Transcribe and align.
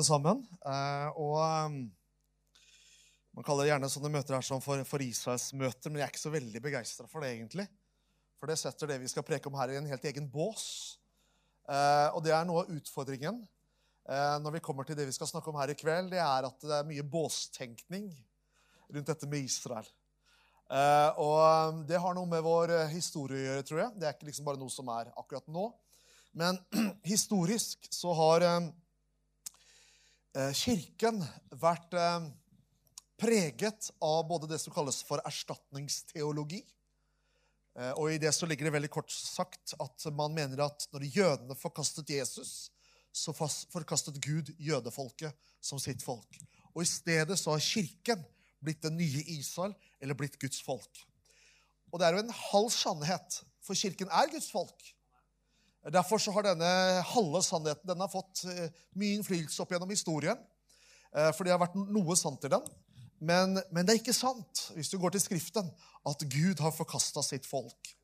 alle 0.00 0.08
sammen. 0.08 0.44
Eh, 0.64 1.18
og 1.20 1.36
um, 1.68 1.80
Man 3.36 3.46
kaller 3.46 3.68
gjerne 3.68 3.88
sånne 3.88 4.10
møter 4.10 4.34
her 4.34 4.44
som 4.44 4.60
for, 4.64 4.80
for 4.88 5.02
Israelsmøter, 5.04 5.88
men 5.88 6.00
jeg 6.00 6.06
er 6.08 6.10
ikke 6.10 6.22
så 6.22 6.32
veldig 6.32 6.62
begeistra 6.64 7.06
for 7.08 7.22
det, 7.22 7.30
egentlig. 7.36 7.66
For 8.40 8.50
det 8.50 8.56
setter 8.58 8.90
det 8.90 8.96
vi 9.04 9.10
skal 9.12 9.24
preke 9.24 9.46
om 9.48 9.54
her, 9.60 9.70
i 9.70 9.78
en 9.78 9.86
helt 9.86 10.08
egen 10.10 10.26
bås. 10.32 10.64
Eh, 11.70 12.08
og 12.16 12.24
det 12.24 12.34
er 12.34 12.48
noe 12.48 12.64
av 12.64 12.72
utfordringen 12.74 13.38
eh, 14.10 14.36
når 14.42 14.56
vi 14.56 14.64
kommer 14.64 14.88
til 14.88 14.98
det 14.98 15.06
vi 15.06 15.14
skal 15.14 15.30
snakke 15.30 15.52
om 15.52 15.60
her 15.60 15.70
i 15.70 15.78
kveld. 15.78 16.10
Det 16.10 16.20
er 16.24 16.48
at 16.48 16.66
det 16.66 16.74
er 16.80 16.88
mye 16.88 17.06
båstenkning 17.06 18.10
rundt 18.90 19.12
dette 19.12 19.30
med 19.30 19.46
Israel. 19.46 19.86
Og 21.18 21.38
um, 21.74 21.80
det 21.86 21.98
har 21.98 22.14
noe 22.14 22.30
med 22.30 22.44
vår 22.46 22.72
historie 22.92 23.38
å 23.38 23.46
gjøre, 23.46 23.66
tror 23.66 23.80
jeg. 23.84 23.94
Det 23.98 24.06
er 24.06 24.14
ikke 24.14 24.28
liksom 24.28 24.46
bare 24.46 24.60
noe 24.60 24.70
som 24.70 24.90
er 24.94 25.10
akkurat 25.18 25.46
nå. 25.50 25.68
Men 26.32 26.58
historisk 27.12 27.88
så 27.90 28.14
har 28.14 28.46
eh, 28.46 28.68
Kirken 30.54 31.18
vært 31.58 31.94
eh, 31.98 32.28
preget 33.20 33.90
av 34.00 34.22
både 34.28 34.48
det 34.52 34.60
som 34.62 34.74
kalles 34.74 35.02
for 35.06 35.22
erstatningsteologi. 35.26 36.60
Eh, 37.78 37.92
og 37.96 38.12
i 38.12 38.20
det 38.22 38.32
så 38.34 38.48
ligger 38.48 38.68
det 38.68 38.74
veldig 38.78 38.92
kort 38.94 39.12
sagt 39.12 39.74
at 39.82 40.06
man 40.16 40.34
mener 40.36 40.62
at 40.64 40.86
når 40.94 41.08
jødene 41.10 41.58
forkastet 41.58 42.12
Jesus, 42.14 42.70
så 43.12 43.34
forkastet 43.34 44.20
Gud 44.22 44.52
jødefolket 44.58 45.34
som 45.60 45.80
sitt 45.82 46.02
folk. 46.02 46.38
Og 46.74 46.84
i 46.84 46.88
stedet 46.88 47.38
så 47.38 47.56
har 47.56 47.64
Kirken 47.64 48.22
blitt 48.62 48.82
det 48.84 48.92
nye 48.94 49.24
Israel, 49.34 49.74
eller 49.98 50.14
blitt 50.14 50.38
Guds 50.38 50.60
folk. 50.62 51.04
Og 51.90 51.98
det 51.98 52.06
er 52.06 52.14
jo 52.14 52.22
en 52.22 52.36
halv 52.52 52.70
sannhet, 52.70 53.40
for 53.64 53.74
Kirken 53.74 54.12
er 54.14 54.30
Guds 54.30 54.50
folk. 54.52 54.90
Derfor 55.88 56.20
har 56.34 56.44
denne 56.44 57.00
halve 57.08 57.40
sannheten 57.40 57.88
den 57.88 58.00
har 58.02 58.10
fått 58.12 58.42
eh, 58.44 58.66
mye 59.00 59.14
innflytelse 59.16 59.62
opp 59.62 59.70
gjennom 59.72 59.88
historien. 59.88 60.36
eh, 61.16 61.30
For 61.32 61.44
det 61.44 61.52
har 61.54 61.62
vært 61.62 61.78
noe 61.80 62.16
sant 62.20 62.44
i 62.44 62.50
den. 62.52 62.66
Men, 63.20 63.56
men 63.72 63.86
det 63.86 63.94
er 63.94 64.00
ikke 64.00 64.12
sant, 64.16 64.72
hvis 64.76 64.90
du 64.92 64.98
går 65.00 65.10
til 65.14 65.22
Skriften, 65.24 65.70
at 66.08 66.24
Gud 66.32 66.60
har 66.60 66.72
forkasta 66.76 67.22
sitt 67.24 67.46
folk. 67.48 67.94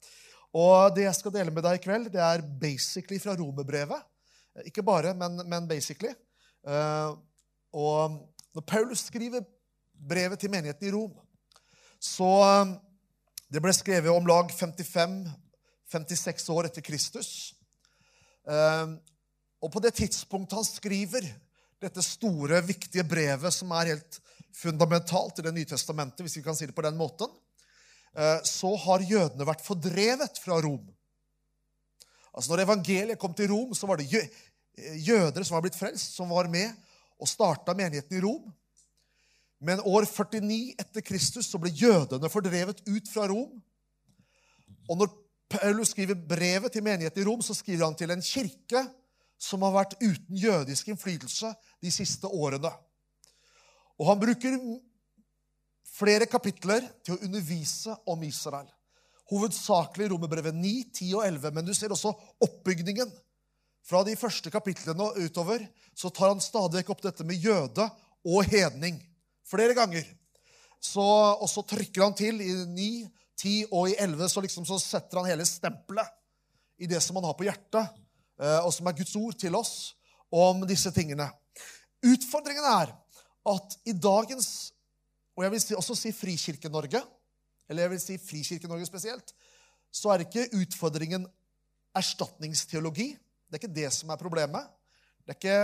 Og 0.57 0.95
det 0.97 1.05
jeg 1.05 1.15
skal 1.19 1.33
dele 1.35 1.53
med 1.53 1.65
deg 1.65 1.75
i 1.77 1.85
kveld, 1.85 2.09
det 2.13 2.23
er 2.23 2.45
basically 2.61 3.19
fra 3.21 3.37
romerbrevet. 3.37 4.01
Eh, 4.57 4.63
Ikke 4.73 4.83
bare, 4.85 5.13
men, 5.15 5.37
men 5.45 5.69
basically. 5.69 6.15
Og 7.77 8.17
når 8.57 8.65
Paulus 8.67 9.01
skriver 9.07 9.45
brevet 10.09 10.39
til 10.41 10.51
menigheten 10.51 10.89
i 10.89 10.95
Rom, 10.97 11.13
så 12.01 12.33
Det 13.47 13.63
ble 13.63 13.71
skrevet 13.73 14.11
om 14.11 14.27
lag 14.27 14.51
55-56 14.51 16.51
år 16.51 16.67
etter 16.67 16.83
Kristus. 16.83 17.55
Eh, 18.47 18.95
Og 19.65 19.73
på 19.73 19.81
det 19.83 19.95
tidspunktet 19.97 20.55
han 20.59 20.67
skriver 20.69 21.25
dette 21.81 22.03
store, 22.05 22.61
viktige 22.63 23.03
brevet, 23.09 23.53
som 23.55 23.71
er 23.73 23.95
helt 23.95 24.19
fundamentalt 24.55 25.39
i 25.41 25.43
Det 25.47 25.53
nye 25.55 25.69
testamentet, 25.69 26.23
hvis 26.25 26.37
vi 26.39 26.43
kan 26.45 26.57
si 26.57 26.67
det 26.69 26.75
på 26.77 26.85
den 26.85 26.97
måten, 26.97 27.29
eh, 28.15 28.41
så 28.45 28.75
har 28.85 29.01
jødene 29.01 29.47
vært 29.49 29.65
fordrevet 29.65 30.39
fra 30.45 30.61
Rom. 30.61 30.85
Altså 32.37 32.53
Når 32.53 32.65
evangeliet 32.67 33.19
kom 33.19 33.35
til 33.35 33.49
Rom, 33.49 33.75
så 33.75 33.87
var 33.89 33.97
det 33.97 34.11
jø- 34.13 34.29
jøder 35.09 35.43
som 35.45 35.55
var 35.57 35.63
blitt 35.63 35.79
frelst, 35.79 36.15
som 36.15 36.29
var 36.29 36.49
med 36.49 36.71
og 37.19 37.29
starta 37.29 37.75
menigheten 37.75 38.19
i 38.19 38.21
Rom. 38.21 38.53
Men 39.61 39.81
år 39.81 40.05
49 40.05 40.75
etter 40.79 41.01
Kristus 41.01 41.49
så 41.49 41.59
ble 41.59 41.71
jødene 41.73 42.29
fordrevet 42.29 42.83
ut 42.87 43.09
fra 43.09 43.27
Rom. 43.27 43.63
Og 44.89 44.99
når 44.99 45.09
Paulus 45.49 45.93
skriver 45.95 46.19
brevet 46.19 46.73
til 46.75 46.85
menigheten 46.85 47.23
i 47.23 47.27
Rom, 47.27 47.43
så 47.43 47.55
skriver 47.55 47.87
han 47.87 47.97
til 47.99 48.11
en 48.11 48.25
kirke 48.25 48.83
som 49.39 49.63
har 49.67 49.75
vært 49.75 49.97
uten 50.01 50.39
jødisk 50.41 50.89
innflytelse 50.91 51.53
de 51.83 51.93
siste 51.93 52.27
årene. 52.27 52.73
Og 53.97 54.09
han 54.11 54.21
bruker 54.21 54.57
flere 55.97 56.29
kapitler 56.29 56.85
til 57.05 57.15
å 57.17 57.23
undervise 57.25 57.95
om 58.11 58.25
Israel. 58.27 58.67
Hovedsakelig 59.31 60.11
Romerbrevet 60.13 60.55
9, 60.55 60.75
10 60.95 61.15
og 61.19 61.25
11, 61.27 61.55
men 61.55 61.67
du 61.67 61.73
ser 61.75 61.95
også 61.95 62.13
oppbygningen. 62.43 63.11
Fra 63.87 64.03
de 64.07 64.17
første 64.19 64.51
kapitlene 64.51 65.03
og 65.03 65.19
utover 65.23 65.63
så 65.95 66.11
tar 66.11 66.33
han 66.33 66.43
stadig 66.43 66.85
opp 66.91 67.03
dette 67.05 67.27
med 67.27 67.43
jøde 67.43 67.87
og 68.27 68.47
hedning. 68.51 68.99
Flere 69.47 69.77
ganger. 69.79 70.07
Så, 70.83 71.03
og 71.03 71.49
så 71.51 71.63
trykker 71.67 72.03
han 72.05 72.15
til 72.19 72.43
i 72.43 72.53
9, 72.67 72.89
10 73.37 73.69
og 73.71 73.91
i 73.91 73.97
11, 74.01 74.29
så, 74.33 74.43
liksom, 74.45 74.67
så 74.69 74.79
setter 74.81 75.21
han 75.21 75.29
hele 75.29 75.47
stempelet 75.49 76.13
i 76.81 76.89
det 76.89 77.01
som 77.05 77.19
han 77.19 77.27
har 77.29 77.37
på 77.37 77.47
hjertet, 77.47 77.97
eh, 78.41 78.61
og 78.63 78.73
som 78.75 78.89
er 78.89 78.97
Guds 78.97 79.15
ord 79.21 79.37
til 79.41 79.57
oss 79.59 79.75
om 80.33 80.65
disse 80.69 80.93
tingene. 80.95 81.29
Utfordringen 82.05 82.65
er 82.69 82.93
at 83.47 83.77
i 83.87 83.95
dagens, 83.95 84.73
og 85.37 85.45
jeg 85.45 85.55
vil 85.55 85.81
også 85.81 85.97
si 85.99 86.13
Frikirke-Norge, 86.17 87.03
eller 87.69 87.87
jeg 87.87 87.93
vil 87.95 88.03
si 88.03 88.19
Frikirke-Norge 88.21 88.89
spesielt, 88.89 89.33
så 89.93 90.13
er 90.13 90.27
ikke 90.27 90.49
utfordringen 90.59 91.25
erstatningsteologi. 91.97 93.13
Det 93.47 93.57
er 93.57 93.63
ikke 93.63 93.77
det 93.79 93.91
som 93.95 94.11
er 94.13 94.21
problemet. 94.21 94.67
Det 95.25 95.33
er 95.35 95.39
ikke, 95.39 95.59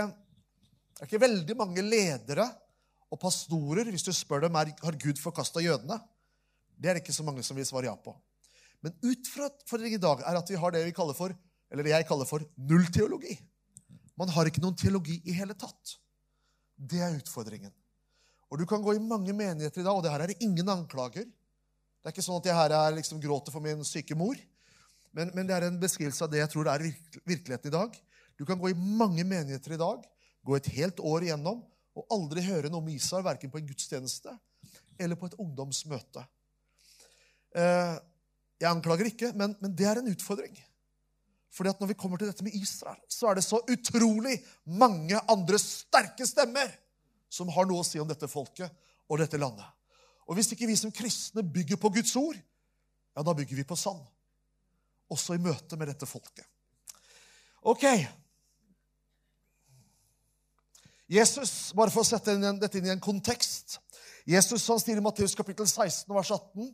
det 0.93 1.03
er 1.03 1.09
ikke 1.09 1.25
veldig 1.25 1.57
mange 1.59 1.85
ledere 1.85 2.47
og 3.13 3.19
pastorer, 3.21 3.89
hvis 3.93 4.05
du 4.05 4.11
spør 4.15 4.47
dem 4.47 4.57
er, 4.57 4.73
har 4.81 4.97
Gud 4.97 5.19
forkasta 5.21 5.61
jødene. 5.61 5.99
Det 6.83 6.89
er 6.91 6.97
det 6.97 7.05
ikke 7.05 7.15
så 7.15 7.23
mange 7.23 7.43
som 7.47 7.55
vil 7.55 7.67
svare 7.67 7.87
ja 7.87 7.95
på. 7.95 8.11
Men 8.83 8.95
utfordringen 9.07 9.95
i 9.95 10.03
dag 10.03 10.25
er 10.27 10.35
at 10.35 10.49
vi 10.51 10.59
har 10.59 10.73
det 10.75 10.81
vi 10.83 10.95
kaller 10.95 11.15
for, 11.15 11.31
eller 11.71 11.87
det 11.87 11.93
jeg 11.93 12.07
kaller 12.09 12.27
for 12.27 12.43
nullteologi. 12.59 13.37
Man 14.19 14.31
har 14.35 14.49
ikke 14.49 14.61
noen 14.61 14.75
teologi 14.77 15.21
i 15.23 15.35
hele 15.37 15.55
tatt. 15.55 15.95
Det 16.75 16.99
er 16.99 17.15
utfordringen. 17.15 17.71
Og 18.51 18.59
Du 18.59 18.65
kan 18.69 18.83
gå 18.83 18.93
i 18.93 19.01
mange 19.01 19.33
menigheter 19.33 19.81
i 19.81 19.85
dag, 19.87 19.95
og 19.95 20.03
det 20.03 20.11
her 20.11 20.25
er 20.27 20.35
ingen 20.43 20.67
anklager. 20.69 21.23
Det 21.25 22.09
er 22.09 22.13
ikke 22.13 22.25
sånn 22.25 22.41
at 22.41 22.49
jeg 22.51 22.57
her 22.59 22.75
er 22.75 22.97
liksom 22.99 23.21
gråter 23.23 23.55
for 23.55 23.63
min 23.63 23.81
syke 23.87 24.17
mor. 24.19 24.35
Men, 25.15 25.31
men 25.33 25.47
det 25.47 25.55
er 25.55 25.69
en 25.69 25.79
beskrivelse 25.79 26.25
av 26.25 26.29
det 26.33 26.43
jeg 26.43 26.51
tror 26.51 26.67
det 26.67 26.75
er 26.75 26.85
virkeligheten 27.23 27.71
i 27.71 27.73
dag. 27.73 27.95
Du 28.37 28.43
kan 28.45 28.59
gå 28.59 28.73
i 28.73 28.77
mange 28.77 29.23
menigheter 29.23 29.77
i 29.77 29.79
dag, 29.79 30.03
gå 30.43 30.57
et 30.57 30.69
helt 30.75 30.99
år 30.99 31.29
igjennom, 31.29 31.63
og 31.95 32.13
aldri 32.13 32.43
høre 32.43 32.69
noe 32.73 32.83
om 32.83 32.91
Israel, 32.91 33.23
verken 33.25 33.53
på 33.53 33.61
en 33.61 33.67
gudstjeneste 33.69 34.33
eller 34.99 35.17
på 35.17 35.29
et 35.29 35.37
ungdomsmøte. 35.41 36.25
Eh, 37.53 37.95
jeg 38.61 38.69
anklager 38.69 39.09
ikke, 39.09 39.33
men, 39.37 39.55
men 39.61 39.73
det 39.75 39.87
er 39.89 39.99
en 39.99 40.09
utfordring. 40.11 40.55
Fordi 41.53 41.69
at 41.69 41.81
når 41.81 41.91
vi 41.91 41.97
kommer 41.99 42.17
til 42.17 42.31
dette 42.31 42.45
med 42.45 42.55
Israel, 42.57 42.97
så 43.11 43.29
er 43.29 43.37
det 43.37 43.45
så 43.45 43.59
utrolig 43.69 44.39
mange 44.65 45.19
andre 45.29 45.59
sterke 45.61 46.25
stemmer 46.25 46.71
som 47.33 47.51
har 47.53 47.67
noe 47.69 47.83
å 47.83 47.85
si 47.85 48.01
om 48.01 48.09
dette 48.09 48.29
folket 48.29 48.71
og 49.09 49.21
dette 49.21 49.37
landet. 49.41 49.67
Og 50.29 50.37
hvis 50.37 50.53
ikke 50.55 50.69
vi 50.69 50.77
som 50.79 50.93
kristne 50.93 51.43
bygger 51.45 51.77
på 51.81 51.91
Guds 51.93 52.15
ord, 52.17 52.37
ja, 53.13 53.21
da 53.21 53.35
bygger 53.37 53.59
vi 53.59 53.67
på 53.67 53.77
sand. 53.77 54.01
Også 55.13 55.35
i 55.35 55.41
møte 55.41 55.77
med 55.77 55.91
dette 55.91 56.07
folket. 56.09 56.47
Ok. 57.69 57.85
Jesus, 61.13 61.73
bare 61.77 61.93
for 61.93 62.01
å 62.01 62.07
sette 62.07 62.33
dette 62.39 62.79
inn 62.79 62.89
i 62.89 62.93
en 62.95 63.03
kontekst 63.03 63.77
Jesus 64.25 64.67
han 64.71 64.79
sier 64.79 64.97
i 64.97 65.03
Matteus 65.03 65.35
kapittel 65.35 65.67
16, 65.67 66.07
vers 66.15 66.31
18 66.31 66.69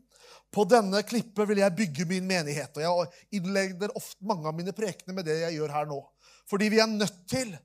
På 0.54 0.66
denne 0.70 1.02
klippet 1.06 1.50
vil 1.50 1.62
jeg 1.64 1.76
bygge 1.78 2.06
min 2.10 2.28
menighet. 2.30 2.78
Og 2.78 2.84
Jeg 2.84 3.42
innleder 3.42 3.96
ofte 3.98 4.26
mange 4.26 4.48
av 4.50 4.58
mine 4.58 4.74
prekener 4.76 5.18
med 5.18 5.26
det 5.26 5.40
jeg 5.42 5.58
gjør 5.58 5.74
her 5.74 5.90
nå. 5.90 6.00
Fordi 6.50 6.70
vi 6.70 6.82
er 6.82 6.90
nødt 6.90 7.24
til 7.30 7.56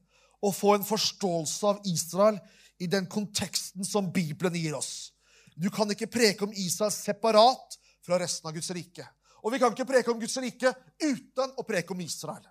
å 0.45 0.53
få 0.53 0.75
en 0.77 0.87
forståelse 0.87 1.69
av 1.69 1.85
Israel 1.89 2.41
i 2.81 2.89
den 2.91 3.07
konteksten 3.09 3.85
som 3.87 4.11
Bibelen 4.13 4.57
gir 4.57 4.77
oss. 4.77 5.13
Du 5.57 5.71
kan 5.71 5.91
ikke 5.93 6.11
preke 6.11 6.45
om 6.45 6.53
Israel 6.53 6.93
separat 6.93 7.79
fra 8.05 8.19
resten 8.21 8.49
av 8.49 8.57
Guds 8.57 8.73
rike. 8.75 9.07
Og 9.45 9.53
vi 9.53 9.61
kan 9.61 9.73
ikke 9.73 9.89
preke 9.89 10.13
om 10.13 10.21
Guds 10.21 10.37
rike 10.41 10.73
uten 11.01 11.55
å 11.61 11.65
preke 11.69 11.93
om 11.95 12.01
Israel. 12.01 12.45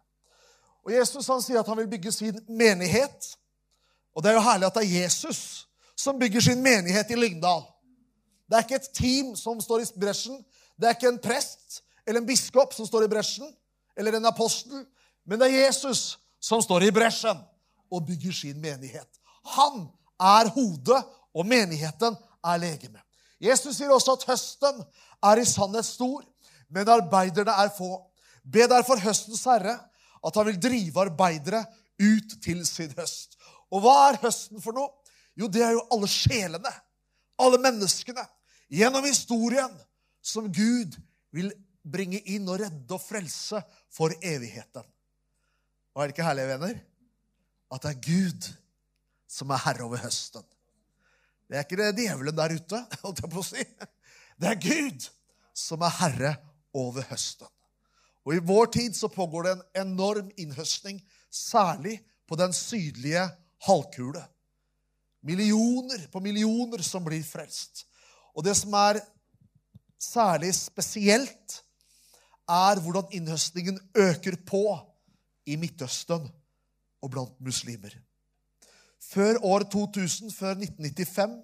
Og 0.83 0.93
Jesus 0.93 1.27
han 1.31 1.41
sier 1.41 1.61
at 1.61 1.69
han 1.69 1.79
vil 1.81 1.89
bygge 1.89 2.11
sin 2.13 2.39
menighet. 2.47 3.33
Og 4.13 4.23
det 4.23 4.31
er 4.31 4.37
jo 4.37 4.45
herlig 4.45 4.69
at 4.69 4.77
det 4.77 4.83
er 4.85 4.95
Jesus 5.03 5.43
som 5.95 6.19
bygger 6.19 6.41
sin 6.41 6.61
menighet 6.63 7.11
i 7.11 7.17
Lyngdal. 7.17 7.63
Det 8.49 8.57
er 8.57 8.65
ikke 8.65 8.81
et 8.81 8.93
team 8.95 9.33
som 9.39 9.61
står 9.61 9.85
i 9.85 9.89
bresjen. 9.99 10.39
Det 10.77 10.89
er 10.89 10.97
ikke 10.97 11.11
en 11.13 11.21
prest 11.21 11.81
eller 12.05 12.19
en 12.19 12.27
biskop 12.27 12.73
som 12.75 12.87
står 12.87 13.05
i 13.05 13.11
bresjen, 13.11 13.47
eller 13.97 14.17
en 14.17 14.27
apostel. 14.27 14.83
Men 15.23 15.39
det 15.39 15.47
er 15.47 15.67
Jesus 15.67 16.17
som 16.43 16.61
står 16.61 16.87
i 16.87 16.91
bresjen 16.91 17.39
og 17.93 18.05
bygger 18.07 18.35
sin 18.35 18.59
menighet. 18.61 19.07
Han 19.55 19.87
er 20.19 20.49
hodet, 20.55 20.99
og 21.33 21.47
menigheten 21.49 22.13
er 22.45 22.59
legeme. 22.61 22.99
Jesus 23.41 23.79
sier 23.79 23.91
også 23.91 24.13
at 24.13 24.25
høsten 24.27 24.83
er 25.25 25.39
i 25.41 25.45
sannhet 25.47 25.87
stor, 25.87 26.21
men 26.69 26.89
arbeiderne 26.89 27.55
er 27.63 27.71
få. 27.73 27.95
Be 28.43 28.67
derfor 28.69 29.01
høstens 29.01 29.43
herre 29.47 29.79
at 30.23 30.37
han 30.37 30.47
vil 30.47 30.59
drive 30.61 31.01
arbeidere 31.01 31.63
ut 31.99 32.35
til 32.43 32.61
sin 32.67 32.93
høst. 32.97 33.37
Og 33.73 33.81
hva 33.83 33.95
er 34.11 34.21
høsten 34.21 34.61
for 34.61 34.75
noe? 34.75 34.91
Jo, 35.39 35.49
det 35.49 35.63
er 35.65 35.73
jo 35.75 35.85
alle 35.93 36.09
sjelene, 36.11 36.71
alle 37.41 37.59
menneskene, 37.61 38.23
gjennom 38.73 39.05
historien, 39.05 39.71
som 40.23 40.47
Gud 40.53 40.95
vil 41.33 41.51
bringe 41.83 42.21
inn 42.31 42.47
og 42.47 42.61
redde 42.61 42.95
og 42.95 43.01
frelse 43.01 43.59
for 43.91 44.13
evigheten. 44.23 44.85
Og 45.93 46.01
er 46.01 46.09
det 46.09 46.15
ikke 46.15 46.27
herlig, 46.27 46.47
venner? 46.53 46.77
At 47.73 47.83
det 47.83 47.91
er 47.91 48.03
Gud 48.05 48.49
som 49.29 49.51
er 49.53 49.63
herre 49.65 49.85
over 49.85 50.01
høsten. 50.03 50.45
Det 51.49 51.57
er 51.59 51.65
ikke 51.65 51.81
det 51.81 51.91
djevelen 51.97 52.37
der 52.37 52.55
ute, 52.55 52.79
holdt 53.03 53.23
jeg 53.25 53.33
på 53.33 53.41
å 53.41 53.47
si. 53.47 53.65
Det 54.39 54.49
er 54.49 54.61
Gud 54.61 55.09
som 55.57 55.83
er 55.85 55.97
herre 55.99 56.33
over 56.73 57.05
høsten. 57.09 57.49
Og 58.23 58.37
i 58.37 58.43
vår 58.45 58.71
tid 58.77 58.95
så 58.95 59.09
pågår 59.11 59.45
det 59.45 59.53
en 59.53 59.65
enorm 59.83 60.29
innhøstning, 60.39 61.01
særlig 61.29 61.97
på 62.29 62.37
den 62.39 62.53
sydlige 62.55 63.25
halvkule. 63.67 64.21
Millioner 65.23 66.07
på 66.11 66.19
millioner 66.19 66.83
som 66.83 67.03
blir 67.05 67.23
frelst. 67.23 67.85
Og 68.35 68.43
det 68.43 68.55
som 68.59 68.73
er 68.75 68.99
særlig 70.01 70.51
spesielt, 70.55 71.59
er 72.49 72.79
hvordan 72.83 73.11
innhøstningen 73.15 73.79
øker 73.95 74.35
på 74.45 74.65
i 75.47 75.55
Midtøsten 75.55 76.27
og 77.01 77.11
blant 77.11 77.39
muslimer. 77.41 77.95
Før 78.99 79.39
år 79.43 79.63
2000, 79.71 80.31
før 80.31 80.51
1995, 80.51 81.39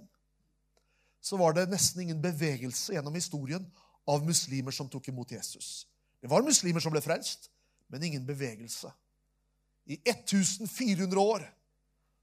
så 1.22 1.38
var 1.38 1.56
det 1.56 1.70
nesten 1.70 2.02
ingen 2.02 2.22
bevegelse 2.22 2.94
gjennom 2.94 3.16
historien 3.16 3.66
av 4.08 4.24
muslimer 4.26 4.76
som 4.76 4.90
tok 4.90 5.08
imot 5.12 5.32
Jesus. 5.32 5.88
Det 6.22 6.30
var 6.32 6.44
muslimer 6.44 6.84
som 6.84 6.92
ble 6.92 7.02
frelst, 7.04 7.50
men 7.88 8.04
ingen 8.04 8.26
bevegelse. 8.28 8.92
I 9.86 10.00
1400 10.08 11.20
år 11.20 11.46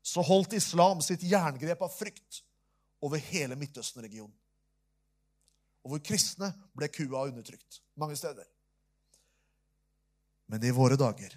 så 0.06 0.22
holdt 0.22 0.54
islam 0.54 1.00
sitt 1.02 1.24
jerngrep 1.26 1.80
av 1.82 1.90
frykt 1.90 2.42
over 3.02 3.18
hele 3.32 3.56
Midtøsten-regionen. 3.58 4.34
Og 5.86 5.92
hvor 5.92 6.02
kristne 6.02 6.52
ble 6.74 6.88
kua 6.90 7.26
undertrykt 7.28 7.80
mange 7.98 8.18
steder. 8.18 8.46
Men 10.50 10.62
i 10.62 10.74
våre 10.74 10.98
dager 10.98 11.34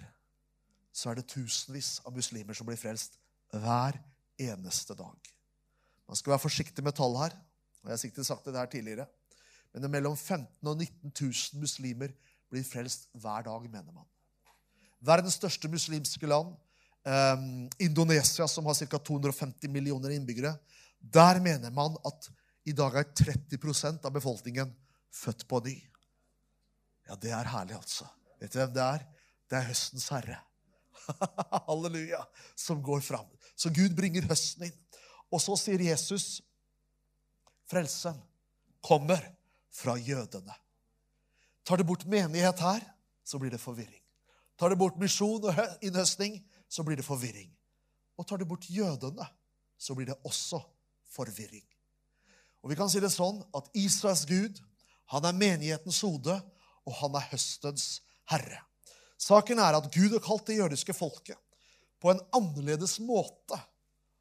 så 0.94 1.10
er 1.10 1.18
det 1.18 1.30
tusenvis 1.30 1.98
av 2.06 2.14
muslimer 2.14 2.54
som 2.54 2.66
blir 2.68 2.78
frelst 2.78 3.18
hver 3.54 3.98
eneste 4.40 4.94
dag. 4.98 5.30
Man 6.06 6.18
skal 6.18 6.34
være 6.34 6.46
forsiktig 6.46 6.84
med 6.86 6.94
tall 6.98 7.16
her. 7.18 7.34
og 7.80 7.90
jeg 7.90 7.94
har 7.94 8.02
sikkert 8.02 8.26
sagt 8.26 8.46
det 8.46 8.58
her 8.58 8.70
tidligere. 8.70 9.06
Men 9.72 9.82
det 9.82 9.88
er 9.88 9.96
mellom 9.98 10.16
15 10.16 10.46
000 10.62 10.70
og 10.70 10.78
19 10.82 11.12
000 11.20 11.60
muslimer 11.62 12.14
blir 12.50 12.66
frelst 12.66 13.08
hver 13.14 13.46
dag, 13.46 13.70
mener 13.70 13.92
man. 13.94 14.06
Verdens 15.00 15.38
største 15.38 15.68
muslimske 15.70 16.26
land, 16.26 16.54
eh, 17.06 17.36
Indonesia, 17.86 18.48
som 18.48 18.66
har 18.66 18.74
ca. 18.74 18.98
250 18.98 19.68
millioner 19.68 20.10
innbyggere, 20.16 20.54
der 21.00 21.40
mener 21.40 21.70
man 21.70 21.96
at 22.04 22.30
i 22.68 22.72
dag 22.76 22.96
er 23.00 23.08
30% 23.16 24.04
av 24.04 24.12
befolkningen 24.12 24.72
født 25.14 25.46
på 25.48 25.60
ny. 25.64 25.76
Ja, 27.08 27.16
det 27.16 27.32
er 27.34 27.48
herlig, 27.50 27.74
altså. 27.78 28.06
Vet 28.40 28.52
du 28.52 28.60
hvem 28.60 28.74
det 28.74 28.84
er? 28.84 29.06
Det 29.50 29.58
er 29.58 29.68
høstens 29.70 30.08
herre. 30.12 30.38
Halleluja. 31.66 32.20
Som 32.54 32.82
går 32.84 33.00
fram. 33.02 33.26
Så 33.56 33.72
Gud 33.74 33.96
bringer 33.96 34.28
høsten 34.30 34.68
inn. 34.68 34.76
Og 35.30 35.42
så 35.42 35.56
sier 35.58 35.82
Jesus, 35.82 36.40
frelsen 37.70 38.18
kommer 38.84 39.22
fra 39.74 39.96
jødene. 39.98 40.54
Tar 41.66 41.80
det 41.80 41.86
bort 41.86 42.06
menighet 42.10 42.62
her, 42.64 42.84
så 43.24 43.38
blir 43.38 43.52
det 43.52 43.62
forvirring. 43.62 44.02
Tar 44.58 44.72
det 44.72 44.80
bort 44.80 44.98
misjon 45.00 45.44
og 45.46 45.60
innhøstning, 45.84 46.40
så 46.70 46.84
blir 46.86 47.00
det 47.00 47.06
forvirring. 47.06 47.50
Og 48.18 48.26
tar 48.28 48.38
du 48.38 48.46
bort 48.46 48.68
jødene, 48.70 49.26
så 49.78 49.96
blir 49.96 50.10
det 50.10 50.18
også 50.24 50.60
forvirring. 51.10 51.66
Og 52.62 52.70
vi 52.70 52.78
kan 52.78 52.90
si 52.92 53.00
det 53.02 53.10
sånn 53.12 53.40
at 53.56 53.70
Israels 53.78 54.26
Gud, 54.28 54.60
han 55.10 55.26
er 55.26 55.36
menighetens 55.36 56.02
hode, 56.06 56.36
og 56.86 56.96
han 57.00 57.16
er 57.18 57.30
høstens 57.32 58.00
herre. 58.30 58.60
Saken 59.20 59.60
er 59.60 59.76
at 59.76 59.90
Gud 59.92 60.14
har 60.14 60.22
kalt 60.24 60.46
det 60.48 60.60
jødiske 60.60 60.94
folket 60.96 61.38
på 62.00 62.12
en 62.12 62.22
annerledes 62.36 62.98
måte. 63.04 63.58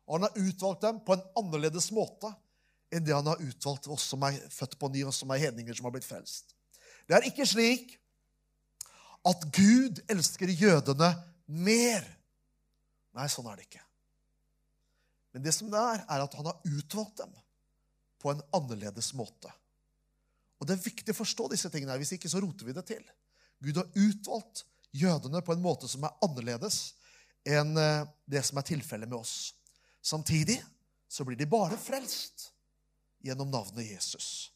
Og 0.07 0.17
han 0.17 0.27
har 0.27 0.39
utvalgt 0.41 0.83
dem 0.83 0.99
på 1.05 1.15
en 1.15 1.25
annerledes 1.39 1.91
måte 1.95 2.31
enn 2.89 3.05
det 3.05 3.13
han 3.13 3.27
har 3.29 3.41
utvalgt 3.43 3.87
oss 3.93 4.07
som 4.09 4.23
er 4.25 4.39
født 4.49 4.79
på 4.81 4.89
ny, 4.89 5.03
og 5.05 5.13
som 5.13 5.29
er 5.29 5.43
hedninger 5.43 5.77
som 5.77 5.85
har 5.85 5.93
blitt 5.93 6.07
frelst. 6.07 6.55
Det 7.05 7.15
er 7.15 7.27
ikke 7.29 7.45
slik 7.45 7.93
at 9.29 9.45
Gud 9.53 10.01
elsker 10.09 10.49
jødene 10.49 11.11
mer. 11.45 12.05
Nei, 13.17 13.27
sånn 13.31 13.47
er 13.49 13.59
det 13.59 13.67
ikke. 13.67 13.83
Men 15.33 15.45
det 15.45 15.53
som 15.55 15.69
det 15.71 15.79
er, 15.79 16.03
er 16.09 16.25
at 16.25 16.35
han 16.37 16.49
har 16.49 16.61
utvalgt 16.65 17.21
dem 17.21 17.33
på 18.19 18.33
en 18.33 18.41
annerledes 18.55 19.13
måte. 19.17 19.51
Og 20.59 20.67
Det 20.67 20.75
er 20.75 20.87
viktig 20.89 21.13
å 21.13 21.21
forstå 21.21 21.47
disse 21.53 21.69
tingene. 21.71 21.93
her, 21.93 22.01
Hvis 22.01 22.17
ikke 22.17 22.29
så 22.29 22.41
roter 22.43 22.65
vi 22.65 22.73
det 22.75 22.85
til. 22.85 23.03
Gud 23.59 23.77
har 23.77 23.87
utvalgt 23.95 24.65
jødene 24.91 25.41
på 25.41 25.53
en 25.53 25.61
måte 25.61 25.87
som 25.87 26.03
er 26.03 26.15
annerledes 26.25 26.95
enn 27.45 27.77
eh, 27.77 28.07
det 28.25 28.43
som 28.45 28.57
er 28.57 28.67
tilfellet 28.67 29.09
med 29.09 29.19
oss. 29.19 29.53
Samtidig 30.01 30.59
så 31.07 31.25
blir 31.25 31.37
de 31.37 31.47
bare 31.49 31.77
frelst 31.77 32.49
gjennom 33.23 33.51
navnet 33.51 33.87
Jesus. 33.87 34.51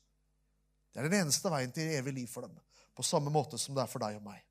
Det 0.92 1.02
er 1.02 1.10
den 1.10 1.24
eneste 1.24 1.50
veien 1.50 1.72
til 1.74 1.96
evig 1.96 2.14
liv 2.14 2.28
for 2.30 2.46
dem, 2.46 2.56
på 2.94 3.06
samme 3.06 3.32
måte 3.34 3.58
som 3.58 3.76
det 3.76 3.84
er 3.84 3.92
for 3.92 4.04
deg 4.04 4.20
og 4.20 4.26
meg. 4.28 4.44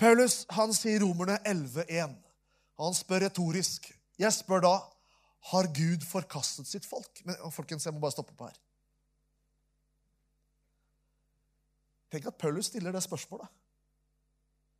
Paulus 0.00 0.42
han 0.50 0.74
sier 0.74 1.02
Romerne 1.04 1.38
11,1. 1.46 2.14
Han 2.80 2.96
spør 2.96 3.26
retorisk. 3.28 3.92
Jeg 4.18 4.34
spør 4.34 4.64
da 4.64 4.74
har 5.50 5.68
Gud 5.76 6.04
forkastet 6.08 6.68
sitt 6.68 6.86
folk. 6.88 7.20
Men 7.26 7.38
folkens, 7.54 7.86
jeg 7.86 7.94
må 7.94 8.02
bare 8.02 8.16
stoppe 8.16 8.34
på 8.36 8.48
her. 8.48 8.56
Tenk 12.14 12.30
at 12.30 12.38
Paulus 12.38 12.70
stiller 12.70 12.94
det 12.94 13.02
spørsmålet. 13.04 13.50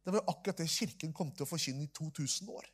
Det 0.04 0.12
var 0.12 0.26
akkurat 0.28 0.60
det 0.60 0.70
Kirken 0.70 1.12
kom 1.16 1.30
til 1.32 1.46
å 1.46 1.48
forkynne 1.48 1.86
i 1.86 1.92
2000 1.96 2.50
år. 2.52 2.66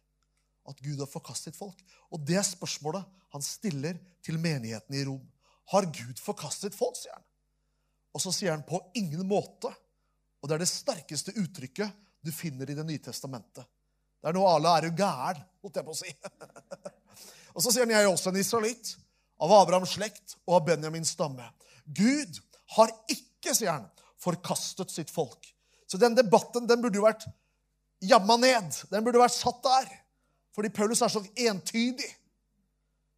At 0.69 0.81
Gud 0.85 1.01
har 1.01 1.09
forkastet 1.11 1.57
folk. 1.57 1.79
Og 2.13 2.23
det 2.27 2.41
spørsmålet 2.47 3.07
han 3.33 3.45
stiller 3.45 3.99
til 4.25 4.39
menigheten 4.43 4.97
i 4.97 5.05
Rom. 5.07 5.23
Har 5.73 5.87
Gud 5.87 6.19
forkastet 6.21 6.77
folk, 6.77 6.99
sier 6.99 7.15
han. 7.15 7.27
Og 8.15 8.23
så 8.23 8.33
sier 8.35 8.53
han 8.53 8.67
på 8.67 8.81
ingen 8.99 9.23
måte. 9.29 9.71
Og 10.41 10.49
det 10.49 10.57
er 10.57 10.65
det 10.65 10.71
sterkeste 10.71 11.35
uttrykket 11.39 12.10
du 12.23 12.33
finner 12.33 12.71
i 12.71 12.77
Det 12.77 12.85
nye 12.87 13.03
testamentet. 13.03 13.67
Det 14.21 14.29
er 14.29 14.37
noe 14.37 14.51
Ala 14.53 14.77
er 14.77 14.89
du 14.89 14.99
gæren, 15.01 15.41
holdt 15.65 15.79
jeg 15.81 15.87
på 15.87 15.95
å 15.95 15.99
si. 15.99 16.13
og 17.55 17.65
så 17.65 17.73
sier 17.73 17.87
han 17.87 17.95
jeg 17.95 18.05
er 18.05 18.11
også 18.11 18.33
en 18.33 18.41
israelitt, 18.41 18.97
av 19.41 19.55
Abrahams 19.57 19.95
slekt 19.97 20.35
og 20.45 20.59
av 20.59 20.67
Benjamins 20.67 21.15
stamme. 21.17 21.47
Gud 21.87 22.37
har 22.77 22.93
ikke, 23.09 23.55
sier 23.57 23.73
han, 23.73 23.87
forkastet 24.21 24.93
sitt 24.93 25.13
folk. 25.13 25.49
Så 25.89 25.97
den 25.97 26.15
debatten 26.19 26.69
den 26.69 26.83
burde 26.83 27.01
jo 27.01 27.07
vært 27.07 27.25
jamma 28.05 28.37
ned. 28.37 28.77
Den 28.93 29.07
burde 29.07 29.23
vært 29.23 29.39
satt 29.39 29.63
der. 29.65 29.89
Fordi 30.55 30.69
Paulus 30.77 31.01
er 31.01 31.13
så 31.13 31.23
entydig. 31.25 32.11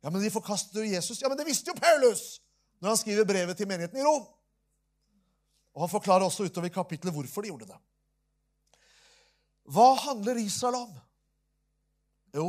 Ja, 0.03 0.11
men 0.11 0.23
de 0.23 0.31
forkastet 0.31 0.79
jo 0.79 0.87
Jesus. 0.87 1.21
Ja, 1.23 1.31
men 1.31 1.39
det 1.39 1.47
visste 1.49 1.73
jo 1.73 1.79
Paulus 1.79 2.39
når 2.83 2.95
han 2.95 2.99
skriver 2.99 3.27
brevet 3.27 3.59
til 3.59 3.69
menigheten 3.71 4.01
i 4.01 4.07
Rom. 4.07 4.25
Og 5.73 5.85
Han 5.85 5.91
forklarer 5.91 6.27
også 6.27 6.49
utover 6.49 6.69
i 6.69 6.75
kapittelet 6.75 7.15
hvorfor 7.15 7.43
de 7.43 7.53
gjorde 7.53 7.69
det. 7.71 7.79
Hva 9.69 9.93
handler 10.09 10.41
Israel 10.43 10.83
om? 10.83 10.95
Jo, 12.35 12.47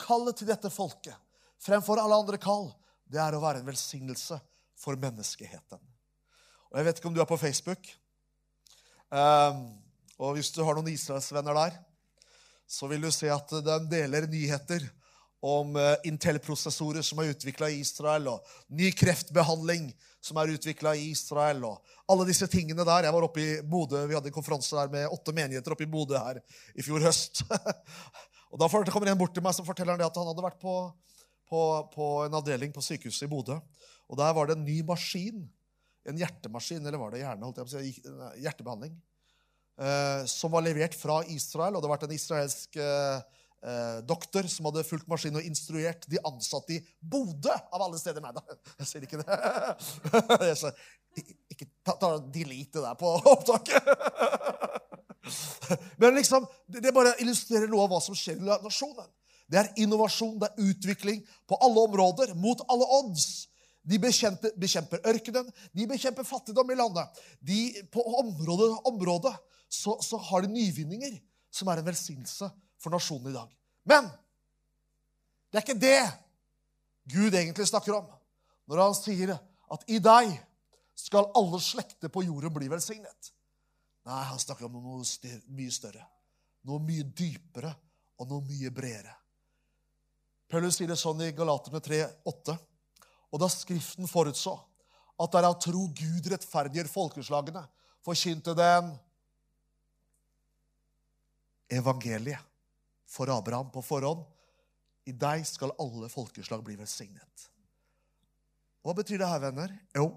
kallet 0.00 0.36
til 0.40 0.50
dette 0.50 0.70
folket 0.72 1.14
fremfor 1.64 2.00
alle 2.00 2.16
andre 2.18 2.40
kall, 2.40 2.68
det 3.08 3.20
er 3.20 3.36
å 3.36 3.42
være 3.42 3.62
en 3.62 3.68
velsignelse 3.68 4.38
for 4.80 4.98
menneskeheten. 5.00 5.80
Og 6.70 6.78
Jeg 6.78 6.86
vet 6.88 6.98
ikke 6.98 7.10
om 7.10 7.16
du 7.16 7.22
er 7.22 7.30
på 7.30 7.40
Facebook. 7.40 7.88
Um, 9.08 9.62
og 10.18 10.36
hvis 10.36 10.50
du 10.54 10.62
har 10.64 10.76
noen 10.76 10.90
Israelsvenner 10.92 11.56
der, 11.56 11.78
så 12.66 12.88
vil 12.90 13.04
du 13.04 13.10
se 13.14 13.30
at 13.30 13.52
den 13.64 13.88
deler 13.90 14.26
nyheter 14.28 14.84
om 15.44 15.76
uh, 15.76 15.94
Intel-prosessorer 16.08 17.04
som 17.04 17.20
er 17.22 17.34
utvikla 17.34 17.70
i 17.70 17.80
Israel, 17.84 18.32
og 18.32 18.74
ny 18.74 18.90
kreftbehandling 18.96 19.90
som 20.24 20.38
er 20.40 20.54
utvikla 20.54 20.94
i 20.96 21.10
Israel, 21.12 21.64
og 21.68 21.96
alle 22.10 22.24
disse 22.28 22.48
tingene 22.48 22.86
der. 22.86 23.08
Jeg 23.08 23.16
var 23.16 23.26
oppe 23.26 23.42
i 23.42 23.48
Bodø, 23.60 24.06
Vi 24.08 24.16
hadde 24.16 24.30
en 24.32 24.36
konferanse 24.36 24.76
der 24.76 24.92
med 24.92 25.12
åtte 25.12 25.34
menigheter 25.36 25.76
oppe 25.76 25.84
i 25.84 25.90
Bodø 25.90 26.16
her 26.16 26.40
i 26.74 26.84
fjor 26.84 27.04
høst. 27.04 27.44
og 28.50 28.60
Da 28.62 28.68
kommer 28.68 29.12
en 29.12 29.20
bort 29.20 29.34
til 29.36 29.44
meg 29.44 29.56
som 29.56 29.66
forteller 29.68 30.00
at 30.00 30.16
han 30.16 30.30
hadde 30.30 30.46
vært 30.46 30.62
på, 30.62 30.78
på, 31.50 31.60
på 31.92 32.08
en 32.24 32.40
avdeling 32.40 32.72
på 32.72 32.84
sykehuset 32.84 33.28
i 33.28 33.30
Bodø. 33.30 33.60
Og 34.08 34.16
Der 34.20 34.32
var 34.32 34.48
det 34.48 34.56
en 34.56 34.64
ny 34.64 34.80
maskin 34.86 35.44
en 36.04 36.20
hjertemaskin, 36.20 36.84
eller 36.84 37.00
var 37.00 37.14
det 37.14 37.22
hjerne, 37.22 37.46
holdt 37.46 37.60
jeg 37.60 37.68
på 37.68 37.72
å 37.72 37.80
si, 37.80 38.42
hjertebehandling, 38.44 38.96
eh, 39.80 40.24
som 40.30 40.52
var 40.52 40.64
levert 40.66 40.96
fra 40.98 41.22
Israel. 41.32 41.74
Og 41.74 41.80
det 41.80 41.88
hadde 41.88 41.94
vært 41.94 42.06
en 42.08 42.16
israelsk 42.16 42.78
eh, 42.80 43.40
eh, 43.64 43.98
doktor 44.06 44.46
som 44.50 44.68
hadde 44.68 44.84
fulgt 44.86 45.08
maskinen 45.10 45.40
og 45.40 45.48
instruert 45.48 46.06
de 46.10 46.20
ansatte 46.26 46.76
i 46.76 46.82
Bodø, 47.00 47.52
av 47.52 47.86
alle 47.86 48.00
steder. 48.00 48.22
Nei 48.24 48.34
da, 48.36 48.44
jeg 48.82 48.90
sier 48.90 49.06
ikke 49.08 49.22
det. 49.22 49.38
Sa, 50.60 50.72
ikke 51.52 51.68
ta, 51.86 51.96
ta 51.96 52.14
delete 52.34 52.78
det 52.78 52.84
der 52.84 52.98
på 53.00 53.14
opptaket. 53.32 53.92
Men 56.00 56.16
liksom, 56.18 56.46
det 56.68 56.92
bare 56.94 57.16
illustrerer 57.22 57.70
noe 57.70 57.86
av 57.86 57.94
hva 57.94 58.00
som 58.04 58.16
skjer 58.18 58.40
i 58.40 58.44
nasjonen. 58.44 59.08
Det 59.50 59.60
er 59.60 59.72
innovasjon, 59.84 60.38
det 60.40 60.48
er 60.50 60.70
utvikling 60.70 61.20
på 61.48 61.58
alle 61.64 61.82
områder, 61.88 62.32
mot 62.40 62.62
alle 62.72 62.86
odds. 63.00 63.46
De 63.84 63.98
bekjemper, 64.00 64.54
bekjemper 64.56 65.02
ørkenen, 65.10 65.50
de 65.76 65.86
bekjemper 65.88 66.24
fattigdom 66.24 66.70
i 66.72 66.78
landet. 66.78 67.20
De, 67.44 67.58
på 67.92 68.00
område, 68.22 68.70
område 68.88 69.34
så, 69.68 69.98
så, 70.00 70.16
har 70.30 70.44
de 70.44 70.54
nyvinninger 70.54 71.18
som 71.52 71.68
er 71.68 71.82
en 71.82 71.88
velsignelse 71.90 72.48
for 72.84 72.92
nasjonen 72.92 73.32
i 73.32 73.36
dag. 73.36 73.48
Men 73.88 74.12
Det 75.50 75.60
er 75.60 75.62
ikke 75.62 75.78
det 75.78 76.00
Gud 77.14 77.34
egentlig 77.34 77.68
snakker 77.68 77.94
om 77.94 78.08
når 78.66 78.80
han 78.80 78.96
sier 78.96 79.30
at 79.36 79.84
i 79.92 80.00
deg 80.02 80.32
skal 80.98 81.28
alle 81.38 81.60
slekter 81.62 82.10
på 82.10 82.24
jorden 82.24 82.52
bli 82.54 82.66
velsignet. 82.72 83.30
Nei, 84.08 84.22
han 84.28 84.40
snakker 84.40 84.66
om 84.66 84.80
noe 84.82 85.04
styr, 85.06 85.36
mye 85.54 85.72
større. 85.72 86.02
Noe 86.66 86.82
mye 86.82 87.04
dypere 87.06 87.70
og 88.18 88.30
noe 88.30 88.44
mye 88.48 88.72
bredere. 88.74 89.14
Paulus 90.50 90.78
sier 90.78 90.90
det 90.90 90.98
sånn 91.00 91.22
i 91.24 91.32
Galaterne 91.36 91.80
3, 91.82 92.00
8. 92.30 92.56
Og 93.34 93.42
da 93.42 93.50
Skriften 93.52 94.10
forutså 94.10 94.56
at 95.20 95.36
der 95.36 95.48
av 95.48 95.58
tro 95.62 95.86
Gud 95.94 96.26
rettferdiggjør 96.30 96.90
folkeslagene, 96.90 97.62
forkynte 98.04 98.56
den 98.58 98.90
evangeliet 101.72 102.53
for 103.14 103.30
Abraham 103.30 103.70
på 103.70 103.82
forhånd. 103.84 104.24
I 105.06 105.12
deg 105.12 105.44
skal 105.46 105.74
alle 105.78 106.10
folkeslag 106.10 106.64
bli 106.66 106.76
velsignet. 106.80 107.48
Hva 108.84 108.94
betyr 108.96 109.20
det 109.20 109.28
her, 109.28 109.42
venner? 109.46 109.72
Jo, 109.96 110.08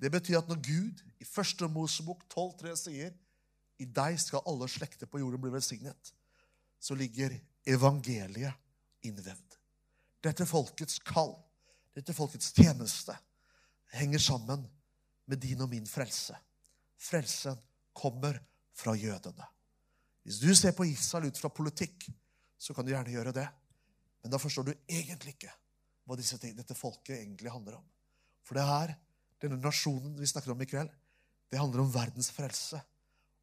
det 0.00 0.12
betyr 0.12 0.38
at 0.38 0.48
når 0.48 0.62
Gud 0.64 1.02
i 1.20 1.26
1. 1.26 1.66
Mosebok 1.72 2.24
12,3 2.32 2.76
sier 2.86 3.12
i 3.80 3.86
deg 3.88 4.16
skal 4.20 4.44
alle 4.48 4.68
slekter 4.68 5.08
på 5.08 5.20
jorden 5.20 5.40
bli 5.42 5.52
velsignet, 5.52 6.12
så 6.80 6.96
ligger 6.96 7.34
evangeliet 7.68 8.56
innvevd. 9.04 9.56
Dette 10.24 10.44
folkets 10.48 11.00
kall, 11.04 11.34
dette 11.96 12.16
folkets 12.16 12.52
tjeneste, 12.56 13.16
henger 13.96 14.20
sammen 14.22 14.66
med 15.28 15.40
din 15.40 15.60
og 15.64 15.70
min 15.72 15.88
frelse. 15.88 16.36
Frelsen 17.00 17.56
kommer 17.96 18.36
fra 18.76 18.94
jødene. 18.96 19.48
Hvis 20.26 20.40
du 20.42 20.50
ser 20.54 20.74
på 20.76 20.86
Israel 20.88 21.30
ut 21.30 21.40
fra 21.40 21.52
politikk, 21.52 22.08
så 22.60 22.74
kan 22.76 22.84
du 22.84 22.92
gjerne 22.92 23.12
gjøre 23.14 23.32
det. 23.36 23.46
Men 24.20 24.34
da 24.34 24.40
forstår 24.40 24.68
du 24.68 24.74
egentlig 24.84 25.36
ikke 25.36 25.52
hva 26.04 26.16
disse 26.18 26.36
ting, 26.42 26.52
dette 26.56 26.76
folket 26.76 27.16
egentlig 27.16 27.52
handler 27.52 27.78
om. 27.78 27.86
For 28.44 28.58
det 28.58 28.66
her, 28.66 28.94
denne 29.40 29.60
nasjonen 29.62 30.16
vi 30.18 30.28
snakker 30.28 30.52
om 30.52 30.60
i 30.60 30.68
kveld, 30.68 30.90
det 31.50 31.58
handler 31.58 31.84
om 31.84 31.92
verdens 31.92 32.30
frelse 32.34 32.78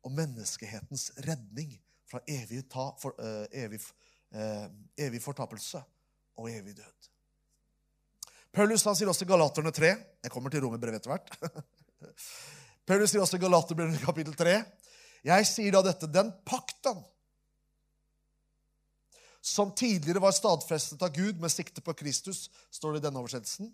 og 0.05 0.13
menneskehetens 0.15 1.09
redning 1.25 1.73
fra 2.07 2.21
evig, 2.29 2.61
ta, 2.71 2.91
for, 3.01 3.17
uh, 3.19 3.43
evig, 3.51 3.81
uh, 4.35 4.67
evig, 4.99 5.21
fortapelse 5.23 5.81
og 6.39 6.51
evig 6.51 6.77
død. 6.77 7.09
Paulus 8.55 8.85
han 8.87 8.95
sier 8.97 9.09
også 9.11 9.25
i 9.25 9.29
Galaterne 9.29 9.73
3 9.75 9.89
Jeg 10.23 10.31
kommer 10.33 10.53
til 10.53 10.63
romerbrevet 10.63 11.01
etter 11.01 11.11
hvert. 11.11 11.33
Paulus 12.87 13.11
sier 13.11 13.21
også 13.21 13.37
i 13.37 13.43
Galaterbrevet 13.43 13.99
kapittel 14.05 14.37
3 14.37 14.55
Jeg 15.25 15.47
sier 15.49 15.73
da 15.73 15.81
dette 15.85 16.09
Den 16.11 16.29
pakten 16.45 16.99
som 19.47 19.71
tidligere 19.71 20.19
var 20.19 20.35
stadfestet 20.35 21.01
av 21.01 21.13
Gud 21.15 21.39
med 21.39 21.51
sikte 21.51 21.81
på 21.81 21.93
Kristus, 21.95 22.49
står 22.69 22.97
det 22.97 22.99
i 22.99 23.05
denne 23.05 23.21
oversettelsen, 23.21 23.69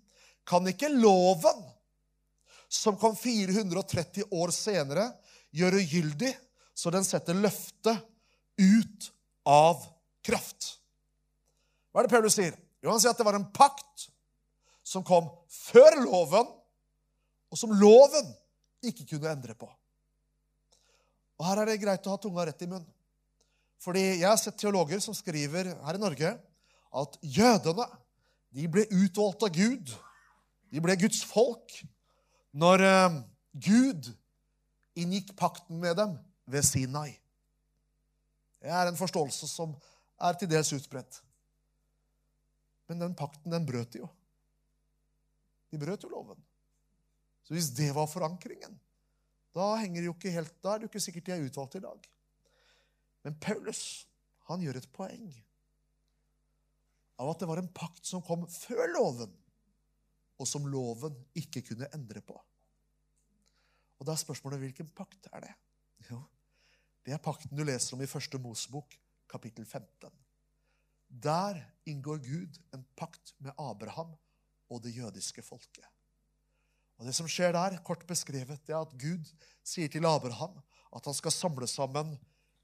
kan 0.46 0.68
ikke 0.70 0.92
loven, 0.92 1.64
som 2.70 2.98
kom 3.00 3.16
430 3.18 4.28
år 4.34 4.54
senere, 4.54 5.08
gjøre 5.54 5.82
gyldig, 5.82 6.30
så 6.78 6.94
den 6.94 7.06
setter 7.06 7.38
løftet 7.38 8.06
ut 8.62 9.10
av 9.50 9.82
kraft. 10.26 10.76
Hva 11.90 12.02
er 12.02 12.08
det 12.08 12.14
Paulus 12.14 12.38
sier? 12.38 12.54
Jo, 12.84 12.92
Han 12.92 13.02
sier 13.02 13.14
at 13.14 13.20
det 13.22 13.26
var 13.26 13.38
en 13.38 13.50
pakt 13.54 14.08
som 14.84 15.06
kom 15.06 15.30
før 15.50 16.02
loven, 16.04 16.50
og 17.50 17.60
som 17.60 17.74
loven 17.78 18.30
ikke 18.84 19.08
kunne 19.14 19.32
endre 19.32 19.56
på. 19.58 19.70
Og 21.40 21.48
Her 21.48 21.62
er 21.62 21.72
det 21.72 21.82
greit 21.82 22.08
å 22.08 22.14
ha 22.14 22.22
tunga 22.22 22.46
rett 22.48 22.62
i 22.66 22.70
munnen. 22.70 22.90
Fordi 23.84 24.04
jeg 24.04 24.28
har 24.28 24.40
sett 24.40 24.60
teologer 24.62 25.02
som 25.04 25.16
skriver 25.16 25.74
her 25.84 25.98
i 25.98 26.02
Norge 26.02 26.30
at 26.94 27.18
jødene 27.22 27.88
de 28.54 28.68
ble 28.72 28.86
utvalgt 28.94 29.44
av 29.44 29.52
Gud. 29.56 29.92
De 30.72 30.82
ble 30.82 30.96
Guds 31.02 31.24
folk 31.28 31.74
når 32.56 32.86
eh, 32.86 33.18
Gud 33.66 34.12
inngikk 35.00 35.34
pakten 35.38 35.82
med 35.82 35.98
dem 36.00 36.16
ved 36.48 36.66
Sinai. 36.66 37.12
Det 38.62 38.72
er 38.72 38.88
en 38.88 39.00
forståelse 39.00 39.50
som 39.50 39.74
er 40.24 40.38
til 40.40 40.52
dels 40.52 40.72
utbredt. 40.78 41.20
Men 42.88 43.02
den 43.02 43.16
pakten, 43.18 43.52
den 43.52 43.66
brøt 43.68 43.96
de 43.96 44.04
jo. 44.04 44.10
De 45.74 45.80
brøt 45.82 46.06
jo 46.06 46.12
loven. 46.14 46.40
Så 47.44 47.56
hvis 47.56 47.72
det 47.76 47.90
var 47.96 48.08
forankringen, 48.08 48.78
da 49.54 49.76
helt, 49.78 50.56
da 50.64 50.74
er 50.74 50.82
det 50.82 50.88
jo 50.88 50.92
ikke 50.92 51.04
sikkert 51.04 51.28
de 51.28 51.36
er 51.36 51.46
utvalgt 51.46 51.78
i 51.78 51.84
dag. 51.84 52.08
Men 53.24 53.38
Paulus 53.40 54.08
han 54.50 54.64
gjør 54.64 54.80
et 54.82 54.90
poeng 54.92 55.30
av 57.22 57.30
at 57.30 57.44
det 57.44 57.48
var 57.48 57.62
en 57.62 57.72
pakt 57.72 58.04
som 58.10 58.24
kom 58.26 58.48
før 58.50 58.84
loven, 58.96 59.32
og 60.42 60.50
som 60.50 60.66
loven 60.68 61.16
ikke 61.38 61.62
kunne 61.70 61.88
endre 61.96 62.24
på. 62.26 62.36
Og 64.00 64.08
Da 64.08 64.12
er 64.12 64.20
spørsmålet 64.20 64.60
hvilken 64.60 64.90
pakt 64.92 65.30
er 65.32 65.46
det? 65.46 65.54
Jo, 66.10 66.20
det 67.06 67.14
er 67.14 67.24
pakten 67.24 67.56
du 67.56 67.64
leser 67.64 67.96
om 67.96 68.02
i 68.04 68.10
første 68.10 68.42
Mosebok, 68.42 68.98
kapittel 69.30 69.66
15. 69.66 70.12
Der 71.24 71.62
inngår 71.86 72.20
Gud 72.26 72.60
en 72.74 72.84
pakt 72.98 73.36
med 73.38 73.54
Abraham 73.58 74.16
og 74.70 74.84
det 74.84 74.96
jødiske 74.98 75.46
folket. 75.46 75.86
Og 77.00 77.08
Det 77.08 77.16
som 77.16 77.30
skjer 77.30 77.56
der, 77.56 77.80
kort 77.86 78.06
beskrevet, 78.08 78.62
det 78.68 78.76
er 78.76 78.84
at 78.84 78.94
Gud 79.00 79.32
sier 79.66 79.90
til 79.92 80.06
Abraham 80.06 80.60
at 80.94 81.10
han 81.10 81.16
skal 81.18 81.34
samle 81.34 81.68
sammen 81.70 82.14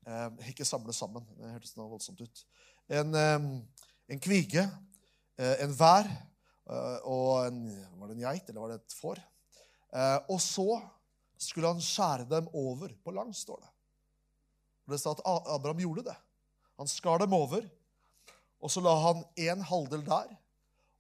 eh, 0.06 0.52
Ikke 0.52 0.68
samle 0.68 0.94
sammen, 0.94 1.26
det 1.40 1.54
hørtes 1.56 1.76
noe 1.78 1.90
voldsomt 1.90 2.22
ut. 2.22 2.44
En, 2.90 3.16
eh, 3.16 3.50
en 4.14 4.22
kvige, 4.22 4.66
eh, 5.40 5.56
en 5.66 5.74
vær 5.76 6.08
eh, 6.10 7.00
og 7.10 7.48
en 7.48 7.66
Var 8.00 8.08
det 8.08 8.18
en 8.18 8.24
geit, 8.28 8.50
eller 8.50 8.62
var 8.62 8.74
det 8.74 8.80
et 8.80 8.98
får? 9.02 9.22
Eh, 9.90 10.18
og 10.30 10.40
så 10.44 10.70
skulle 11.40 11.72
han 11.72 11.82
skjære 11.84 12.30
dem 12.30 12.50
over 12.54 12.94
på 13.04 13.14
langs, 13.16 13.42
står 13.46 13.62
det. 13.64 13.72
Og 14.86 14.94
Det 14.94 15.00
står 15.02 15.20
at 15.20 15.52
Abraham 15.56 15.82
gjorde 15.82 16.06
det. 16.10 16.18
Han 16.80 16.88
skar 16.88 17.20
dem 17.22 17.34
over, 17.34 17.66
og 18.60 18.72
så 18.72 18.82
la 18.84 18.94
han 19.04 19.24
en 19.38 19.62
halvdel 19.68 20.04
der 20.06 20.32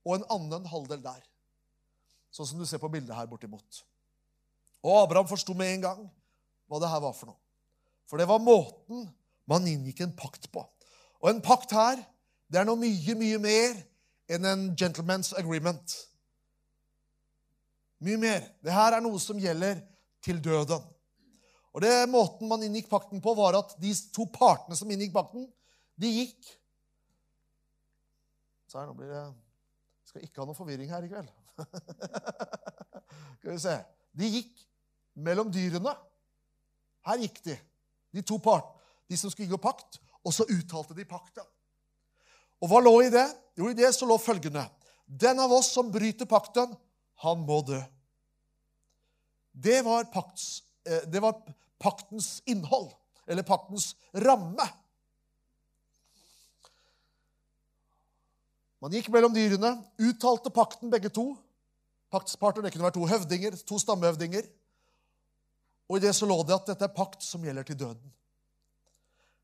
og 0.05 0.15
en 0.15 0.27
annen 0.31 0.65
halvdel 0.69 1.01
der. 1.03 1.23
Sånn 2.33 2.47
som 2.47 2.59
du 2.61 2.65
ser 2.69 2.81
på 2.81 2.89
bildet 2.91 3.15
her 3.17 3.29
bortimot. 3.29 3.83
Og 4.85 5.03
Abraham 5.03 5.27
forsto 5.29 5.55
med 5.57 5.73
en 5.75 5.85
gang 5.87 6.03
hva 6.69 6.79
det 6.81 6.91
her 6.91 7.01
var 7.03 7.15
for 7.17 7.31
noe. 7.31 7.39
For 8.09 8.21
det 8.21 8.27
var 8.29 8.41
måten 8.41 9.07
man 9.49 9.65
inngikk 9.67 10.03
en 10.05 10.15
pakt 10.17 10.47
på. 10.53 10.63
Og 11.19 11.31
en 11.31 11.41
pakt 11.43 11.73
her, 11.75 11.99
det 12.49 12.61
er 12.61 12.67
noe 12.69 12.79
mye, 12.79 13.15
mye 13.17 13.39
mer 13.41 13.75
enn 14.29 14.45
en 14.45 14.69
gentleman's 14.77 15.33
agreement. 15.37 15.95
Mye 18.05 18.17
mer. 18.21 18.45
Det 18.63 18.73
her 18.73 18.95
er 18.95 19.03
noe 19.03 19.19
som 19.21 19.41
gjelder 19.41 19.81
til 20.23 20.39
døden. 20.43 20.85
Og 21.73 21.83
det 21.83 21.93
Måten 22.09 22.49
man 22.49 22.63
inngikk 22.65 22.89
pakten 22.89 23.21
på, 23.21 23.33
var 23.37 23.57
at 23.59 23.75
de 23.81 23.91
to 24.15 24.25
partene 24.33 24.77
som 24.77 24.89
inngikk 24.89 25.13
pakten, 25.13 25.49
de 25.99 26.09
gikk 26.21 26.55
Så 28.69 28.77
her, 28.79 28.85
nå 28.87 28.93
blir 28.95 29.09
det 29.09 29.23
Skal 30.07 30.23
ikke 30.23 30.41
ha 30.41 30.45
noe 30.47 30.57
forvirring 30.57 30.89
her 30.89 31.03
i 31.03 31.09
kveld. 31.11 31.29
Skal 33.39 33.51
vi 33.51 33.59
se 33.61 33.75
De 34.19 34.29
gikk 34.29 34.65
mellom 35.19 35.49
dyrene. 35.53 35.93
Her 37.07 37.21
gikk 37.23 37.41
de 37.45 37.57
de 38.11 38.23
to 38.25 38.39
partene, 38.41 38.75
de 39.09 39.17
som 39.17 39.31
skulle 39.31 39.47
inngå 39.47 39.59
pakt, 39.61 39.99
og 40.25 40.33
så 40.33 40.45
uttalte 40.49 40.95
de 40.97 41.05
pakten. 41.07 41.45
Og 42.59 42.69
hva 42.71 42.81
lå 42.83 42.93
i 43.05 43.11
det? 43.13 43.25
Jo, 43.57 43.69
i 43.69 43.77
det 43.77 43.91
så 43.95 44.07
lå 44.07 44.17
følgende 44.19 44.65
Den 45.05 45.39
av 45.41 45.51
oss 45.55 45.71
som 45.73 45.91
bryter 45.91 46.27
pakten, 46.29 46.75
han 47.23 47.45
må 47.47 47.61
dø. 47.65 47.79
Det 49.51 49.79
var, 49.83 50.05
pakts, 50.13 50.61
eh, 50.85 51.07
det 51.09 51.21
var 51.23 51.39
paktens 51.81 52.43
innhold, 52.45 52.91
eller 53.27 53.43
paktens 53.43 53.95
ramme. 54.13 54.67
Man 58.79 58.93
gikk 58.93 59.09
mellom 59.11 59.33
dyrene, 59.33 59.73
uttalte 59.97 60.53
pakten 60.53 60.93
begge 60.93 61.09
to. 61.11 61.33
Paktsparter, 62.09 62.63
det 62.65 62.71
kunne 62.73 62.87
være 62.87 62.97
to 62.97 63.05
høvdinger, 63.05 63.57
to 63.69 63.77
stammehøvdinger. 63.81 64.47
Og 65.89 65.97
i 65.97 66.03
det 66.03 66.13
så 66.17 66.27
lå 66.29 66.37
det 66.45 66.55
at 66.55 66.71
dette 66.71 66.85
er 66.85 66.93
pakt 66.95 67.25
som 67.25 67.43
gjelder 67.45 67.65
til 67.65 67.77
døden. 67.79 68.13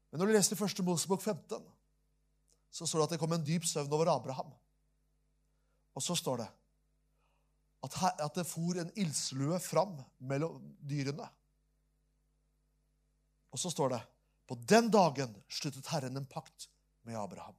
Men 0.10 0.22
når 0.22 0.30
du 0.30 0.36
leser 0.36 0.56
i 0.56 0.60
første 0.60 0.84
Mosebok 0.86 1.22
15, 1.22 1.64
så 2.72 2.86
står 2.88 3.02
det 3.02 3.08
at 3.08 3.16
det 3.16 3.22
kom 3.22 3.34
en 3.36 3.46
dyp 3.46 3.66
søvn 3.68 3.94
over 3.94 4.12
Abraham. 4.14 4.54
Og 5.96 6.04
så 6.04 6.16
står 6.18 6.44
det 6.44 6.48
at, 7.86 7.98
her, 8.02 8.14
at 8.26 8.38
det 8.38 8.46
for 8.50 8.80
en 8.82 8.92
ildslue 8.98 9.60
fram 9.62 9.98
mellom 10.18 10.62
dyrene. 10.82 11.28
Og 13.54 13.62
så 13.62 13.72
står 13.72 13.94
det 13.94 14.02
på 14.50 14.58
den 14.70 14.90
dagen 14.94 15.36
sluttet 15.50 15.88
Herren 15.90 16.18
en 16.18 16.30
pakt 16.30 16.68
med 17.06 17.18
Abraham. 17.18 17.56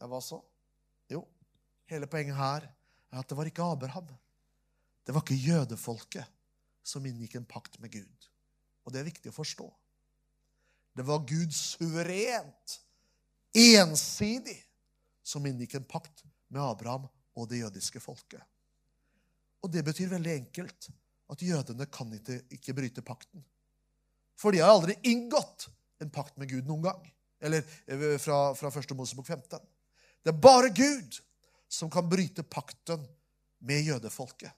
Ja, 0.00 0.08
hva 0.10 0.20
så? 0.20 0.42
Jo, 1.10 1.22
hele 1.90 2.08
poenget 2.10 2.36
her 2.36 2.66
er 3.16 3.24
at 3.24 3.30
det 3.32 3.38
var 3.38 3.48
ikke 3.48 3.64
Abraham. 3.64 4.08
Det 5.06 5.14
var 5.14 5.24
ikke 5.24 5.38
jødefolket 5.40 6.32
som 6.86 7.06
inngikk 7.06 7.36
en 7.38 7.48
pakt 7.48 7.80
med 7.82 7.92
Gud. 7.92 8.28
Og 8.86 8.92
det 8.92 9.00
er 9.00 9.08
viktig 9.08 9.32
å 9.32 9.36
forstå. 9.36 9.66
Det 10.96 11.04
var 11.04 11.24
Gud 11.28 11.52
suverent, 11.52 12.76
ensidig, 13.56 14.56
som 15.26 15.46
inngikk 15.48 15.74
en 15.76 15.88
pakt 15.88 16.22
med 16.52 16.62
Abraham 16.62 17.08
og 17.36 17.48
det 17.50 17.64
jødiske 17.64 18.00
folket. 18.00 18.42
Og 19.64 19.72
det 19.72 19.82
betyr 19.84 20.12
veldig 20.12 20.32
enkelt 20.36 20.88
at 21.32 21.42
jødene 21.42 21.88
kan 21.90 22.12
ikke, 22.14 22.38
ikke 22.54 22.74
bryte 22.76 23.02
pakten. 23.02 23.42
For 24.38 24.54
de 24.54 24.60
har 24.62 24.70
aldri 24.70 24.94
inngått 25.08 25.66
en 26.04 26.12
pakt 26.12 26.36
med 26.38 26.50
Gud 26.52 26.68
noen 26.68 26.84
gang. 26.84 27.06
Eller 27.42 27.64
eh, 27.86 28.16
fra, 28.22 28.52
fra 28.56 28.70
1. 28.70 28.94
Mosebok 28.96 29.26
15. 29.26 29.58
Det 30.22 30.32
er 30.32 30.42
bare 30.42 30.70
Gud 30.74 31.18
som 31.68 31.90
kan 31.90 32.08
bryte 32.08 32.42
pakten 32.42 33.02
med 33.58 33.86
jødefolket. 33.86 34.52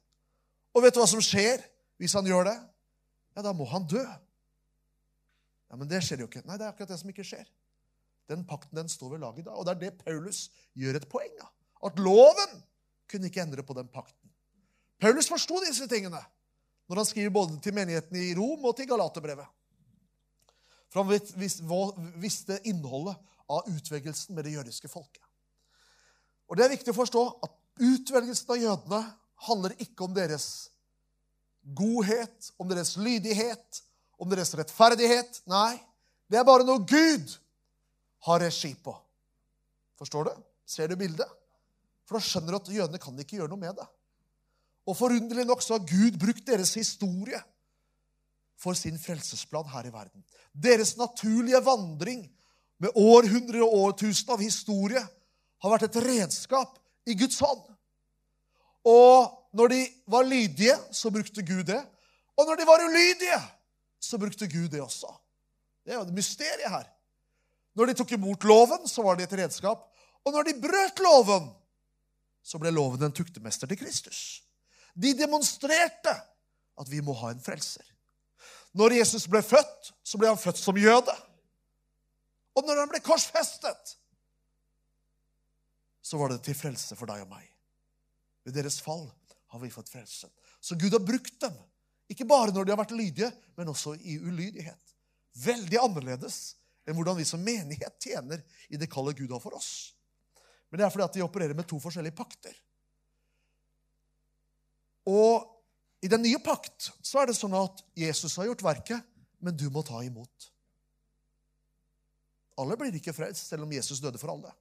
Og 0.77 0.85
vet 0.85 0.95
du 0.95 1.00
hva 1.00 1.09
som 1.11 1.23
skjer 1.25 1.62
hvis 1.99 2.15
han 2.15 2.27
gjør 2.29 2.50
det? 2.50 2.57
Ja, 3.37 3.45
da 3.47 3.55
må 3.57 3.67
han 3.71 3.87
dø. 3.88 4.03
Ja, 5.69 5.77
Men 5.77 5.88
det 5.91 6.03
skjer 6.05 6.23
jo 6.23 6.29
ikke. 6.29 6.45
Nei, 6.47 6.59
det 6.59 6.67
er 6.67 6.73
akkurat 6.73 6.93
det 6.93 7.00
som 7.00 7.11
ikke 7.12 7.27
skjer. 7.27 7.47
Den 8.29 8.45
pakten 8.49 8.77
den 8.77 8.91
står 8.93 9.15
ved 9.15 9.23
lag 9.25 9.38
i 9.38 9.45
dag. 9.45 9.57
Og 9.57 9.67
det 9.67 9.75
er 9.75 9.83
det 9.87 10.05
Paulus 10.05 10.49
gjør 10.77 10.99
et 11.00 11.09
poeng 11.11 11.37
av. 11.45 11.53
At 11.88 12.00
loven 12.03 12.59
kunne 13.09 13.31
ikke 13.31 13.45
endre 13.45 13.65
på 13.65 13.77
den 13.79 13.88
pakten. 13.93 14.33
Paulus 15.00 15.31
forsto 15.31 15.61
disse 15.65 15.87
tingene 15.91 16.21
når 16.88 17.03
han 17.03 17.07
skriver 17.07 17.33
både 17.33 17.59
til 17.62 17.75
menigheten 17.77 18.17
i 18.17 18.33
Rom 18.37 18.65
og 18.65 18.75
til 18.77 18.88
Galaterbrevet. 18.88 19.47
For 20.88 21.05
han 21.05 22.21
visste 22.21 22.57
innholdet 22.69 23.19
av 23.49 23.69
utvelgelsen 23.69 24.37
med 24.37 24.49
det 24.49 24.55
jødiske 24.57 24.88
folket. 24.88 25.27
Og 26.49 26.57
Det 26.57 26.64
er 26.64 26.73
viktig 26.73 26.93
å 26.95 26.97
forstå 26.97 27.25
at 27.45 27.55
utvelgelsen 27.78 28.55
av 28.55 28.62
jødene 28.62 29.00
handler 29.49 29.75
ikke 29.85 30.07
om 30.07 30.14
deres 30.17 30.47
godhet, 31.76 32.52
om 32.59 32.69
deres 32.71 32.97
lydighet, 32.97 33.83
om 34.19 34.31
deres 34.31 34.55
rettferdighet. 34.57 35.43
Nei, 35.50 35.76
det 36.28 36.40
er 36.40 36.49
bare 36.49 36.67
noe 36.67 36.83
Gud 36.88 37.37
har 38.26 38.40
regi 38.43 38.73
på. 38.83 38.95
Forstår 40.00 40.31
du? 40.31 40.33
Ser 40.69 40.88
du 40.88 40.97
bildet? 40.99 41.28
For 42.09 42.17
da 42.17 42.25
skjønner 42.25 42.55
du 42.55 42.59
at 42.59 42.73
jødene 42.73 43.00
kan 43.02 43.21
ikke 43.21 43.38
gjøre 43.38 43.52
noe 43.52 43.61
med 43.61 43.76
det. 43.76 43.87
Og 44.88 44.97
forunderlig 44.97 45.45
nok 45.45 45.61
så 45.61 45.76
har 45.76 45.85
Gud 45.85 46.17
brukt 46.21 46.47
deres 46.49 46.73
historie 46.78 47.40
for 48.59 48.75
sin 48.75 48.97
frelsesplan 48.99 49.69
her 49.71 49.87
i 49.87 49.93
verden. 49.93 50.25
Deres 50.52 50.97
naturlige 50.97 51.61
vandring 51.64 52.25
med 52.81 52.97
århundrer 52.97 53.61
og 53.67 53.75
årtusen 53.83 54.33
av 54.33 54.43
historie 54.43 55.02
har 55.62 55.75
vært 55.75 55.88
et 55.88 56.00
redskap 56.05 56.79
i 57.09 57.17
Guds 57.19 57.38
hånd. 57.43 57.65
Og 58.88 59.35
når 59.57 59.73
de 59.73 59.81
var 60.11 60.27
lydige, 60.29 60.77
så 60.95 61.11
brukte 61.11 61.43
Gud 61.43 61.65
det. 61.69 61.81
Og 62.38 62.47
når 62.47 62.61
de 62.61 62.67
var 62.69 62.85
ulydige, 62.85 63.41
så 64.00 64.19
brukte 64.19 64.49
Gud 64.50 64.69
det 64.73 64.83
også. 64.83 65.11
Det 65.85 65.93
er 65.93 65.99
jo 65.99 66.07
et 66.07 66.15
mysterium 66.15 66.73
her. 66.77 66.87
Når 67.75 67.91
de 67.91 67.99
tok 67.99 68.12
imot 68.12 68.45
loven, 68.45 68.88
så 68.91 69.03
var 69.03 69.19
det 69.19 69.29
et 69.29 69.38
redskap. 69.41 69.87
Og 70.27 70.35
når 70.35 70.49
de 70.49 70.61
brøt 70.61 71.03
loven, 71.03 71.49
så 72.43 72.61
ble 72.61 72.73
loven 72.73 73.03
en 73.05 73.15
tuktemester 73.15 73.69
til 73.71 73.79
Kristus. 73.81 74.43
De 74.95 75.12
demonstrerte 75.17 76.15
at 76.79 76.91
vi 76.91 77.00
må 77.05 77.15
ha 77.21 77.33
en 77.33 77.43
frelser. 77.43 77.85
Når 78.79 78.99
Jesus 79.00 79.27
ble 79.31 79.43
født, 79.43 79.93
så 80.07 80.19
ble 80.21 80.31
han 80.31 80.41
født 80.41 80.61
som 80.61 80.79
jøde. 80.79 81.15
Og 82.55 82.67
når 82.67 82.83
han 82.83 82.91
ble 82.91 83.00
korsfestet, 83.05 83.98
så 86.09 86.19
var 86.21 86.33
det 86.33 86.41
til 86.47 86.57
frelse 86.57 86.97
for 86.97 87.11
deg 87.11 87.25
og 87.27 87.33
meg. 87.33 87.45
Ved 88.47 88.56
deres 88.56 88.78
fall 88.80 89.04
har 89.52 89.61
vi 89.61 89.73
fått 89.73 89.91
frelse. 89.93 90.30
Så 90.61 90.76
Gud 90.80 90.95
har 90.95 91.04
brukt 91.04 91.37
dem. 91.43 91.56
Ikke 92.09 92.26
bare 92.28 92.54
når 92.54 92.65
de 92.65 92.73
har 92.73 92.80
vært 92.80 92.97
lydige, 92.97 93.28
men 93.59 93.69
også 93.69 93.93
i 94.00 94.17
ulydighet. 94.23 94.95
Veldig 95.45 95.80
annerledes 95.82 96.39
enn 96.89 96.97
hvordan 96.97 97.19
vi 97.19 97.26
som 97.28 97.43
menighet 97.45 98.00
tjener 98.00 98.41
i 98.73 98.80
det 98.80 98.89
kallet 98.89 99.19
Gud 99.19 99.35
har 99.35 99.43
for 99.43 99.59
oss. 99.59 99.93
Men 100.69 100.80
det 100.80 100.87
er 100.87 100.93
fordi 100.95 101.04
at 101.04 101.19
de 101.19 101.25
opererer 101.26 101.56
med 101.56 101.69
to 101.69 101.80
forskjellige 101.82 102.17
pakter. 102.17 102.56
Og 105.09 105.45
i 106.04 106.09
den 106.09 106.25
nye 106.25 106.41
pakt 106.45 106.91
så 107.04 107.21
er 107.21 107.28
det 107.28 107.37
sånn 107.37 107.56
at 107.59 107.82
Jesus 107.97 108.37
har 108.41 108.49
gjort 108.49 108.65
verket, 108.65 109.04
men 109.45 109.56
du 109.56 109.67
må 109.73 109.85
ta 109.85 110.00
imot. 110.04 110.49
Alle 112.59 112.76
blir 112.80 112.97
ikke 112.97 113.15
frelst, 113.15 113.52
selv 113.52 113.69
om 113.69 113.73
Jesus 113.76 114.00
døde 114.02 114.21
for 114.21 114.32
alle. 114.32 114.52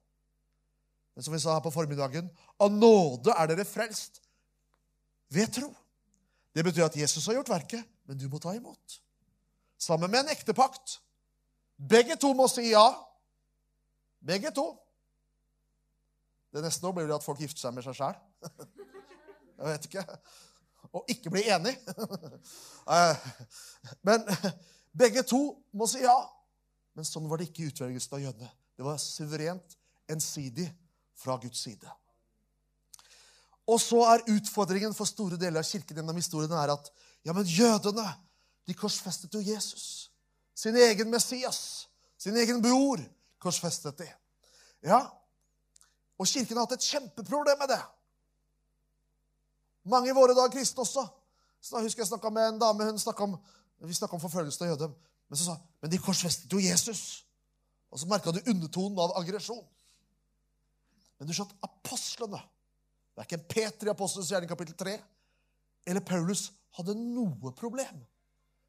Men 1.18 1.26
som 1.26 1.34
vi 1.34 1.40
sa 1.42 1.56
her 1.56 1.62
på 1.64 1.72
formiddagen, 1.74 2.28
av 2.62 2.70
nåde 2.70 3.32
er 3.34 3.48
dere 3.50 3.64
frelst 3.66 4.20
ved 5.34 5.50
tro. 5.50 5.72
Det 6.54 6.62
betyr 6.62 6.84
at 6.84 6.98
Jesus 7.00 7.26
har 7.26 7.34
gjort 7.40 7.50
verket, 7.50 7.82
men 8.06 8.20
du 8.20 8.28
må 8.30 8.38
ta 8.38 8.52
imot. 8.54 9.00
Sammen 9.82 10.12
med 10.14 10.20
en 10.20 10.30
ektepakt. 10.30 11.00
Begge 11.74 12.14
to 12.22 12.30
må 12.38 12.46
si 12.46 12.68
ja. 12.68 12.86
Begge 14.30 14.54
to. 14.54 14.68
Det 16.54 16.62
neste 16.62 16.86
år 16.86 16.94
blir 16.94 17.10
det 17.10 17.18
at 17.18 17.26
folk 17.26 17.42
gifter 17.42 17.66
seg 17.66 17.74
med 17.74 17.90
seg 17.90 17.98
sjæl. 17.98 18.14
Jeg 19.58 19.74
vet 19.74 19.90
ikke. 19.90 20.08
Og 20.94 21.14
ikke 21.18 21.34
blir 21.34 21.50
enig. 21.58 21.74
Eh, 22.88 23.30
men 24.06 24.22
begge 25.02 25.26
to 25.26 25.42
må 25.74 25.90
si 25.90 26.06
ja. 26.06 26.20
Men 26.94 27.04
sånn 27.04 27.26
var 27.26 27.42
det 27.42 27.50
ikke 27.50 27.66
i 27.66 27.72
utvelgelsen 27.74 28.14
av 28.16 28.22
jødene. 28.22 28.58
Det 28.78 28.86
var 28.86 29.02
suverent 29.02 29.74
ensidig 30.06 30.70
fra 31.18 31.36
Guds 31.42 31.60
side. 31.66 31.90
Og 33.68 33.80
så 33.82 34.00
er 34.14 34.24
utfordringen 34.32 34.94
for 34.96 35.08
store 35.08 35.36
deler 35.36 35.60
av 35.60 35.68
kirken 35.68 36.00
gjennom 36.00 36.16
historien 36.16 36.54
er 36.56 36.72
at 36.72 36.88
ja, 37.26 37.34
men 37.34 37.44
jødene 37.44 38.06
de 38.68 38.76
korsfestet 38.76 39.34
jo 39.34 39.42
Jesus. 39.44 40.08
Sin 40.56 40.76
egen 40.76 41.10
Messias. 41.10 41.88
Sin 42.18 42.36
egen 42.36 42.62
bror 42.62 43.02
korsfestet 43.42 43.98
de. 44.00 44.08
Ja, 44.86 45.02
Og 46.18 46.26
kirken 46.26 46.58
har 46.58 46.66
hatt 46.66 46.74
et 46.74 46.86
kjempeproblem 46.90 47.60
med 47.60 47.70
det. 47.70 47.82
Mange 49.88 50.10
i 50.10 50.16
våre 50.16 50.34
dager 50.34 50.50
kristne 50.56 50.82
også. 50.82 51.04
Så 51.62 51.76
da 51.76 51.82
husker 51.84 52.02
jeg 52.02 52.10
snakka 52.10 52.30
med 52.34 52.48
en 52.48 52.58
dame. 52.58 52.84
hun 52.84 52.98
om, 53.22 53.38
Vi 53.86 53.94
snakka 53.94 54.14
om 54.14 54.20
forfølgelsen 54.20 54.66
av 54.66 54.70
jøder. 54.72 54.94
Men 55.28 55.38
så 55.38 55.44
sa 55.44 55.56
men 55.80 55.90
de 55.90 55.98
korsfestet 55.98 56.52
jo 56.52 56.58
Jesus. 56.58 57.24
Og 57.90 58.00
så 58.00 58.06
merka 58.06 58.32
du 58.32 58.40
undertonen 58.50 58.98
av 58.98 59.14
aggresjon. 59.16 59.64
Men 61.18 61.28
du 61.28 61.34
skjønner, 61.34 61.56
apostlene 61.66 62.40
Verken 63.18 63.42
Peter 63.50 63.88
i 63.88 63.90
Apostelens 63.90 64.30
gjerning 64.30 64.50
kapittel 64.50 64.76
3 64.78 64.94
eller 65.88 66.04
Paulus 66.06 66.48
hadde 66.78 66.94
noe 66.98 67.50
problem 67.58 67.98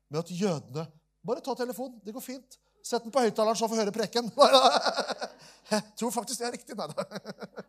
med 0.09 0.19
at 0.23 0.31
jødene 0.33 0.87
Bare 1.19 1.41
ta 1.43 1.51
telefonen. 1.51 1.97
Det 1.99 2.13
går 2.15 2.23
fint. 2.23 2.55
Sett 2.79 3.03
den 3.03 3.11
på 3.11 3.19
høyttaleren, 3.19 3.57
så 3.59 3.67
får 3.67 3.81
høre 3.81 3.91
preken. 3.91 4.29
Jeg 5.73 5.81
tror 5.99 6.13
faktisk 6.15 6.39
det 6.39 6.47
er 6.47 6.53
riktig. 6.55 6.77
Nei 6.79 6.87
da. 6.87 7.03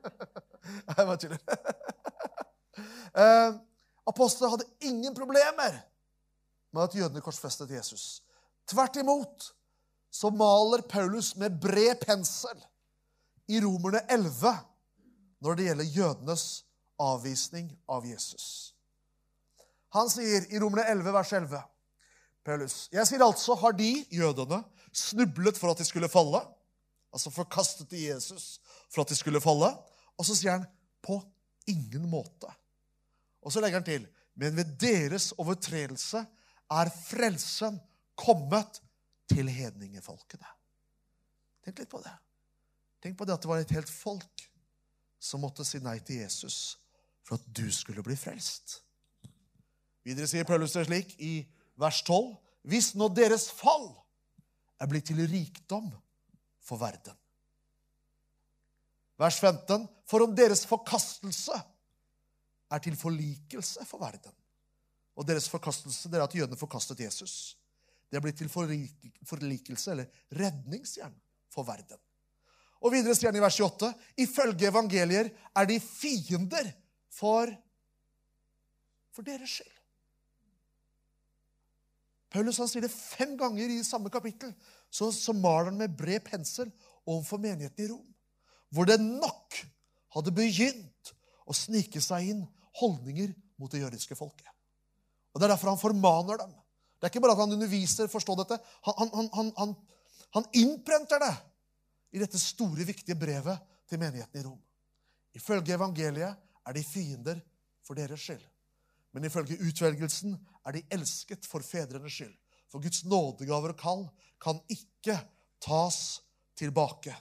Jeg 0.94 0.94
bare 1.00 1.18
tuller. 1.24 1.42
Eh, 3.10 3.56
Apostlene 4.06 4.52
hadde 4.52 4.86
ingen 4.86 5.14
problemer 5.18 5.80
med 6.70 6.82
at 6.84 6.94
jødene 6.94 7.20
korsfestet 7.24 7.72
Jesus. 7.74 8.20
Tvert 8.70 9.00
imot 9.02 9.48
så 10.14 10.30
maler 10.30 10.84
Paulus 10.88 11.32
med 11.36 11.58
bred 11.60 11.98
pensel 12.06 12.62
i 13.50 13.58
Romerne 13.60 14.04
11 14.14 14.54
når 15.40 15.56
det 15.56 15.66
gjelder 15.68 15.94
jødenes 15.96 16.44
avvisning 17.00 17.70
av 17.88 18.06
Jesus. 18.06 18.74
Han 19.96 20.10
sier 20.12 20.46
i 20.52 20.60
Romerne 20.62 20.86
11, 20.92 21.12
vers 21.16 21.32
11 21.32 21.62
Paulus, 22.46 22.74
Jeg 22.92 23.04
sier 23.06 23.20
altså, 23.24 23.54
har 23.60 23.74
de, 23.76 23.90
jødene, 24.10 24.62
snublet 24.96 25.58
for 25.60 25.72
at 25.72 25.82
de 25.82 25.84
skulle 25.84 26.08
falle? 26.08 26.40
Altså 27.12 27.30
forkastet 27.34 27.90
de 27.90 28.06
Jesus 28.06 28.60
for 28.88 29.02
at 29.02 29.12
de 29.12 29.18
skulle 29.18 29.42
falle? 29.44 29.68
Og 30.16 30.24
så 30.24 30.36
sier 30.38 30.56
han 30.56 30.64
på 31.04 31.18
ingen 31.68 32.08
måte. 32.08 32.48
Og 33.44 33.52
så 33.52 33.60
legger 33.60 33.80
han 33.80 33.86
til 33.86 34.08
men 34.40 34.56
ved 34.56 34.76
deres 34.80 35.32
overtredelse 35.36 36.22
er 36.70 36.90
frelsen 36.94 37.76
kommet 38.16 38.80
til 39.30 39.50
hedningefolkene. 39.52 40.48
Tenk 41.64 41.82
litt 41.82 41.90
på 41.92 42.00
det. 42.00 42.14
Tenk 43.04 43.18
på 43.18 43.26
det 43.28 43.34
at 43.36 43.44
det 43.44 43.50
var 43.50 43.60
et 43.60 43.74
helt 43.76 43.90
folk 43.92 44.46
som 45.20 45.42
måtte 45.44 45.64
si 45.68 45.78
nei 45.84 45.98
til 46.00 46.22
Jesus 46.24 46.78
for 47.26 47.36
at 47.36 47.48
du 47.54 47.68
skulle 47.72 48.02
bli 48.02 48.16
frelst. 48.18 48.80
Videre 50.06 50.26
sier 50.26 50.48
Paulus 50.48 50.72
det 50.74 50.86
slik 50.88 51.12
i 51.20 51.44
vers 51.80 52.00
12.: 52.06 52.32
Hvis 52.66 52.94
nå 52.96 53.10
deres 53.12 53.50
fall 53.52 53.90
er 54.80 54.88
blitt 54.88 55.10
til 55.10 55.20
rikdom 55.28 55.90
for 56.64 56.80
verden. 56.80 57.16
Vers 59.20 59.38
15.: 59.38 59.86
For 60.08 60.24
om 60.24 60.34
deres 60.34 60.64
forkastelse 60.66 61.60
er 62.70 62.78
til 62.82 62.96
forlikelse 62.96 63.84
for 63.84 64.00
verden. 64.00 64.32
Og 65.16 65.26
deres 65.28 65.48
forkastelse 65.52 66.08
det 66.08 66.18
er 66.18 66.24
at 66.24 66.34
jødene 66.34 66.56
forkastet 66.56 67.02
Jesus. 67.04 67.56
Det 68.10 68.16
er 68.18 68.24
blitt 68.24 68.38
til 68.40 68.48
forlikelse, 68.50 69.90
eller 69.90 70.06
redningsjern, 70.34 71.14
for 71.50 71.62
verden. 71.62 71.98
Og 72.80 72.94
videre 72.94 73.14
sier 73.16 73.28
han 73.28 73.36
i 73.36 73.42
vers 73.44 73.58
28.: 73.60 73.90
Ifølge 74.24 74.70
evangelier 74.70 75.28
er 75.56 75.68
de 75.68 75.76
fiender 75.80 76.70
for, 77.12 77.50
for 79.12 79.26
deres 79.26 79.58
skyld. 79.58 79.76
Paulus 82.30 82.60
han 82.62 82.70
sier 82.70 82.86
det 82.86 82.94
fem 82.94 83.34
ganger 83.38 83.72
i 83.74 83.82
samme 83.84 84.10
kapittel. 84.12 84.52
Så, 84.90 85.10
så 85.14 85.34
maler 85.34 85.72
han 85.72 85.80
med 85.80 85.96
bred 85.98 86.22
pensel 86.26 86.70
overfor 87.06 87.42
menigheten 87.42 87.84
i 87.84 87.90
Rom. 87.90 88.06
Hvor 88.70 88.86
det 88.86 89.00
nok 89.02 89.58
hadde 90.14 90.34
begynt 90.34 91.12
å 91.50 91.56
snike 91.56 92.02
seg 92.02 92.30
inn 92.30 92.44
holdninger 92.78 93.34
mot 93.58 93.70
det 93.72 93.82
jødiske 93.82 94.16
folket. 94.18 94.46
Og 95.34 95.40
Det 95.40 95.46
er 95.46 95.54
derfor 95.54 95.72
han 95.72 95.82
formaner 95.82 96.38
dem. 96.38 96.54
Det 96.98 97.08
er 97.08 97.12
ikke 97.12 97.22
bare 97.24 97.34
at 97.34 97.42
han 97.42 97.54
underviser, 97.54 98.10
forstå 98.12 98.36
dette. 98.42 98.58
Han, 98.86 99.10
han, 99.14 99.52
han, 99.56 99.74
han, 100.36 100.48
innprenter 100.54 101.22
det 101.22 101.32
i 102.10 102.18
dette 102.18 102.38
store, 102.38 102.86
viktige 102.86 103.18
brevet 103.18 103.60
til 103.88 104.00
menigheten 104.00 104.40
i 104.40 104.44
Rom. 104.44 104.60
Ifølge 105.34 105.74
evangeliet 105.74 106.36
er 106.66 106.74
de 106.74 106.84
fiender 106.84 107.38
for 107.86 107.98
deres 107.98 108.20
skyld. 108.20 108.42
Men 109.12 109.26
ifølge 109.26 109.58
utvelgelsen 109.66 110.34
er 110.66 110.76
de 110.76 110.82
elsket 110.94 111.46
for 111.46 111.62
fedrenes 111.66 112.14
skyld. 112.14 112.34
For 112.70 112.82
Guds 112.82 113.04
nådegaver 113.04 113.74
og 113.74 113.78
kall 113.78 114.04
kan 114.42 114.60
ikke 114.70 115.16
tas 115.62 116.20
tilbake. 116.58 117.14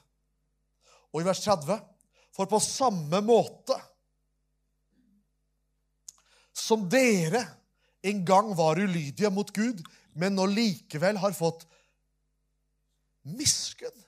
Og 1.14 1.22
i 1.22 1.26
vers 1.26 1.42
30.: 1.42 1.80
For 2.36 2.46
på 2.46 2.60
samme 2.62 3.22
måte 3.26 3.78
som 6.54 6.86
dere 6.90 7.42
en 8.06 8.22
gang 8.26 8.52
var 8.58 8.78
ulydige 8.78 9.32
mot 9.34 9.50
Gud, 9.54 9.82
men 10.14 10.36
nå 10.36 10.46
likevel 10.52 11.18
har 11.18 11.34
fått 11.34 11.66
miskunn 13.24 14.06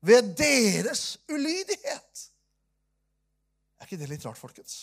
ved 0.00 0.34
deres 0.38 1.18
ulydighet. 1.30 2.24
Er 3.78 3.86
ikke 3.86 3.98
det 4.00 4.10
litt 4.10 4.26
rart, 4.26 4.38
folkens? 4.38 4.76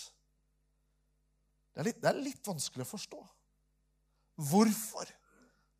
Det 1.75 1.83
er 1.83 1.89
litt, 1.89 1.99
det 2.03 2.09
er 2.09 2.23
litt 2.23 2.47
vanskelig 2.47 2.85
å 2.85 2.89
forstå. 2.89 3.19
Hvorfor 4.49 5.11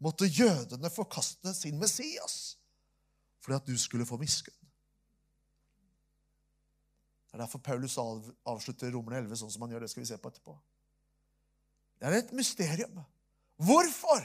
måtte 0.04 0.28
jødene 0.28 0.92
forkaste 0.92 1.54
sin 1.56 1.80
Messias? 1.80 2.58
Fordi 3.44 3.60
at 3.60 3.68
du 3.68 3.76
skulle 3.80 4.08
få 4.08 4.20
miskunn. 4.20 4.56
Det 7.26 7.38
er 7.38 7.44
derfor 7.44 7.60
Paulus 7.64 7.98
avslutter 8.00 8.94
Romerne 8.96 9.26
11 9.26 9.42
sånn 9.42 9.52
som 9.52 9.66
han 9.66 9.76
gjør. 9.76 9.84
Det 9.84 9.92
skal 9.92 10.04
vi 10.06 10.08
se 10.08 10.20
på 10.20 10.32
etterpå. 10.32 10.56
Det 12.00 12.08
er 12.08 12.18
et 12.20 12.32
mysterium. 12.36 13.02
Hvorfor 13.60 14.24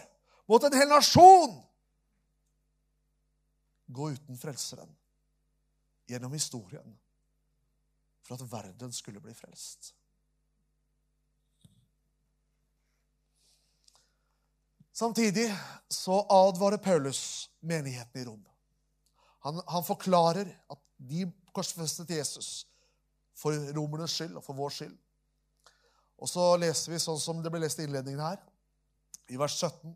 måtte 0.50 0.70
en 0.70 0.78
hel 0.78 0.90
nasjon 0.90 1.56
gå 3.90 4.12
uten 4.14 4.38
Frelseren 4.38 4.90
gjennom 6.10 6.34
historien 6.34 6.98
for 8.26 8.36
at 8.36 8.46
verden 8.50 8.92
skulle 8.92 9.22
bli 9.22 9.34
frelst? 9.34 9.92
Samtidig 15.00 15.46
så 15.88 16.26
advarer 16.28 16.76
Paulus 16.76 17.50
menigheten 17.60 18.20
i 18.20 18.24
Rom. 18.24 18.42
Han, 19.38 19.62
han 19.66 19.84
forklarer 19.84 20.50
at 20.68 20.80
de 20.96 21.24
korsfestet 21.56 22.10
Jesus 22.10 22.66
for 23.40 23.56
romernes 23.72 24.12
skyld 24.12 24.36
og 24.36 24.44
for 24.44 24.58
vår 24.58 24.74
skyld. 24.76 24.96
Og 26.20 26.28
så 26.28 26.44
leser 26.60 26.92
vi 26.92 27.00
sånn 27.00 27.20
som 27.22 27.40
det 27.40 27.52
ble 27.52 27.62
lest 27.62 27.80
i 27.80 27.86
innledningen 27.88 28.20
her, 28.20 28.42
i 29.32 29.38
vers 29.40 29.56
17. 29.56 29.94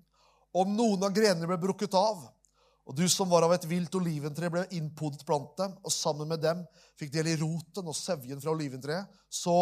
Om 0.56 0.72
noen 0.72 1.04
av 1.04 1.12
grenene 1.12 1.50
ble 1.50 1.58
brukket 1.60 1.96
av, 1.98 2.22
og 2.84 2.96
du 2.98 3.06
som 3.08 3.30
var 3.32 3.46
av 3.46 3.54
et 3.54 3.64
vilt 3.68 3.94
oliventre, 3.96 4.50
ble 4.52 4.66
innpodet 4.76 5.24
blant 5.24 5.54
dem, 5.56 5.72
og 5.80 5.92
sammen 5.92 6.28
med 6.28 6.42
dem 6.44 6.60
fikk 7.00 7.14
del 7.14 7.30
i 7.32 7.38
roten 7.40 7.88
og 7.88 7.96
sevjen 7.96 8.42
fra 8.42 8.52
oliventreet, 8.52 9.08
så 9.32 9.56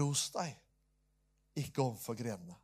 ros 0.00 0.28
deg 0.32 0.54
ikke 1.60 1.82
overfor 1.84 2.16
grenene. 2.16 2.56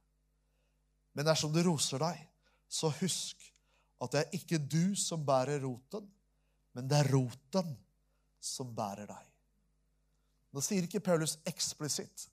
Men 1.14 1.28
dersom 1.28 1.52
du 1.52 1.60
roser 1.66 2.00
deg, 2.00 2.22
så 2.68 2.90
husk 3.02 3.44
at 4.02 4.14
det 4.14 4.22
er 4.22 4.38
ikke 4.40 4.58
du 4.58 4.96
som 4.98 5.22
bærer 5.26 5.60
roten, 5.62 6.06
men 6.74 6.88
det 6.88 7.02
er 7.02 7.10
roten 7.12 7.74
som 8.42 8.72
bærer 8.74 9.06
deg. 9.08 9.26
Nå 10.54 10.62
sier 10.64 10.86
ikke 10.86 11.02
Paulus 11.04 11.36
eksplisitt 11.48 12.28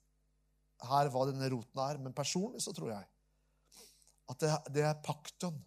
her 0.87 1.11
hva 1.13 1.27
denne 1.29 1.49
roten 1.51 1.83
er, 1.83 1.99
men 2.01 2.15
personlig 2.15 2.63
så 2.63 2.73
tror 2.73 2.93
jeg 2.93 3.05
at 4.31 4.39
det, 4.41 4.51
det 4.77 4.85
er 4.87 5.03
pakten 5.03 5.57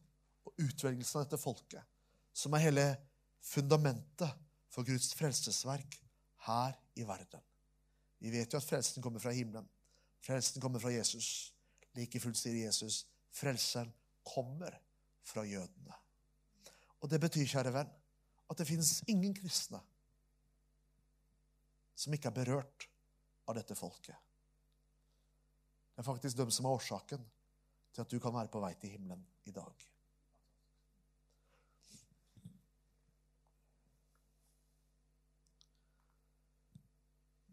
utvelgelsen 0.61 1.21
av 1.21 1.27
dette 1.27 1.41
folket 1.41 1.83
som 2.35 2.55
er 2.55 2.65
hele 2.67 2.87
fundamentet 3.45 4.31
for 4.73 4.87
Guds 4.87 5.13
frelsesverk 5.15 5.99
her 6.49 6.77
i 6.99 7.07
verden. 7.07 7.43
Vi 8.19 8.33
vet 8.33 8.53
jo 8.53 8.59
at 8.59 8.67
frelsen 8.67 9.05
kommer 9.05 9.23
fra 9.23 9.35
himmelen. 9.35 9.67
Frelsen 10.25 10.63
kommer 10.63 10.83
fra 10.83 10.93
Jesus. 10.95 11.53
Like 11.95 12.21
fullt 12.21 12.39
sier 12.41 12.57
Jesus, 12.65 13.05
frelseren 13.35 13.93
kommer 14.27 14.75
fra 15.25 15.45
jødene. 15.47 15.95
Og 17.05 17.11
det 17.13 17.21
betyr, 17.21 17.47
kjære 17.47 17.73
venn, 17.75 17.91
at 18.51 18.59
det 18.59 18.67
finnes 18.69 19.03
ingen 19.13 19.35
kristne 19.37 19.81
som 21.95 22.15
ikke 22.17 22.33
er 22.33 22.39
berørt 22.41 22.89
av 23.47 23.57
dette 23.59 23.77
folket. 23.79 24.17
Det 25.95 26.03
er 26.03 26.09
faktisk 26.09 26.41
dem 26.41 26.51
som 26.51 26.67
er 26.67 26.75
årsaken 26.75 27.27
til 27.95 28.03
at 28.03 28.11
du 28.11 28.19
kan 28.19 28.35
være 28.35 28.51
på 28.51 28.63
vei 28.65 28.73
til 28.81 28.97
himmelen 28.97 29.23
i 29.47 29.55
dag. 29.55 29.85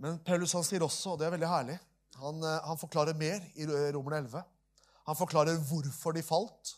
Men 0.02 0.18
Paulus 0.26 0.56
han 0.58 0.66
sier 0.66 0.82
også, 0.82 1.14
og 1.14 1.22
det 1.22 1.28
er 1.28 1.36
veldig 1.36 1.50
herlig, 1.50 1.78
han, 2.22 2.44
eh, 2.44 2.60
han 2.66 2.80
forklarer 2.80 3.18
mer 3.18 3.44
i 3.56 3.68
Romerne 3.94 4.24
11. 4.26 4.44
Han 5.08 5.18
forklarer 5.18 5.60
hvorfor 5.70 6.16
de 6.16 6.24
falt, 6.26 6.76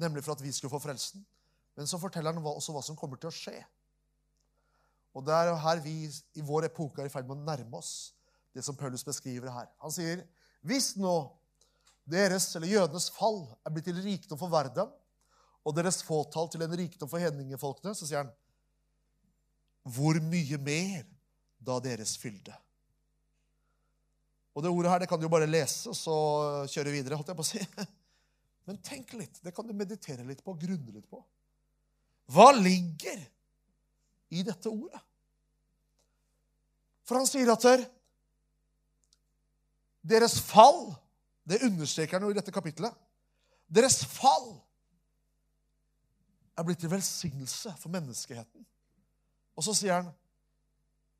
nemlig 0.00 0.24
for 0.24 0.34
at 0.34 0.42
vi 0.42 0.52
skulle 0.54 0.72
få 0.72 0.82
frelsen. 0.82 1.24
Men 1.74 1.90
så 1.90 1.98
forteller 1.98 2.32
han 2.32 2.46
også 2.46 2.74
hva 2.74 2.82
som 2.86 2.98
kommer 2.98 3.18
til 3.18 3.30
å 3.30 3.34
skje. 3.34 3.58
Og 5.14 5.22
Det 5.26 5.34
er 5.34 5.54
her 5.62 5.80
vi 5.82 5.94
i 6.34 6.42
vår 6.42 6.66
epoke 6.70 7.02
er 7.02 7.06
i 7.06 7.12
ferd 7.12 7.26
med 7.28 7.36
å 7.36 7.46
nærme 7.46 7.78
oss 7.78 8.14
det 8.54 8.64
som 8.66 8.76
Paulus 8.78 9.04
beskriver 9.06 9.50
her. 9.50 9.68
Han 9.82 9.94
sier 9.94 10.24
hvis 10.66 10.94
nå 10.96 11.14
deres, 12.08 12.48
eller 12.56 12.70
jødenes 12.70 13.10
fall, 13.14 13.44
er 13.64 13.72
blitt 13.74 13.86
til 13.88 14.00
rikdom 14.02 14.38
for 14.38 14.52
verden, 14.52 14.90
og 15.64 15.76
deres 15.76 16.02
fåtall 16.04 16.50
til 16.52 16.62
en 16.64 16.76
rikdom 16.76 17.08
for 17.08 17.22
hedningefolkene, 17.22 17.94
så 17.96 18.06
sier 18.06 18.24
han 18.24 18.32
hvor 19.94 20.18
mye 20.24 20.58
mer 20.64 21.04
da 21.64 21.80
deres 21.82 22.16
fylde? 22.20 22.54
Og 24.54 24.62
det 24.62 24.70
ordet 24.70 24.92
her 24.92 25.02
det 25.02 25.08
kan 25.10 25.18
du 25.18 25.26
jo 25.26 25.32
bare 25.32 25.50
lese 25.50 25.90
og 25.90 25.96
så 25.98 26.16
kjøre 26.70 26.92
videre. 26.94 27.18
holdt 27.18 27.32
jeg 27.32 27.38
på 27.38 27.46
å 27.46 27.48
si. 27.48 27.62
Men 28.68 28.78
tenk 28.86 29.12
litt. 29.18 29.40
Det 29.42 29.52
kan 29.54 29.66
du 29.66 29.74
meditere 29.76 30.24
litt 30.26 30.44
på, 30.44 30.54
grunne 30.60 30.94
litt 30.94 31.08
på. 31.10 31.20
Hva 32.32 32.52
ligger 32.56 33.18
i 34.32 34.44
dette 34.46 34.70
ordet? 34.70 35.02
For 37.04 37.18
han 37.18 37.28
sier 37.28 37.50
at 37.52 37.66
deres 40.04 40.38
fall 40.40 40.94
Det 41.44 41.58
understreker 41.66 42.16
han 42.16 42.24
jo 42.24 42.32
i 42.32 42.36
dette 42.38 42.52
kapittelet. 42.52 42.94
Deres 43.68 43.98
fall 44.08 44.46
er 46.56 46.64
blitt 46.64 46.80
til 46.80 46.88
velsignelse 46.88 47.74
for 47.76 47.92
menneskeheten. 47.92 48.64
Og 49.52 49.66
så 49.66 49.74
sier 49.76 49.98
han, 49.98 50.08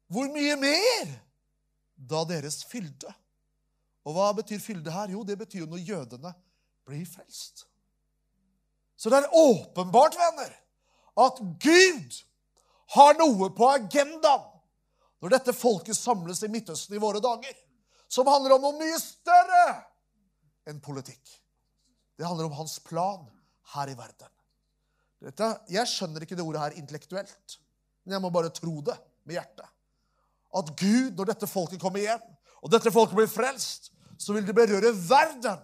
'Hvor 0.09 0.29
mye 0.33 0.57
mer 0.57 1.13
da 1.97 2.25
deres 2.29 2.65
fylde?' 2.65 3.15
Og 4.05 4.13
hva 4.13 4.33
betyr 4.37 4.61
fylde 4.61 4.93
her? 4.93 5.15
Jo, 5.17 5.23
det 5.25 5.39
betyr 5.41 5.63
jo 5.65 5.71
når 5.71 5.81
jødene 5.81 6.35
blir 6.85 7.07
frelst. 7.09 7.65
Så 8.97 9.11
det 9.11 9.23
er 9.23 9.33
åpenbart, 9.33 10.17
venner, 10.17 10.53
at 11.17 11.41
Gud 11.63 12.19
har 12.95 13.17
noe 13.17 13.49
på 13.57 13.69
agendaen 13.71 14.51
når 15.25 15.33
dette 15.39 15.55
folket 15.57 15.97
samles 15.97 16.43
i 16.45 16.51
Midtøsten 16.53 16.97
i 16.97 17.01
våre 17.01 17.23
dager 17.25 17.57
som 18.13 18.29
handler 18.29 18.59
om 18.59 18.67
noe 18.67 18.77
mye 18.77 18.99
større 19.01 19.65
enn 20.69 20.83
politikk. 20.85 21.23
Det 22.15 22.27
handler 22.29 22.51
om 22.51 22.59
hans 22.61 22.77
plan 22.85 23.25
her 23.75 23.91
i 23.91 23.97
verden. 23.99 24.31
Dette, 25.25 25.49
jeg 25.73 25.89
skjønner 25.89 26.27
ikke 26.27 26.37
det 26.37 26.45
ordet 26.45 26.61
her 26.61 26.77
intellektuelt, 26.79 27.57
men 28.05 28.19
jeg 28.19 28.23
må 28.23 28.31
bare 28.35 28.53
tro 28.53 28.77
det 28.85 28.97
med 29.25 29.39
hjertet. 29.39 29.74
At 30.55 30.71
Gud, 30.79 31.13
når 31.19 31.33
dette 31.33 31.51
folket 31.51 31.83
kommer 31.83 32.03
hjem, 32.05 32.25
og 32.63 32.73
dette 32.73 32.93
folket 32.95 33.19
blir 33.19 33.31
frelst, 33.31 33.91
så 34.19 34.37
vil 34.37 34.47
det 34.47 34.57
berøre 34.57 34.95
verden 34.95 35.61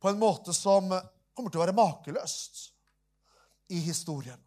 på 0.00 0.10
en 0.10 0.20
måte 0.20 0.52
som 0.56 0.88
kommer 0.88 1.52
til 1.52 1.60
å 1.60 1.64
være 1.64 1.76
makeløst 1.76 2.70
i 3.70 3.80
historien. 3.84 4.38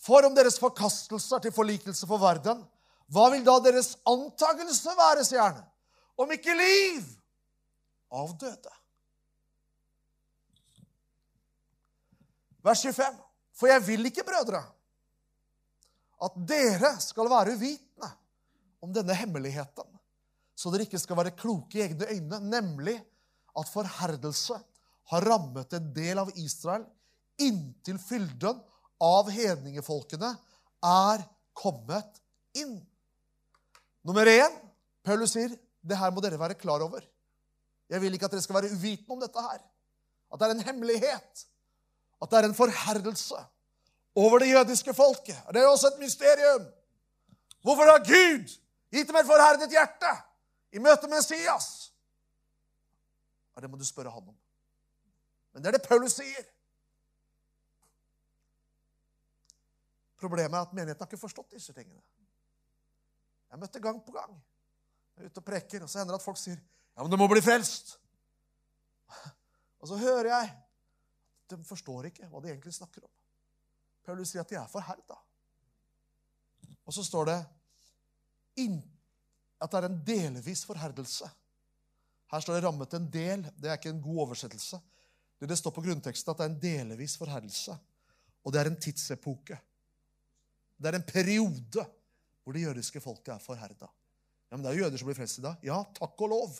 For 0.00 0.24
om 0.24 0.36
deres 0.36 0.58
forkastelser 0.60 1.42
til 1.44 1.52
forlikelse 1.52 2.08
for 2.08 2.22
verden 2.22 2.62
hva 3.10 3.26
vil 3.34 3.42
da 3.44 3.56
deres 3.64 3.96
antakelse 4.06 4.92
være, 4.96 5.24
sier 5.26 5.42
han, 5.42 5.64
om 6.20 6.30
ikke 6.30 6.54
liv 6.54 7.08
av 8.14 8.30
døde? 8.38 8.76
Vers 12.62 12.84
25. 12.86 13.18
For 13.56 13.72
jeg 13.72 13.82
vil 13.88 14.06
ikke, 14.08 14.24
brødre, 14.24 14.62
at 16.20 16.36
dere 16.48 16.94
skal 17.00 17.30
være 17.30 17.56
uvitende 17.56 18.10
om 18.84 18.92
denne 18.94 19.16
hemmeligheten, 19.16 19.88
så 20.56 20.72
dere 20.72 20.84
ikke 20.84 21.00
skal 21.00 21.16
være 21.16 21.36
kloke 21.36 21.78
i 21.78 21.84
egne 21.84 22.08
øyne, 22.12 22.40
nemlig 22.50 22.96
at 23.58 23.72
forherdelse 23.72 24.58
har 25.10 25.26
rammet 25.26 25.72
en 25.76 25.92
del 25.96 26.20
av 26.22 26.30
Israel 26.38 26.84
inntil 27.40 27.98
fylden 28.02 28.60
av 29.00 29.30
hedningefolkene 29.32 30.34
er 30.84 31.24
kommet 31.56 32.20
inn. 32.56 32.76
Nummer 34.04 34.28
én, 34.28 34.52
Paulus 35.04 35.32
sier, 35.34 35.52
det 35.80 35.96
her 35.96 36.12
må 36.12 36.22
dere 36.24 36.40
være 36.40 36.58
klar 36.60 36.84
over. 36.84 37.04
Jeg 37.90 38.02
vil 38.02 38.14
ikke 38.14 38.28
at 38.28 38.36
dere 38.36 38.44
skal 38.44 38.60
være 38.60 38.72
uvitende 38.74 39.16
om 39.16 39.22
dette 39.22 39.44
her. 39.44 39.62
At 40.30 40.40
det 40.40 40.46
er 40.46 40.54
en 40.54 40.66
hemmelighet. 40.68 41.46
At 42.20 42.30
det 42.30 42.38
er 42.38 42.48
en 42.48 42.56
forherdelse 42.56 43.40
over 44.14 44.38
det 44.38 44.50
jødiske 44.50 44.94
folket. 44.94 45.38
Det 45.54 45.62
er 45.62 45.68
også 45.68 45.86
et 45.86 45.98
mysterium. 45.98 46.66
Hvorfor 47.62 47.82
har 47.82 47.98
Gud 47.98 48.48
gitt 48.90 49.08
dem 49.08 49.16
et 49.16 49.26
forherdet 49.26 49.70
hjerte 49.70 50.12
i 50.72 50.78
møte 50.78 51.08
med 51.08 51.16
Messias? 51.16 51.92
Ja, 53.56 53.60
det 53.60 53.70
må 53.70 53.76
du 53.76 53.84
spørre 53.84 54.10
han 54.10 54.28
om. 54.28 54.36
Men 55.52 55.62
det 55.62 55.68
er 55.68 55.78
det 55.78 55.88
Paulus 55.88 56.16
sier. 56.18 56.46
Problemet 60.20 60.56
er 60.56 60.66
at 60.66 60.72
menigheten 60.76 61.00
har 61.00 61.08
ikke 61.08 61.20
forstått 61.20 61.56
disse 61.56 61.72
tingene. 61.72 62.02
Jeg 63.50 63.58
møtte 63.58 63.80
gang 63.82 64.02
på 64.04 64.12
gang. 64.14 64.34
Jeg 65.16 65.24
er 65.24 65.30
ute 65.30 65.42
og 65.42 65.44
preker, 65.44 65.82
og 65.82 65.90
så 65.90 65.98
hender 65.98 66.14
det 66.14 66.20
at 66.20 66.26
folk 66.26 66.38
sier 66.38 66.58
ja, 66.60 67.02
men 67.02 67.10
du 67.10 67.16
må 67.16 67.28
bli 67.30 67.42
frelst. 67.42 67.96
Og 69.80 69.88
så 69.88 69.96
hører 69.96 70.28
jeg 70.28 70.50
de 71.50 71.64
forstår 71.66 72.10
ikke 72.10 72.28
hva 72.30 72.40
de 72.44 72.50
egentlig 72.52 72.74
snakker 72.76 73.02
om. 73.02 73.10
Paulus 74.06 74.32
sier 74.32 74.44
at 74.44 74.50
de 74.50 74.58
er 74.58 74.70
forherda. 74.70 75.18
Og 76.86 76.94
så 76.94 77.04
står 77.06 77.28
det 77.30 77.38
at 79.60 79.72
det 79.72 79.78
er 79.78 79.86
en 79.86 80.00
delvis 80.04 80.64
forherdelse. 80.68 81.28
Her 82.30 82.40
står 82.40 82.54
det 82.54 82.64
'rammet 82.64 82.94
en 82.94 83.10
del'. 83.10 83.50
Det 83.56 83.70
er 83.70 83.78
ikke 83.78 83.90
en 83.90 84.02
god 84.02 84.18
oversettelse. 84.26 84.80
Det, 85.40 85.58
står 85.58 85.70
på 85.70 85.82
grunnteksten 85.82 86.30
at 86.30 86.38
det 86.38 86.44
er 86.44 86.50
en 86.50 86.62
delvis 86.62 87.16
forherdelse. 87.16 87.78
Og 88.44 88.52
det 88.52 88.60
er 88.60 88.66
en 88.70 88.80
tidsepoke. 88.80 89.58
Det 90.78 90.88
er 90.88 90.98
en 90.98 91.02
periode 91.02 91.86
hvor 92.44 92.52
det 92.52 92.62
jødiske 92.62 93.00
folket 93.00 93.34
er 93.34 93.38
forherda. 93.38 93.88
Ja, 94.50 94.56
men 94.56 94.64
det 94.64 94.70
er 94.70 94.76
jo 94.76 94.84
jøder 94.84 94.98
som 94.98 95.06
blir 95.06 95.16
frelst 95.16 95.38
i 95.38 95.42
dag. 95.42 95.56
Ja, 95.62 95.82
takk 95.94 96.20
og 96.20 96.28
lov. 96.28 96.58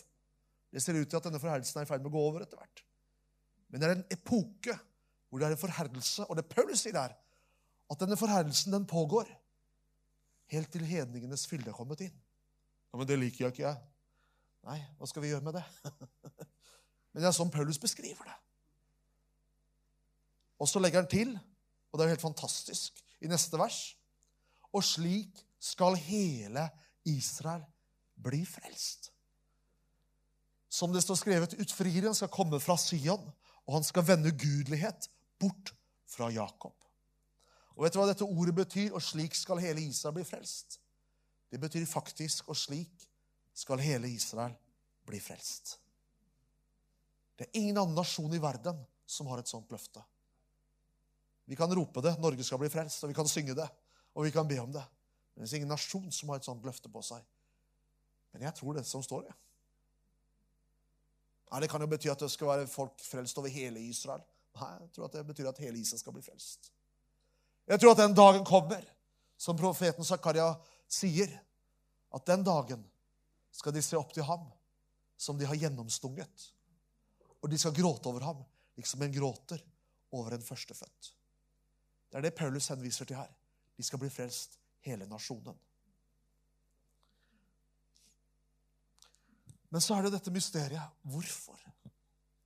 Det 0.71 0.81
ser 0.81 0.95
ut 0.95 1.09
til 1.09 1.17
at 1.17 1.23
denne 1.23 1.39
forherdelsen 1.39 1.79
er 1.79 1.85
i 1.85 1.89
ferd 1.89 2.01
med 2.01 2.11
å 2.11 2.15
gå 2.15 2.21
over 2.29 2.41
etter 2.41 2.57
hvert. 2.57 2.83
Men 3.69 3.81
det 3.81 3.87
er 3.87 3.95
en 3.97 4.05
epoke 4.11 4.77
hvor 5.29 5.39
det 5.39 5.47
er 5.47 5.55
en 5.55 5.61
forherdelse. 5.61 6.25
Og 6.29 6.37
det 6.37 6.47
Paulus 6.49 6.83
sier 6.83 6.95
der, 6.95 7.15
at 7.91 7.99
denne 7.99 8.17
forherdelsen 8.19 8.73
den 8.73 8.87
pågår 8.87 9.29
helt 10.51 10.71
til 10.71 10.85
hedningenes 10.87 11.47
fylde 11.47 11.71
er 11.71 11.75
kommet 11.75 12.03
inn. 12.05 12.15
Ja, 12.91 12.97
Men 12.99 13.07
det 13.07 13.19
liker 13.19 13.45
jeg 13.45 13.53
ikke, 13.53 13.67
jeg. 13.67 13.77
Nei, 14.67 14.77
hva 14.97 15.07
skal 15.09 15.23
vi 15.23 15.31
gjøre 15.31 15.45
med 15.45 15.57
det? 15.57 15.63
Men 17.11 17.23
det 17.23 17.29
er 17.29 17.35
sånn 17.35 17.51
Paulus 17.51 17.79
beskriver 17.81 18.27
det. 18.27 18.37
Og 20.61 20.69
så 20.69 20.79
legger 20.79 21.01
han 21.01 21.09
til, 21.09 21.33
og 21.89 21.97
det 21.97 22.03
er 22.03 22.11
jo 22.11 22.15
helt 22.15 22.27
fantastisk, 22.27 22.99
i 23.21 23.29
neste 23.29 23.57
vers 23.59 23.95
Og 24.73 24.81
slik 24.85 25.41
skal 25.61 25.97
hele 25.99 26.63
Israel 27.05 27.63
bli 28.21 28.43
frelst. 28.45 29.11
Som 30.71 30.93
det 30.93 31.03
står 31.03 31.19
skrevet, 31.19 31.57
utfrieren 31.59 32.15
skal 32.15 32.31
komme 32.31 32.59
fra 32.63 32.77
Sion, 32.79 33.27
og 33.67 33.75
han 33.75 33.85
skal 33.85 34.05
vende 34.07 34.31
ugudelighet 34.31 35.09
bort 35.41 35.73
fra 36.07 36.29
Jakob. 36.31 36.80
Og 37.81 37.87
vet 37.87 37.95
du 37.95 37.97
hva 37.97 38.11
dette 38.11 38.25
ordet 38.29 38.53
betyr? 38.53 38.91
Og 38.93 39.01
slik 39.01 39.33
skal 39.33 39.57
hele 39.57 39.81
Israel 39.81 40.13
bli 40.13 40.23
frelst. 40.27 40.75
Det 41.49 41.57
betyr 41.57 41.87
faktisk 41.89 42.51
og 42.53 42.55
slik 42.55 43.07
skal 43.57 43.81
hele 43.81 44.11
Israel 44.13 44.53
bli 45.09 45.17
frelst. 45.17 45.79
Det 47.33 47.47
er 47.47 47.57
ingen 47.57 47.79
annen 47.81 47.97
nasjon 47.97 48.29
i 48.37 48.41
verden 48.41 48.77
som 49.09 49.31
har 49.33 49.41
et 49.41 49.49
sånt 49.49 49.73
løfte. 49.73 50.03
Vi 51.49 51.57
kan 51.57 51.73
rope 51.73 52.03
det 52.05 52.19
'Norge 52.19 52.43
skal 52.43 52.61
bli 52.61 52.69
frelst', 52.69 53.03
og 53.03 53.09
vi 53.09 53.17
kan 53.17 53.27
synge 53.27 53.55
det, 53.55 53.69
og 54.13 54.23
vi 54.23 54.31
kan 54.31 54.47
be 54.47 54.59
om 54.61 54.71
det. 54.71 54.83
Men 55.35 55.43
det 55.43 55.53
er 55.53 55.55
ingen 55.55 55.73
nasjon 55.73 56.11
som 56.11 56.29
har 56.29 56.35
et 56.35 56.45
sånt 56.45 56.63
løfte 56.63 56.89
på 56.89 57.01
seg. 57.01 57.25
Men 58.31 58.41
jeg 58.41 58.55
tror 58.55 58.73
det 58.73 58.85
som 58.85 59.03
står, 59.03 59.21
det. 59.21 59.33
Ja, 61.51 61.59
det 61.59 61.69
kan 61.69 61.81
jo 61.81 61.87
bety 61.87 62.07
at 62.07 62.19
det 62.19 62.31
skal 62.31 62.47
være 62.47 62.67
folk 62.67 62.99
frelst 62.99 63.37
over 63.37 63.49
hele 63.49 63.79
Israel. 63.79 64.21
Nei, 64.55 64.77
jeg 64.79 64.91
tror 64.91 65.05
at 65.05 65.13
det 65.13 65.27
betyr 65.27 65.49
at 65.49 65.57
hele 65.57 65.79
Israel 65.79 65.99
skal 65.99 66.13
bli 66.13 66.21
frelst. 66.21 66.71
Jeg 67.69 67.79
tror 67.79 67.93
at 67.93 68.01
den 68.03 68.15
dagen 68.17 68.45
kommer, 68.45 68.83
som 69.37 69.57
profeten 69.57 70.05
Zakaria 70.05 70.53
sier, 70.91 71.31
at 72.11 72.25
den 72.27 72.43
dagen 72.43 72.83
skal 73.51 73.73
de 73.75 73.83
se 73.83 73.97
opp 73.99 74.13
til 74.15 74.25
ham 74.27 74.47
som 75.21 75.37
de 75.37 75.45
har 75.45 75.59
gjennomstunget. 75.59 76.47
Og 77.41 77.49
de 77.49 77.57
skal 77.57 77.75
gråte 77.75 78.09
over 78.09 78.25
ham, 78.25 78.43
liksom 78.77 79.01
en 79.05 79.13
gråter 79.13 79.61
over 80.11 80.35
en 80.35 80.45
førstefødt. 80.45 81.11
Det 82.11 82.19
er 82.19 82.25
det 82.25 82.35
Paulus 82.35 82.67
henviser 82.73 83.07
til 83.07 83.19
her. 83.21 83.29
De 83.77 83.85
skal 83.85 84.01
bli 84.01 84.09
frelst, 84.11 84.57
hele 84.85 85.07
nasjonen. 85.07 85.57
Men 89.71 89.81
så 89.81 89.95
er 89.95 90.03
det 90.05 90.17
dette 90.17 90.33
mysteriet. 90.35 90.97
Hvorfor 91.07 91.59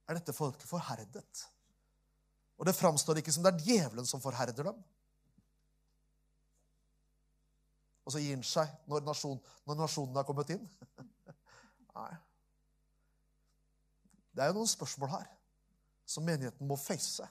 er 0.05 0.19
dette 0.19 0.35
folket 0.35 0.67
forherdet? 0.69 1.45
Og 2.59 2.67
det 2.67 2.75
framstår 2.77 3.19
ikke 3.19 3.33
som 3.33 3.43
det 3.43 3.55
er 3.55 3.63
djevelen 3.65 4.05
som 4.07 4.21
forherder 4.21 4.69
dem. 4.69 4.83
Og 8.05 8.13
så 8.13 8.21
gir 8.21 8.35
han 8.37 8.45
seg 8.45 8.69
når, 8.89 9.05
nasjon, 9.07 9.39
når 9.65 9.79
nasjonen 9.79 10.19
har 10.19 10.27
kommet 10.27 10.51
inn. 10.53 10.65
Nei. 11.97 12.11
Det 14.35 14.43
er 14.43 14.51
jo 14.51 14.59
noen 14.59 14.69
spørsmål 14.69 15.13
her 15.15 15.31
som 16.05 16.25
menigheten 16.27 16.69
må 16.69 16.77
face. 16.77 17.25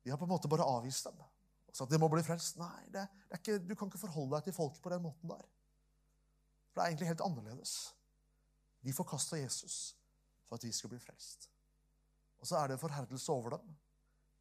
Vi 0.00 0.12
har 0.12 0.18
på 0.18 0.24
en 0.24 0.32
måte 0.32 0.48
bare 0.48 0.64
avvist 0.64 1.10
dem. 1.10 1.20
Og 1.20 1.76
sagt 1.76 1.92
de 1.92 2.00
må 2.00 2.08
bli 2.10 2.22
frelst. 2.24 2.56
Nei, 2.58 2.86
det, 2.94 3.04
det 3.28 3.42
ikke, 3.42 3.58
du 3.60 3.74
kan 3.76 3.90
ikke 3.90 4.00
forholde 4.06 4.38
deg 4.38 4.48
til 4.48 4.56
folket 4.56 4.82
på 4.82 4.92
den 4.94 5.04
måten 5.04 5.30
der. 5.30 5.44
For 6.70 6.80
det 6.80 6.84
er 6.84 6.94
egentlig 6.94 7.10
helt 7.10 7.26
annerledes. 7.26 7.74
De 8.80 8.94
forkasta 8.96 9.36
Jesus 9.36 9.76
for 10.48 10.56
at 10.56 10.64
vi 10.64 10.72
skulle 10.72 10.96
bli 10.96 11.04
frelst. 11.04 11.50
Og 12.40 12.48
så 12.48 12.56
er 12.56 12.70
det 12.70 12.78
en 12.78 12.82
forherdelse 12.86 13.32
over 13.32 13.58
dem 13.58 13.76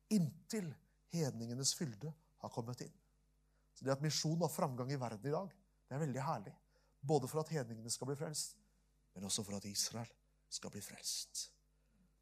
inntil 0.09 0.71
hedningenes 1.13 1.75
fylde 1.75 2.13
har 2.41 2.49
kommet 2.53 2.81
inn. 2.81 2.93
Så 3.79 3.85
det 3.87 3.93
at 3.93 4.01
misjon 4.03 4.41
har 4.43 4.51
framgang 4.51 4.89
i 4.91 4.97
verden 4.99 5.29
i 5.29 5.31
dag, 5.31 5.51
det 5.87 5.95
er 5.95 6.01
veldig 6.01 6.23
herlig. 6.25 6.51
Både 6.99 7.29
for 7.31 7.39
at 7.39 7.51
hedningene 7.55 7.91
skal 7.93 8.09
bli 8.09 8.17
frelst, 8.19 8.57
men 9.15 9.23
også 9.23 9.45
for 9.47 9.55
at 9.55 9.67
Israel 9.69 10.09
skal 10.51 10.73
bli 10.73 10.81
frelst. 10.83 11.45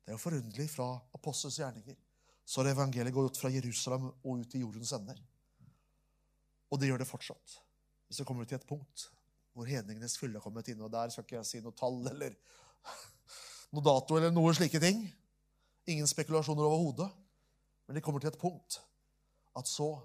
Det 0.06 0.14
er 0.14 0.20
jo 0.20 0.22
forunderlig 0.22 0.68
fra 0.70 0.92
apostels 1.18 1.58
gjerninger. 1.58 1.98
Så 2.46 2.62
har 2.62 2.70
evangeliet 2.76 3.16
gått 3.16 3.40
fra 3.42 3.50
Jerusalem 3.50 4.06
og 4.12 4.44
ut 4.44 4.52
til 4.52 4.68
jordens 4.68 4.94
ender. 4.94 5.18
Og 6.70 6.78
det 6.78 6.92
gjør 6.92 7.02
det 7.02 7.10
fortsatt. 7.10 7.56
Så 8.14 8.24
kommer 8.24 8.46
vi 8.46 8.54
til 8.54 8.62
et 8.62 8.70
punkt 8.70 9.08
hvor 9.58 9.66
hedningenes 9.66 10.20
fylde 10.22 10.38
har 10.38 10.46
kommet 10.46 10.70
inn. 10.70 10.84
Og 10.86 10.94
der 10.94 11.10
skal 11.10 11.26
ikke 11.26 11.40
jeg 11.40 11.50
si 11.50 11.64
noe 11.66 11.74
tall 11.74 11.98
eller 12.12 12.38
noe 13.74 13.84
dato 13.84 14.20
eller 14.20 14.30
noe 14.30 14.54
slike 14.54 14.80
ting. 14.84 15.02
Ingen 15.90 16.08
spekulasjoner 16.08 16.70
overhodet. 16.70 17.10
Men 17.90 17.98
det 17.98 18.06
kommer 18.06 18.22
til 18.22 18.30
et 18.30 18.40
punkt 18.40 18.78
at 19.58 19.66
så 19.66 19.96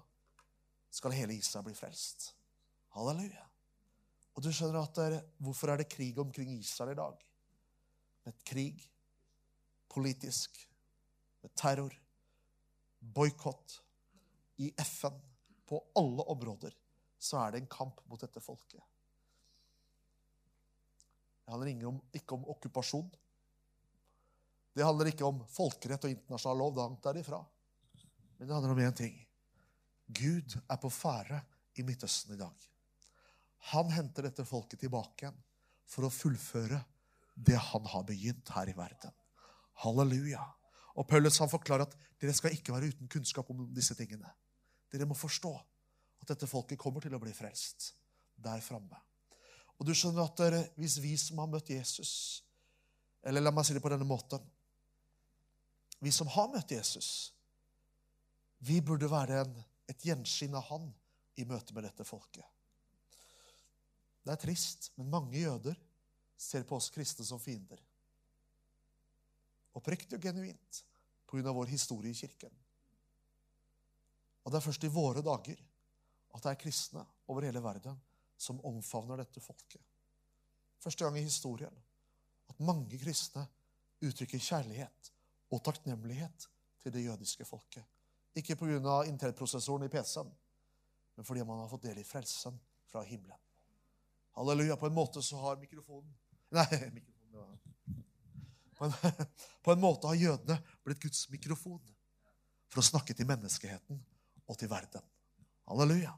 skal 0.93 1.15
hele 1.15 1.33
Israel 1.33 1.65
bli 1.65 1.75
frelst. 1.77 2.29
Halleluja. 2.93 3.47
Og 4.33 4.45
du 4.45 4.49
skjønner 4.53 4.81
at 4.81 4.99
er, 5.01 5.19
Hvorfor 5.41 5.73
er 5.73 5.81
det 5.81 5.91
krig 5.91 6.17
omkring 6.21 6.51
Israel 6.53 6.93
i 6.93 6.99
dag? 6.99 7.25
Med 8.25 8.37
krig, 8.45 8.83
politisk, 9.89 10.57
med 11.41 11.53
terror, 11.59 11.93
boikott, 12.99 13.79
i 14.61 14.69
FN, 14.77 15.17
på 15.65 15.79
alle 15.97 16.25
områder, 16.29 16.75
så 17.17 17.39
er 17.41 17.53
det 17.53 17.63
en 17.63 17.71
kamp 17.71 18.01
mot 18.09 18.21
dette 18.21 18.41
folket. 18.43 18.81
Det 21.43 21.51
handler 21.51 21.71
ikke 22.13 22.37
om 22.37 22.45
okkupasjon. 22.53 23.09
Det 24.73 24.85
handler 24.85 25.09
ikke 25.11 25.25
om 25.27 25.41
folkerett 25.49 26.05
og 26.05 26.13
internasjonal 26.13 26.61
lov. 26.61 26.73
Det 26.73 26.83
Langt 26.83 27.03
derifra. 27.09 27.39
Men 28.37 28.47
det 28.47 28.55
handler 28.55 28.75
om 28.75 28.83
én 28.85 28.95
ting. 28.97 29.17
Gud 30.13 30.55
er 30.61 30.79
på 30.81 30.91
ferde 30.93 31.41
i 31.79 31.85
Midtøsten 31.85 32.35
i 32.35 32.39
dag. 32.39 32.69
Han 33.73 33.91
henter 33.93 34.27
dette 34.27 34.45
folket 34.45 34.83
tilbake 34.83 35.25
igjen 35.25 35.39
for 35.89 36.07
å 36.07 36.13
fullføre 36.13 36.81
det 37.33 37.57
han 37.71 37.87
har 37.89 38.05
begynt 38.07 38.51
her 38.53 38.69
i 38.69 38.75
verden. 38.77 39.13
Halleluja. 39.83 40.43
Og 40.99 41.07
Paulus 41.09 41.39
han 41.41 41.51
forklarer 41.51 41.87
at 41.87 41.95
dere 42.21 42.35
skal 42.35 42.53
ikke 42.53 42.75
være 42.75 42.91
uten 42.93 43.09
kunnskap 43.09 43.49
om 43.49 43.65
disse 43.73 43.95
tingene. 43.97 44.29
Dere 44.93 45.07
må 45.09 45.17
forstå 45.17 45.53
at 46.21 46.29
dette 46.29 46.49
folket 46.49 46.79
kommer 46.79 47.03
til 47.03 47.15
å 47.15 47.21
bli 47.21 47.33
frelst 47.35 47.93
der 48.43 48.61
framme. 48.63 48.99
Og 49.79 49.87
du 49.87 49.93
skjønner 49.97 50.27
at 50.27 50.37
dere, 50.39 50.61
hvis 50.77 50.99
vi 51.01 51.15
som 51.17 51.41
har 51.41 51.49
møtt 51.49 51.71
Jesus 51.73 52.43
Eller 53.25 53.41
la 53.41 53.51
meg 53.51 53.65
si 53.65 53.73
det 53.73 53.81
på 53.81 53.89
denne 53.89 54.05
måten 54.07 54.43
Vi 56.03 56.11
som 56.13 56.29
har 56.29 56.51
møtt 56.51 56.71
Jesus, 56.71 57.33
vi 58.63 58.81
burde 58.85 59.09
være 59.11 59.41
en, 59.41 59.53
et 59.93 60.05
gjenskinn 60.09 60.55
av 60.57 60.65
han 60.71 60.89
i 61.39 61.45
møte 61.49 61.73
med 61.75 61.85
dette 61.87 62.05
folket. 62.07 62.45
Det 64.23 64.31
er 64.33 64.39
trist, 64.39 64.91
men 64.97 65.11
mange 65.11 65.37
jøder 65.37 65.77
ser 66.39 66.65
på 66.67 66.77
oss 66.77 66.89
kristne 66.93 67.25
som 67.27 67.41
fiender. 67.41 67.79
Oppriktig 69.77 70.17
og 70.17 70.25
genuint 70.25 70.83
pga. 71.29 71.51
vår 71.51 71.71
historie 71.71 72.11
i 72.11 72.17
kirken. 72.17 72.51
Og 74.43 74.51
det 74.51 74.59
er 74.59 74.65
først 74.67 74.83
i 74.83 74.91
våre 74.91 75.23
dager 75.25 75.59
at 76.33 76.43
det 76.43 76.51
er 76.51 76.61
kristne 76.61 77.03
over 77.27 77.47
hele 77.47 77.61
verden 77.63 77.97
som 78.37 78.61
omfavner 78.65 79.21
dette 79.21 79.41
folket. 79.41 79.81
Første 80.83 81.05
gang 81.05 81.17
i 81.17 81.25
historien 81.25 81.75
at 82.51 82.59
mange 82.59 82.99
kristne 82.99 83.45
uttrykker 84.03 84.41
kjærlighet 84.41 85.11
og 85.53 85.63
takknemlighet 85.63 86.47
til 86.83 86.93
det 86.93 87.05
jødiske 87.05 87.45
folket. 87.47 87.85
Ikke 88.39 88.57
pga. 88.57 89.03
Intel-prosessoren 89.09 89.85
i 89.85 89.91
PC-en, 89.93 90.29
men 91.15 91.25
fordi 91.25 91.43
man 91.45 91.61
har 91.61 91.71
fått 91.71 91.85
del 91.87 91.99
i 92.01 92.07
frelsen 92.07 92.57
fra 92.89 93.03
himmelen. 93.05 93.37
Halleluja. 94.33 94.77
På 94.77 94.89
en 94.89 94.95
måte 94.97 95.21
så 95.21 95.37
har 95.37 95.59
mikrofonen 95.61 96.09
Nei, 96.57 96.67
mikrofonen 96.93 97.13
på 98.77 98.85
en, 98.85 98.93
på 99.63 99.71
en 99.71 99.79
måte 99.79 100.09
har 100.09 100.19
jødene 100.19 100.57
blitt 100.83 101.01
Guds 101.03 101.27
mikrofon 101.31 101.81
for 102.71 102.81
å 102.81 102.85
snakke 102.85 103.15
til 103.15 103.29
menneskeheten 103.29 103.99
og 104.49 104.59
til 104.59 104.69
verden. 104.71 105.03
Halleluja. 105.69 106.13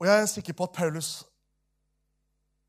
Og 0.00 0.08
jeg 0.08 0.22
er 0.22 0.30
sikker 0.32 0.56
på 0.56 0.66
at 0.66 0.76
Paulus, 0.76 1.10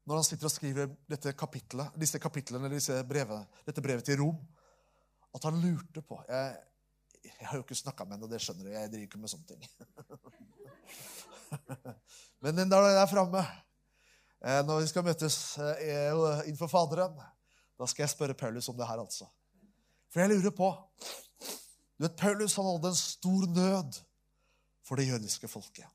når 0.07 0.19
han 0.19 0.27
sitter 0.27 0.49
og 0.49 0.53
skriver 0.53 0.89
dette 1.09 1.33
kapitlet, 1.37 1.93
disse 1.99 2.19
kapitlene, 2.19 2.71
disse 2.71 2.97
brevet, 3.07 3.61
dette 3.67 3.83
brevet 3.83 4.05
til 4.07 4.19
Rom, 4.19 4.39
at 5.31 5.47
han 5.47 5.61
lurte 5.63 6.03
på 6.03 6.17
Jeg, 6.27 6.57
jeg 7.23 7.47
har 7.47 7.57
jo 7.57 7.63
ikke 7.63 7.77
snakka 7.77 8.05
med 8.05 8.15
henne, 8.15 8.27
og 8.27 8.31
det 8.31 8.41
skjønner 8.41 8.67
du. 8.67 8.71
Jeg 8.73 8.91
driver 8.91 9.07
ikke 9.07 9.21
med 9.21 9.31
sånne 9.31 9.49
ting. 9.49 9.61
Men 12.41 12.57
den 12.57 12.71
der 12.71 12.87
er 12.89 13.09
framme, 13.09 13.41
eh, 14.41 14.61
når 14.65 14.81
vi 14.81 14.89
skal 14.89 15.05
møtes 15.05 15.37
eh, 15.61 16.11
innenfor 16.47 16.71
Faderen, 16.71 17.15
da 17.77 17.89
skal 17.89 18.05
jeg 18.05 18.13
spørre 18.13 18.37
Paulus 18.37 18.69
om 18.71 18.77
det 18.77 18.89
her, 18.89 19.01
altså. 19.01 19.25
For 20.11 20.23
jeg 20.23 20.33
lurer 20.33 20.53
på 20.55 20.69
Du 21.97 22.05
vet, 22.05 22.17
Paulus 22.17 22.55
han 22.57 22.67
hadde 22.67 22.91
en 22.91 22.97
stor 22.97 23.47
nød 23.47 23.99
for 24.85 24.97
det 24.97 25.07
jødiske 25.07 25.47
folket. 25.47 25.85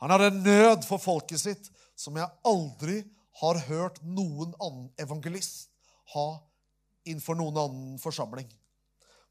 Han 0.00 0.10
hadde 0.10 0.30
en 0.32 0.42
nød 0.42 0.86
for 0.88 0.98
folket 0.98 1.40
sitt 1.40 1.70
som 1.98 2.16
jeg 2.16 2.28
aldri 2.48 3.02
har 3.42 3.60
hørt 3.68 4.00
noen 4.02 4.54
annen 4.60 4.88
evangelist 5.00 5.68
ha 6.14 6.26
innenfor 7.04 7.36
noen 7.38 7.58
annen 7.58 8.00
forsamling. 8.02 8.48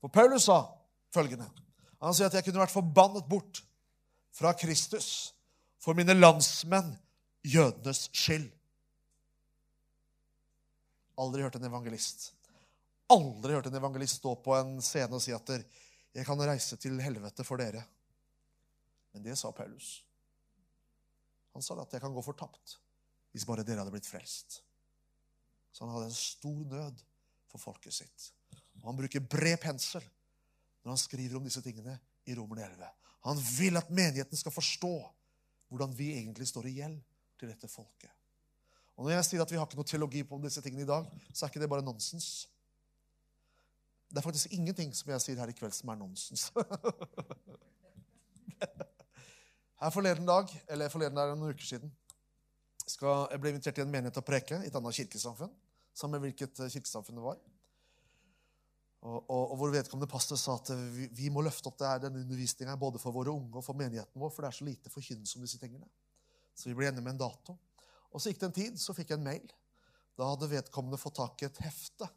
For 0.01 0.13
Paulus 0.13 0.47
sa 0.47 0.63
følgende 1.13 1.47
Han 2.01 2.15
sier 2.17 2.31
at 2.31 2.33
jeg 2.37 2.47
kunne 2.47 2.63
vært 2.63 2.73
forbannet 2.73 3.27
bort 3.29 3.61
fra 4.33 4.53
Kristus 4.57 5.33
for 5.81 5.97
mine 5.97 6.15
landsmenn, 6.15 6.93
jødenes 7.45 8.07
skyld. 8.13 8.47
Aldri 11.21 11.43
hørt 11.45 11.57
en 11.59 11.67
evangelist 11.67 12.31
Aldri 13.11 13.57
hørt 13.57 13.67
en 13.67 13.75
evangelist 13.75 14.21
stå 14.21 14.37
på 14.39 14.53
en 14.55 14.77
scene 14.83 15.17
og 15.17 15.21
si 15.21 15.33
at 15.35 15.49
'jeg 16.13 16.25
kan 16.25 16.39
reise 16.39 16.77
til 16.77 17.01
helvete 17.01 17.43
for 17.43 17.57
dere'. 17.57 17.83
Men 19.13 19.23
det 19.23 19.37
sa 19.37 19.51
Paulus. 19.51 20.03
Han 21.53 21.61
sa 21.61 21.81
at 21.81 21.91
'jeg 21.91 22.01
kan 22.01 22.13
gå 22.13 22.21
fortapt 22.21 22.79
hvis 23.31 23.45
bare 23.45 23.63
dere 23.63 23.79
hadde 23.79 23.91
blitt 23.91 24.07
frelst'. 24.07 24.61
Så 25.71 25.85
han 25.85 25.93
hadde 25.93 26.05
en 26.05 26.13
stor 26.13 26.63
nød 26.65 27.03
for 27.47 27.57
folket 27.57 27.93
sitt. 27.93 28.31
Og 28.81 28.85
han 28.85 28.97
bruker 28.97 29.19
bred 29.19 29.57
pensel 29.57 30.03
når 30.83 30.93
han 30.93 31.01
skriver 31.01 31.37
om 31.37 31.45
disse 31.45 31.61
tingene 31.63 31.97
i 32.25 32.35
Romerne 32.37 32.65
11. 32.65 32.89
Han 33.27 33.41
vil 33.57 33.77
at 33.77 33.91
menigheten 33.93 34.37
skal 34.37 34.53
forstå 34.53 34.95
hvordan 35.71 35.93
vi 35.97 36.11
egentlig 36.17 36.47
står 36.49 36.67
i 36.67 36.77
gjeld 36.79 36.97
til 37.39 37.51
dette 37.51 37.69
folket. 37.71 38.11
Og 38.97 39.05
Når 39.05 39.11
jeg 39.15 39.25
sier 39.25 39.41
at 39.41 39.51
vi 39.51 39.57
har 39.57 39.65
ikke 39.65 39.79
noe 39.79 39.87
teologi 39.87 40.23
på 40.27 40.39
disse 40.43 40.61
tingene 40.61 40.83
i 40.83 40.89
dag, 40.89 41.07
så 41.33 41.45
er 41.45 41.49
ikke 41.49 41.61
det 41.63 41.69
bare 41.71 41.85
nonsens. 41.85 42.47
Det 44.11 44.19
er 44.19 44.25
faktisk 44.25 44.53
ingenting 44.53 44.91
som 44.95 45.09
jeg 45.13 45.23
sier 45.23 45.39
her 45.39 45.49
i 45.49 45.55
kveld, 45.55 45.73
som 45.73 45.89
er 45.89 46.01
nonsens. 46.01 46.51
her 49.81 49.95
forleden 49.95 50.27
dag, 50.27 50.51
eller 50.67 50.91
forleden 50.91 51.17
dag 51.17 51.31
noen 51.31 51.55
uker 51.55 51.65
siden, 51.65 51.93
skal, 52.85 53.27
jeg 53.31 53.41
ble 53.41 53.53
invitert 53.53 53.79
til 53.79 53.87
en 53.87 53.93
menighet 53.93 54.17
til 54.17 54.23
å 54.23 54.27
preke 54.27 54.59
i 54.59 54.67
et 54.67 54.75
annet 54.75 54.97
kirkesamfunn. 54.99 55.53
Sammen 55.95 56.17
med 56.17 56.27
hvilket 56.27 56.59
eh, 56.59 56.71
kirkesamfunn 56.73 57.17
det 57.17 57.23
var. 57.23 57.39
Og, 59.01 59.17
og, 59.17 59.51
og 59.51 59.57
hvor 59.57 59.71
vedkommende 59.73 60.09
pastor 60.09 60.37
sa 60.37 60.59
at 60.59 60.69
vi, 60.93 61.07
vi 61.17 61.29
må 61.33 61.41
løfte 61.41 61.71
opp 61.71 61.79
det 61.79 61.89
her, 61.89 62.01
denne 62.03 62.21
undervisninga 62.21 62.75
både 62.77 63.01
for 63.01 63.15
våre 63.15 63.33
unge 63.33 63.57
og 63.57 63.65
for 63.65 63.77
menigheten 63.77 64.21
vår, 64.21 64.29
for 64.29 64.45
det 64.45 64.51
er 64.51 64.57
så 64.59 64.67
lite 64.67 64.93
forkynnelse 64.93 65.39
om 65.39 65.45
disse 65.47 65.57
tingene. 65.61 65.89
Så 66.53 66.69
vi 66.69 66.75
ble 66.77 66.91
enige 66.91 67.01
med 67.01 67.15
en 67.15 67.23
dato. 67.23 67.57
Og 68.11 68.21
så 68.21 68.29
gikk 68.29 68.43
det 68.43 68.49
en 68.49 68.57
tid, 68.59 68.77
så 68.77 68.93
fikk 68.93 69.13
jeg 69.13 69.21
en 69.21 69.25
mail. 69.25 69.49
Da 70.19 70.29
hadde 70.29 70.51
vedkommende 70.51 71.01
fått 71.01 71.17
tak 71.17 71.41
i 71.41 71.49
et 71.49 71.61
hefte. 71.65 72.11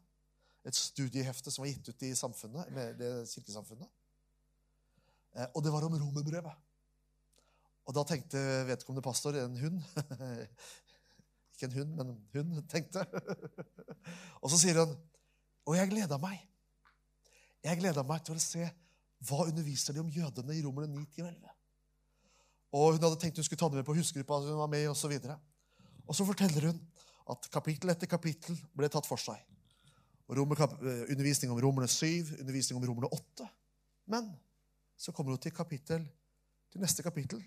Et 0.68 0.76
studiehefte 0.76 1.52
som 1.54 1.64
var 1.64 1.72
gitt 1.72 1.88
ut 1.88 2.04
i 2.04 2.12
samfunnet, 2.18 2.68
med 2.76 3.00
det 3.00 3.10
kirkesamfunnet. 3.32 3.88
Eh, 5.34 5.48
og 5.54 5.64
det 5.64 5.72
var 5.72 5.88
om 5.88 5.96
romerbrevet. 5.96 6.64
Og 7.84 7.96
da 7.96 8.04
tenkte 8.08 8.40
vedkommende 8.68 9.04
pastor, 9.04 9.36
en 9.40 9.56
hund 9.60 9.80
Ikke 11.54 11.68
en 11.68 11.76
hund, 11.78 11.92
men 11.96 12.08
en 12.10 12.22
hund, 12.34 12.56
tenkte. 12.68 13.04
og 14.42 14.50
så 14.50 14.58
sier 14.58 14.80
hun, 14.82 14.96
og 15.64 15.76
jeg 15.78 15.92
gleda 15.92 16.18
meg 16.20 16.42
jeg 17.64 17.80
gleda 17.80 18.04
meg 18.06 18.24
til 18.26 18.36
å 18.36 18.42
se 18.42 18.66
hva 19.24 19.46
underviser 19.48 19.96
de 19.96 20.02
om 20.02 20.10
jødene 20.12 20.56
i 20.56 20.62
Romerne 20.64 20.92
9, 20.92 21.06
10 21.16 21.24
og 21.24 21.30
11. 21.30 21.54
Og 22.74 22.86
Hun 22.96 23.04
hadde 23.06 23.18
tenkt 23.22 23.38
hun 23.38 23.46
skulle 23.46 23.60
ta 23.60 23.70
det 23.70 23.80
med 23.80 23.86
på 23.86 23.94
husgruppa 23.96 24.40
hun 24.42 24.58
var 24.58 24.70
med 24.70 24.84
i, 24.84 24.90
og 24.90 24.98
så 24.98 25.08
videre. 25.08 25.38
Og 26.04 26.16
så 26.16 26.26
forteller 26.26 26.68
hun 26.68 26.80
at 27.32 27.48
kapittel 27.52 27.92
etter 27.94 28.10
kapittel 28.10 28.58
ble 28.76 28.90
tatt 28.92 29.08
for 29.08 29.20
seg. 29.20 29.38
Og 30.28 30.36
eh, 30.36 31.04
undervisning 31.12 31.52
om 31.52 31.60
Romerne 31.60 31.88
7, 31.88 32.40
undervisning 32.40 32.80
om 32.80 32.86
Romerne 32.88 33.12
8. 33.12 33.48
Men 34.12 34.28
så 34.96 35.12
kommer 35.12 35.32
hun 35.32 35.40
til, 35.40 35.52
kapittel, 35.54 36.04
til 36.72 36.82
neste 36.82 37.02
kapittel. 37.02 37.40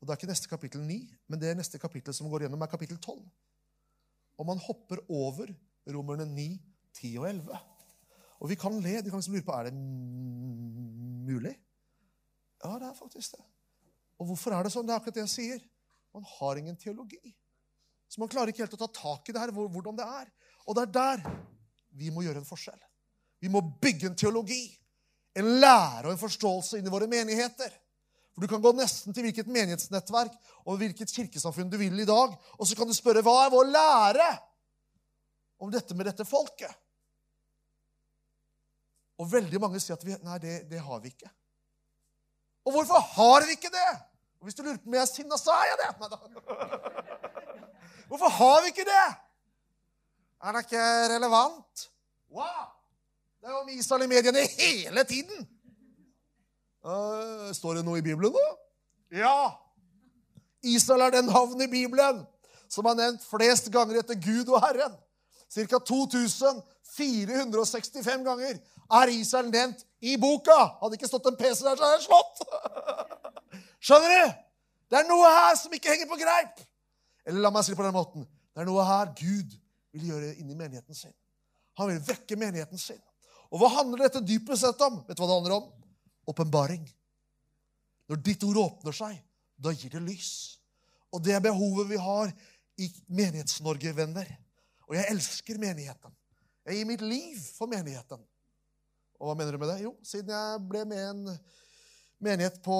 Og 0.00 0.06
det 0.06 0.14
er 0.14 0.20
ikke 0.20 0.32
neste 0.32 0.48
kapittel 0.50 0.82
9, 0.86 0.96
men 1.28 1.40
det 1.40 1.50
er 1.50 1.58
neste 1.58 1.78
kapittel 1.78 2.14
som 2.14 2.30
går 2.30 2.46
gjennom, 2.46 2.62
er 2.62 2.70
kapittel 2.70 2.98
12. 2.98 3.20
Og 4.38 4.48
man 4.48 4.58
hopper 4.58 5.02
over 5.08 5.52
Romerne 5.92 6.26
9, 6.26 6.48
10 6.94 7.18
og 7.18 7.28
11. 7.28 7.60
Og 8.42 8.50
vi 8.50 8.58
kan 8.58 8.74
le. 8.82 8.98
De 9.00 9.10
kan 9.10 9.20
liksom 9.22 9.36
lure 9.36 9.46
på 9.46 9.54
er 9.54 9.70
det 9.70 9.76
mulig. 11.28 11.54
Ja, 12.62 12.74
det 12.78 12.88
er 12.88 12.98
faktisk 12.98 13.36
det. 13.36 13.44
Og 14.18 14.28
hvorfor 14.30 14.54
er 14.54 14.66
det 14.66 14.72
sånn? 14.74 14.86
Det 14.86 14.94
er 14.94 15.00
akkurat 15.00 15.18
det 15.18 15.24
jeg 15.24 15.34
sier. 15.34 15.62
Man 16.14 16.26
har 16.36 16.58
ingen 16.60 16.76
teologi. 16.78 17.32
Så 18.10 18.20
man 18.20 18.30
klarer 18.30 18.52
ikke 18.52 18.66
helt 18.66 18.76
å 18.76 18.82
ta 18.82 18.90
tak 18.92 19.30
i 19.30 19.34
det 19.34 19.40
her, 19.40 19.54
hvordan 19.54 19.96
det 19.98 20.04
er. 20.04 20.28
Og 20.66 20.76
det 20.76 20.84
er 20.84 20.92
der 20.94 21.22
vi 21.96 22.10
må 22.12 22.24
gjøre 22.26 22.42
en 22.42 22.48
forskjell. 22.48 22.78
Vi 23.42 23.50
må 23.50 23.62
bygge 23.82 24.10
en 24.10 24.18
teologi, 24.18 24.66
en 25.38 25.48
lære 25.62 26.06
og 26.06 26.12
en 26.12 26.20
forståelse 26.20 26.78
inn 26.78 26.86
i 26.86 26.92
våre 26.92 27.08
menigheter. 27.10 27.72
For 28.32 28.44
Du 28.44 28.48
kan 28.48 28.62
gå 28.64 28.72
nesten 28.76 29.16
til 29.16 29.26
hvilket 29.26 29.50
menighetsnettverk 29.52 30.36
og 30.64 30.78
hvilket 30.80 31.12
kirkesamfunn 31.12 31.72
du 31.72 31.78
vil 31.80 31.98
i 32.00 32.08
dag, 32.08 32.36
og 32.36 32.68
så 32.68 32.76
kan 32.78 32.88
du 32.88 32.94
spørre 32.96 33.24
hva 33.24 33.34
er 33.44 33.52
vår 33.52 33.72
lære 33.72 34.28
om 35.62 35.72
dette 35.72 35.96
med 35.96 36.08
dette 36.08 36.26
folket. 36.28 36.70
Og 39.20 39.28
veldig 39.32 39.60
mange 39.60 39.80
sier 39.82 39.96
at 39.96 40.04
vi, 40.06 40.16
nei, 40.24 40.38
det, 40.42 40.54
det, 40.70 40.80
har 40.80 41.00
vi 41.02 41.12
ikke. 41.12 41.30
Og 42.66 42.76
hvorfor 42.76 43.02
har 43.16 43.46
vi 43.46 43.56
ikke 43.58 43.72
det? 43.74 43.90
Og 44.40 44.48
Hvis 44.48 44.56
du 44.58 44.62
lurer 44.62 44.80
på 44.80 44.90
om 44.90 44.96
jeg 44.96 45.02
er 45.02 45.10
sinna, 45.10 45.38
så 45.38 45.54
er 45.54 45.70
jeg 45.70 45.78
det. 45.82 45.90
Hvorfor 48.10 48.32
har 48.38 48.62
vi 48.62 48.72
ikke 48.72 48.86
det? 48.88 49.08
Er 50.42 50.56
det 50.56 50.64
ikke 50.66 50.86
relevant? 51.14 51.88
Wow! 52.32 52.64
Det 53.40 53.48
er 53.48 53.54
jo 53.54 53.60
om 53.62 53.70
Israel 53.74 54.04
i 54.04 54.10
mediene 54.10 54.42
hele 54.58 55.04
tiden. 55.04 55.46
Uh, 56.82 57.52
står 57.54 57.78
det 57.78 57.84
noe 57.86 58.00
i 58.00 58.04
Bibelen 58.04 58.34
nå? 58.34 58.44
Ja! 59.14 59.52
Israel 60.62 61.06
er 61.06 61.14
den 61.14 61.30
havn 61.30 61.62
i 61.62 61.70
Bibelen 61.70 62.22
som 62.72 62.86
er 62.88 62.96
nevnt 62.98 63.24
flest 63.28 63.68
ganger 63.72 64.00
etter 64.00 64.16
Gud 64.16 64.48
og 64.48 64.62
Herren. 64.64 64.94
Ca. 65.52 65.78
2465 65.78 68.24
ganger 68.24 68.56
er 69.00 69.08
Israel 69.12 69.50
nevnt 69.52 69.84
i 70.00 70.16
boka. 70.20 70.60
Hadde 70.80 70.94
ikke 70.96 71.08
stått 71.10 71.26
en 71.28 71.36
PC 71.36 71.60
der, 71.64 71.76
så 71.76 71.82
hadde 71.84 71.96
jeg 71.98 72.08
slått. 72.08 72.36
Skjønner 73.84 74.10
du? 74.12 74.24
Det 74.92 74.98
er 75.00 75.06
noe 75.08 75.26
her 75.28 75.56
som 75.60 75.72
ikke 75.76 75.92
henger 75.92 76.08
på 76.08 76.20
greip. 76.20 76.56
Eller 77.28 77.40
la 77.44 77.50
meg 77.52 77.62
si 77.64 77.72
det 77.72 77.80
på 77.80 77.86
den 77.86 77.96
måten. 77.96 78.22
Det 78.52 78.60
er 78.62 78.68
noe 78.68 78.82
her 78.86 79.06
Gud 79.16 79.50
vil 79.92 80.04
gjøre 80.10 80.36
inni 80.40 80.54
menigheten 80.56 80.94
sin. 80.96 81.14
Han 81.80 81.88
vil 81.88 82.00
vekke 82.04 82.36
menigheten 82.40 82.78
sin. 82.80 83.00
Og 83.52 83.56
hva 83.60 83.68
handler 83.76 83.98
dette 84.06 84.20
dypest 84.24 84.62
sett 84.64 84.80
om? 84.84 84.94
Vet 85.06 85.16
du 85.16 85.20
hva 85.22 85.28
det 85.28 85.38
handler 85.38 85.56
om? 85.58 85.66
Åpenbaring. 86.32 86.84
Når 88.08 88.16
ditt 88.24 88.42
ord 88.48 88.58
åpner 88.60 88.94
seg, 88.96 89.14
da 89.56 89.70
gir 89.76 89.90
det 89.92 90.02
lys. 90.04 90.32
Og 91.12 91.18
det 91.24 91.32
er 91.36 91.44
behovet 91.44 91.90
vi 91.90 91.98
har 92.00 92.32
i 92.80 92.88
Menighets-Norge, 93.12 93.92
venner. 93.96 94.28
Og 94.92 94.98
jeg 94.98 95.08
elsker 95.08 95.56
menigheten. 95.56 96.12
Jeg 96.68 96.76
gir 96.76 96.88
mitt 96.90 97.00
liv 97.00 97.38
for 97.56 97.70
menigheten. 97.70 98.20
Og 99.16 99.30
hva 99.30 99.34
mener 99.38 99.54
du 99.56 99.60
med 99.62 99.70
det? 99.72 99.78
Jo, 99.86 99.94
siden 100.04 100.34
jeg 100.34 100.64
ble 100.68 100.82
med 100.90 100.98
i 101.00 101.06
en 101.08 101.22
menighet 102.20 102.58
på 102.64 102.76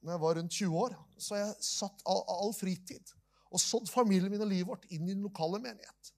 når 0.00 0.14
jeg 0.14 0.22
var 0.22 0.38
rundt 0.38 0.54
20 0.54 0.76
år, 0.84 0.94
så 1.18 1.34
har 1.34 1.40
jeg 1.42 1.66
satt 1.66 2.04
all, 2.08 2.22
all 2.30 2.54
fritid 2.56 3.10
og 3.50 3.58
sådd 3.60 3.90
familien 3.90 4.30
min 4.30 4.44
og 4.44 4.48
livet 4.48 4.68
vårt 4.68 4.86
inn 4.94 5.08
i 5.08 5.10
den 5.10 5.24
lokale 5.26 5.58
menighet. 5.58 6.12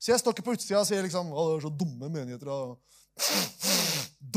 Så 0.00 0.14
jeg 0.14 0.22
står 0.22 0.32
ikke 0.32 0.46
på 0.46 0.54
utsida 0.56 0.80
og 0.80 0.88
sier 0.88 1.04
liksom, 1.04 1.28
å, 1.28 1.44
det 1.50 1.58
er 1.58 1.66
så 1.66 1.72
dumme 1.82 2.08
menigheter 2.08 2.48
og 2.54 2.80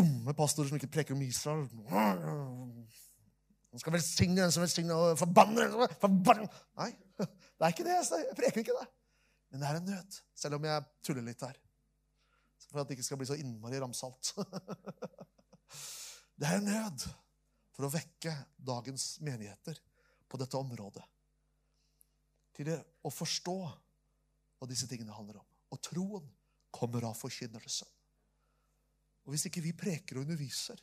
dumme 0.01 0.35
pastorer 0.35 0.67
som 0.67 0.77
ikke 0.77 0.91
preker 0.91 1.15
om 1.15 1.23
Israel. 1.23 1.63
Han 1.87 3.79
skal 3.79 3.95
velsigne 3.95 4.41
den 4.43 4.51
som 4.51 4.65
velsigner, 4.65 4.99
og 4.99 5.21
forbanne 5.23 5.63
den 5.63 5.71
som 5.71 5.95
forbanner. 6.03 6.51
Nei, 6.81 6.91
det 7.23 7.63
er 7.63 7.71
ikke 7.71 7.87
det. 7.87 7.95
Jeg 8.03 8.37
preker 8.41 8.65
ikke 8.65 8.75
det. 8.81 8.89
Men 9.53 9.61
det 9.61 9.69
er 9.69 9.77
en 9.77 9.85
nød, 9.85 10.15
selv 10.33 10.57
om 10.57 10.63
jeg 10.65 10.85
tuller 11.05 11.25
litt 11.27 11.43
her. 11.45 11.57
For 12.65 12.81
at 12.81 12.89
det 12.89 12.97
ikke 12.97 13.05
skal 13.05 13.19
bli 13.21 13.27
så 13.29 13.37
innmari 13.37 13.77
ramsalt. 13.81 14.33
Det 16.33 16.47
er 16.49 16.57
en 16.57 16.65
nød 16.65 17.03
for 17.75 17.85
å 17.85 17.91
vekke 17.93 18.31
dagens 18.57 19.03
menigheter 19.21 19.77
på 20.25 20.39
dette 20.41 20.57
området. 20.57 21.03
Til 22.57 22.71
det 22.71 22.79
å 23.05 23.11
forstå 23.13 23.53
hva 23.61 24.69
disse 24.69 24.89
tingene 24.89 25.13
handler 25.13 25.37
om. 25.43 25.45
Og 25.69 25.81
troen 25.85 26.25
kommer 26.73 27.05
av 27.05 27.13
forkynnelsen. 27.19 27.87
Og 29.23 29.35
hvis 29.35 29.45
ikke 29.47 29.61
vi 29.63 29.75
preker 29.77 30.17
og 30.17 30.25
underviser 30.25 30.81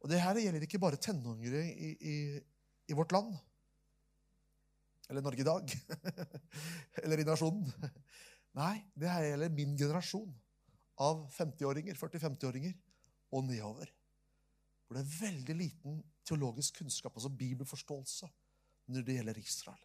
Og 0.00 0.08
det 0.10 0.18
her 0.24 0.40
gjelder 0.40 0.64
ikke 0.64 0.80
bare 0.80 0.98
tenåringer 0.98 1.60
i, 1.60 1.90
i, 2.00 2.16
i 2.88 2.96
vårt 2.96 3.12
land. 3.12 3.36
Eller 5.10 5.24
Norge 5.26 5.42
i 5.42 5.48
dag. 5.48 5.72
Eller 7.02 7.18
i 7.18 7.26
nasjonen. 7.26 7.66
Nei, 8.58 8.76
det 8.98 9.10
her 9.10 9.26
gjelder 9.26 9.52
min 9.54 9.76
generasjon 9.78 10.30
av 11.00 11.24
50-åringer, 11.34 11.98
40-50-åringer 11.98 12.76
og 13.34 13.46
nedover. 13.48 13.90
Hvor 14.86 14.98
det 14.98 15.04
er 15.04 15.20
veldig 15.20 15.56
liten 15.58 16.00
teologisk 16.26 16.78
kunnskap, 16.78 17.14
altså 17.16 17.30
bibelforståelse, 17.30 18.28
når 18.90 19.06
det 19.06 19.16
gjelder 19.18 19.38
Israel. 19.38 19.82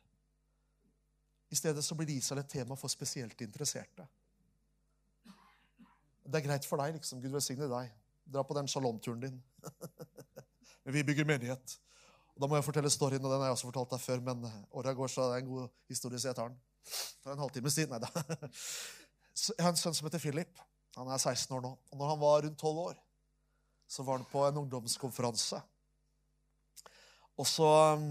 I 1.49 1.57
stedet 1.57 1.84
så 1.86 1.95
blir 1.97 2.09
Israel 2.09 2.41
et 2.41 2.49
tema 2.49 2.78
for 2.78 2.91
spesielt 2.91 3.41
interesserte. 3.41 4.05
Det 6.26 6.39
er 6.39 6.47
greit 6.47 6.65
for 6.65 6.82
deg, 6.82 6.97
liksom. 6.97 7.21
Gud 7.21 7.36
velsigne 7.38 7.69
deg. 7.69 7.91
Dra 8.34 8.41
på 8.43 8.57
den 8.57 8.69
shalom-turen 8.69 9.21
din. 9.28 9.41
men 10.84 10.93
vi 10.97 11.03
bygger 11.05 11.28
menighet. 11.30 11.78
Og 12.36 12.43
Da 12.43 12.49
må 12.51 12.57
jeg 12.57 12.67
fortelle 12.67 12.91
storyen, 12.91 13.23
og 13.23 13.31
den 13.31 13.39
har 13.39 13.49
jeg 13.49 13.55
også 13.55 13.69
fortalt 13.69 13.93
deg 13.95 14.01
før, 14.03 14.23
men 14.27 14.47
åra 14.75 14.93
går, 14.93 15.11
så 15.11 15.29
det 15.29 15.38
er 15.38 15.43
en 15.45 15.51
god 15.53 15.67
historie, 15.91 16.19
så 16.19 16.29
jeg 16.29 16.36
tar 16.36 16.51
den. 16.51 16.57
Det 17.23 17.31
en 17.31 17.43
halvtimes 17.45 17.77
tid. 17.77 17.89
Nei 17.89 18.01
da. 18.03 18.09
Jeg 19.36 19.63
har 19.65 19.73
en 19.73 19.79
sønn 19.79 19.95
som 19.97 20.05
heter 20.07 20.21
Philip. 20.23 20.59
Han 20.95 21.09
er 21.11 21.19
16 21.19 21.51
år 21.57 21.63
nå. 21.63 21.71
Og 21.91 21.99
når 21.99 22.11
han 22.13 22.19
var 22.21 22.43
rundt 22.45 22.61
12 22.61 22.77
år, 22.86 22.99
så 23.88 24.03
var 24.07 24.21
han 24.21 24.27
på 24.29 24.43
en 24.47 24.59
ungdomskonferanse. 24.61 25.59
Og 27.36 27.47
så 27.49 27.67
um, 27.99 28.05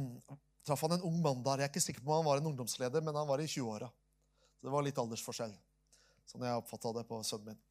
traff 0.67 0.83
han 0.85 0.99
en 0.99 1.07
ung 1.09 1.17
mann 1.25 1.41
der. 1.47 1.63
Jeg 1.63 1.69
er 1.69 1.73
ikke 1.73 1.85
sikker 1.85 2.05
på 2.05 2.13
om 2.13 2.21
han 2.21 2.29
var 2.29 2.43
en 2.43 2.51
ungdomsleder, 2.51 3.05
men 3.05 3.17
han 3.17 3.29
var 3.29 3.41
i 3.41 3.49
20-åra. 3.49 3.89
Det 4.65 4.73
var 4.73 4.85
litt 4.85 5.01
aldersforskjell, 5.01 5.55
sånn 6.29 6.45
jeg 6.45 6.61
oppfatta 6.61 6.93
det 6.99 7.07
på 7.09 7.21
sønnen 7.25 7.53
min. 7.53 7.63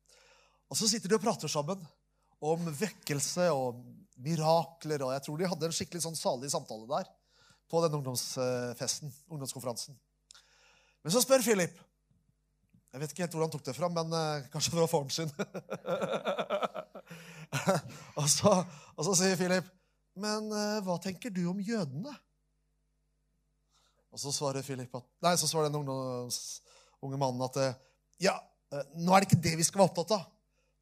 Og 0.69 0.77
så 0.77 0.89
sitter 0.89 1.11
de 1.11 1.17
og 1.17 1.23
prater 1.23 1.51
sammen 1.51 1.81
om 2.43 2.65
vekkelse 2.77 3.47
og 3.53 3.81
mirakler. 4.21 5.03
Og 5.05 5.13
jeg 5.15 5.25
tror 5.25 5.39
de 5.39 5.49
hadde 5.49 5.69
en 5.69 5.75
skikkelig 5.75 6.03
sånn 6.05 6.17
salig 6.17 6.51
samtale 6.53 6.87
der 6.89 7.09
på 7.71 7.81
den 7.81 7.95
ungdomsfesten, 7.97 9.13
ungdomskonferansen. 9.31 9.95
Men 11.03 11.13
så 11.13 11.23
spør 11.23 11.43
Philip 11.43 11.79
Jeg 12.93 13.01
vet 13.01 13.13
ikke 13.13 13.23
helt 13.25 13.33
hvor 13.33 13.41
han 13.41 13.53
tok 13.53 13.63
det 13.65 13.73
fra, 13.73 13.87
men 13.89 14.11
uh, 14.13 14.43
kanskje 14.53 14.71
fra 14.75 14.85
faren 14.85 15.09
sin. 15.09 15.31
og, 18.19 18.27
så, 18.29 18.51
og, 18.93 19.01
så, 19.07 19.15
sier 19.17 19.39
Philip, 19.39 19.65
'Men 20.13 20.51
uh, 20.53 20.77
hva 20.85 20.99
tenker 21.01 21.33
du 21.33 21.41
om 21.49 21.57
jødene?' 21.57 22.13
Og 24.13 24.21
så 24.21 24.29
svarer 24.29 24.61
Philip 24.61 24.93
at, 24.93 25.07
nei, 25.25 25.33
så 25.41 25.49
svarer 25.49 25.73
den 25.73 25.81
unge 25.81 27.17
mannen 27.17 27.41
at 27.47 27.57
ja, 28.21 28.35
nå 28.93 29.09
er 29.09 29.23
det 29.23 29.31
ikke 29.31 29.41
det 29.41 29.55
vi 29.57 29.65
skal 29.65 29.81
være 29.81 29.89
opptatt 29.89 30.13
av. 30.19 30.27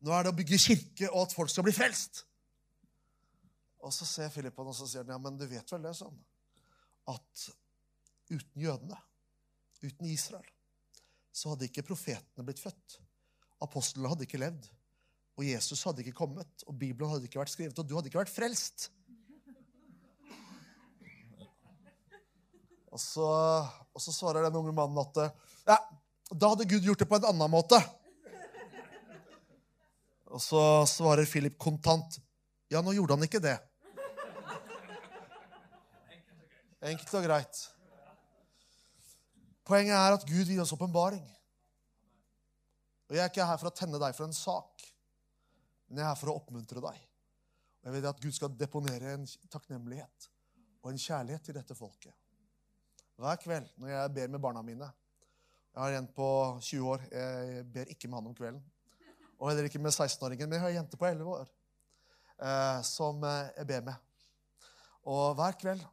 Nå 0.04 0.12
er 0.12 0.26
det 0.26 0.34
å 0.34 0.36
bygge 0.36 0.60
kirke 0.60 1.08
og 1.14 1.24
at 1.24 1.36
folk 1.38 1.54
skal 1.54 1.64
bli 1.64 1.76
frelst. 1.76 2.26
Og 3.82 3.94
så 3.96 4.06
ser 4.06 4.30
Philip 4.34 4.56
på 4.56 4.64
ham 4.64 4.72
og 4.72 4.78
så 4.78 4.88
sier 4.90 5.06
han, 5.06 5.16
ja, 5.16 5.22
men 5.22 5.38
du 5.40 5.48
vet 5.50 5.74
vel 5.74 5.86
det 5.88 5.96
sånn 5.98 6.18
at 7.10 7.46
uten 8.32 8.62
jødene, 8.62 8.98
uten 9.82 10.10
Israel, 10.12 10.48
så 11.34 11.54
hadde 11.54 11.68
ikke 11.68 11.86
profetene 11.88 12.46
blitt 12.46 12.62
født. 12.62 13.00
Apostlene 13.64 14.12
hadde 14.12 14.28
ikke 14.28 14.42
levd. 14.42 14.68
Og 15.40 15.46
Jesus 15.48 15.82
hadde 15.88 16.04
ikke 16.04 16.18
kommet. 16.18 16.66
Og 16.68 16.76
Bibelen 16.78 17.10
hadde 17.10 17.26
ikke 17.30 17.40
vært 17.40 17.54
skrevet. 17.54 17.78
Og 17.80 17.88
du 17.88 17.96
hadde 17.96 18.12
ikke 18.12 18.22
vært 18.22 18.34
frelst. 18.34 18.90
Og 22.92 23.00
så, 23.00 23.28
og 23.96 24.04
så 24.04 24.12
svarer 24.12 24.44
den 24.44 24.58
unge 24.60 24.74
mannen 24.76 25.00
at 25.00 25.22
ja, 25.64 25.78
da 26.32 26.52
hadde 26.52 26.68
Gud 26.68 26.84
gjort 26.84 27.00
det 27.00 27.08
på 27.08 27.22
en 27.22 27.30
annen 27.30 27.54
måte. 27.54 27.80
Og 30.32 30.44
så 30.44 30.62
svarer 30.88 31.28
Philip 31.28 31.56
kontant. 31.60 32.20
Ja, 32.72 32.84
nå 32.84 32.94
gjorde 32.96 33.16
han 33.16 33.28
ikke 33.28 33.44
det. 33.44 33.58
Enkelt 36.82 37.14
og 37.14 37.26
greit. 37.28 37.60
Poenget 39.70 39.94
er 39.94 40.16
at 40.16 40.26
Gud 40.26 40.50
gir 40.50 40.64
oss 40.64 40.74
åpenbaring. 40.74 41.24
Og 43.10 43.16
jeg 43.16 43.22
er 43.22 43.30
ikke 43.30 43.46
her 43.46 43.60
for 43.62 43.70
å 43.70 43.76
tenne 43.76 44.00
deg 44.02 44.16
for 44.18 44.26
en 44.26 44.34
sak, 44.34 44.82
men 45.88 46.00
jeg 46.00 46.06
er 46.06 46.10
her 46.10 46.18
for 46.18 46.32
å 46.32 46.38
oppmuntre 46.40 46.82
deg. 46.82 46.98
Og 47.82 47.90
jeg 47.90 47.96
vet 47.98 48.10
at 48.10 48.24
Gud 48.24 48.34
skal 48.38 48.58
deponere 48.58 49.14
en 49.14 49.28
takknemlighet 49.52 50.28
og 50.82 50.90
en 50.92 51.02
kjærlighet 51.06 51.46
til 51.46 51.58
dette 51.60 51.78
folket. 51.78 52.16
Hver 53.22 53.38
kveld 53.44 53.70
når 53.78 53.94
jeg 53.94 54.14
ber 54.18 54.34
med 54.34 54.42
barna 54.42 54.64
mine 54.66 54.88
Jeg 55.72 55.80
har 55.84 55.94
en 56.00 56.08
på 56.16 56.28
20 56.60 56.88
år. 56.90 57.04
Jeg 57.14 57.66
ber 57.72 57.92
ikke 57.94 58.10
med 58.10 58.18
han 58.18 58.30
om 58.32 58.36
kvelden. 58.36 58.64
Og 59.38 59.50
heller 59.50 59.70
ikke 59.70 59.80
med 59.80 59.94
16-åringen. 59.94 60.50
Men 60.50 60.58
jeg 60.58 60.62
har 60.62 60.74
en 60.74 60.80
jente 60.82 60.98
på 61.00 61.06
11 61.08 61.30
år 61.32 61.46
eh, 61.46 62.82
som 62.84 63.24
eh, 63.24 63.52
jeg 63.56 63.68
ber 63.70 63.86
med. 63.86 63.94
Og 65.08 65.36
hver 65.38 65.56
kveld 65.62 65.86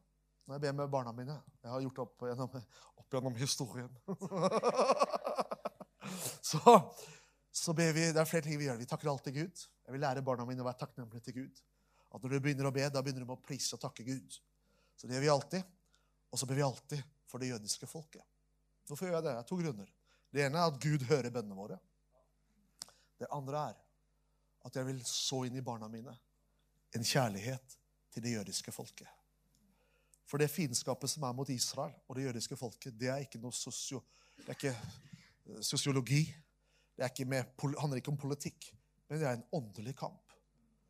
når 0.48 0.56
jeg 0.56 0.64
ber 0.64 0.76
med 0.78 0.88
barna 0.88 1.12
mine 1.12 1.34
Jeg 1.62 1.70
har 1.70 1.82
gjort 1.84 1.98
det 1.98 2.04
opp 2.06 2.22
gjennom, 2.24 2.54
opp 3.02 3.14
gjennom 3.14 3.34
historien. 3.36 3.90
så, 6.50 6.62
så 7.52 7.74
ber 7.76 7.92
vi 7.92 8.06
Det 8.16 8.22
er 8.22 8.30
flere 8.30 8.46
ting 8.46 8.56
vi 8.56 8.64
gjør. 8.64 8.78
Vi 8.80 8.88
takker 8.88 9.10
alltid 9.12 9.36
Gud. 9.36 9.64
Jeg 9.84 9.92
vil 9.92 10.00
lære 10.00 10.22
barna 10.24 10.46
mine 10.48 10.64
å 10.64 10.68
være 10.70 10.80
takknemlige 10.86 11.26
til 11.26 11.36
Gud. 11.42 11.60
At 12.08 12.24
når 12.24 12.32
du 12.32 12.38
begynner 12.46 12.70
å 12.70 12.72
be, 12.72 12.86
da 12.88 13.02
begynner 13.04 13.26
du 13.26 13.28
med 13.28 13.36
å 13.36 13.44
prise 13.44 13.76
og 13.76 13.82
takke 13.82 14.06
Gud. 14.08 14.38
Så 14.96 15.04
det 15.04 15.18
gjør 15.18 15.26
vi 15.26 15.30
alltid. 15.34 15.76
Og 16.32 16.40
så 16.40 16.48
ber 16.48 16.62
vi 16.62 16.64
alltid 16.64 17.04
for 17.28 17.44
det 17.44 17.52
jødiske 17.52 17.90
folket. 17.90 18.24
Hvorfor 18.88 19.10
gjør 19.10 19.18
jeg 19.18 19.28
det? 19.28 19.36
Det 19.36 19.44
er 19.44 19.50
to 19.52 19.60
grunner. 19.60 19.92
Det 20.32 20.46
ene 20.46 20.62
er 20.62 20.72
at 20.72 20.80
Gud 20.80 21.04
hører 21.10 21.34
bønnene 21.34 21.60
våre. 21.60 21.76
Det 23.20 23.28
andre 23.36 23.68
er 23.68 23.78
at 24.64 24.80
jeg 24.80 24.88
vil 24.88 25.04
så 25.04 25.44
inn 25.44 25.60
i 25.60 25.64
barna 25.64 25.92
mine 25.92 26.16
en 26.96 27.04
kjærlighet 27.04 27.80
til 28.14 28.24
det 28.24 28.38
jødiske 28.38 28.72
folket. 28.72 29.17
For 30.28 30.40
det 30.40 30.50
fiendskapet 30.52 31.10
som 31.10 31.24
er 31.24 31.36
mot 31.36 31.48
Israel 31.48 31.94
og 32.06 32.16
det 32.16 32.26
jødiske 32.28 32.56
folket, 32.60 32.96
det 33.00 33.08
er 33.08 33.24
ikke 33.24 33.40
noe 33.40 33.54
sosio, 33.56 34.02
det 34.42 34.52
er 34.52 34.58
ikke 34.58 34.74
eh, 34.74 35.62
sosiologi. 35.64 36.26
Det 36.98 37.06
ikke 37.12 37.28
med, 37.30 37.46
handler 37.78 38.00
ikke 38.00 38.10
om 38.10 38.18
politikk, 38.18 38.72
men 39.08 39.20
det 39.20 39.28
er 39.28 39.36
en 39.38 39.44
åndelig 39.54 39.94
kamp 39.96 40.34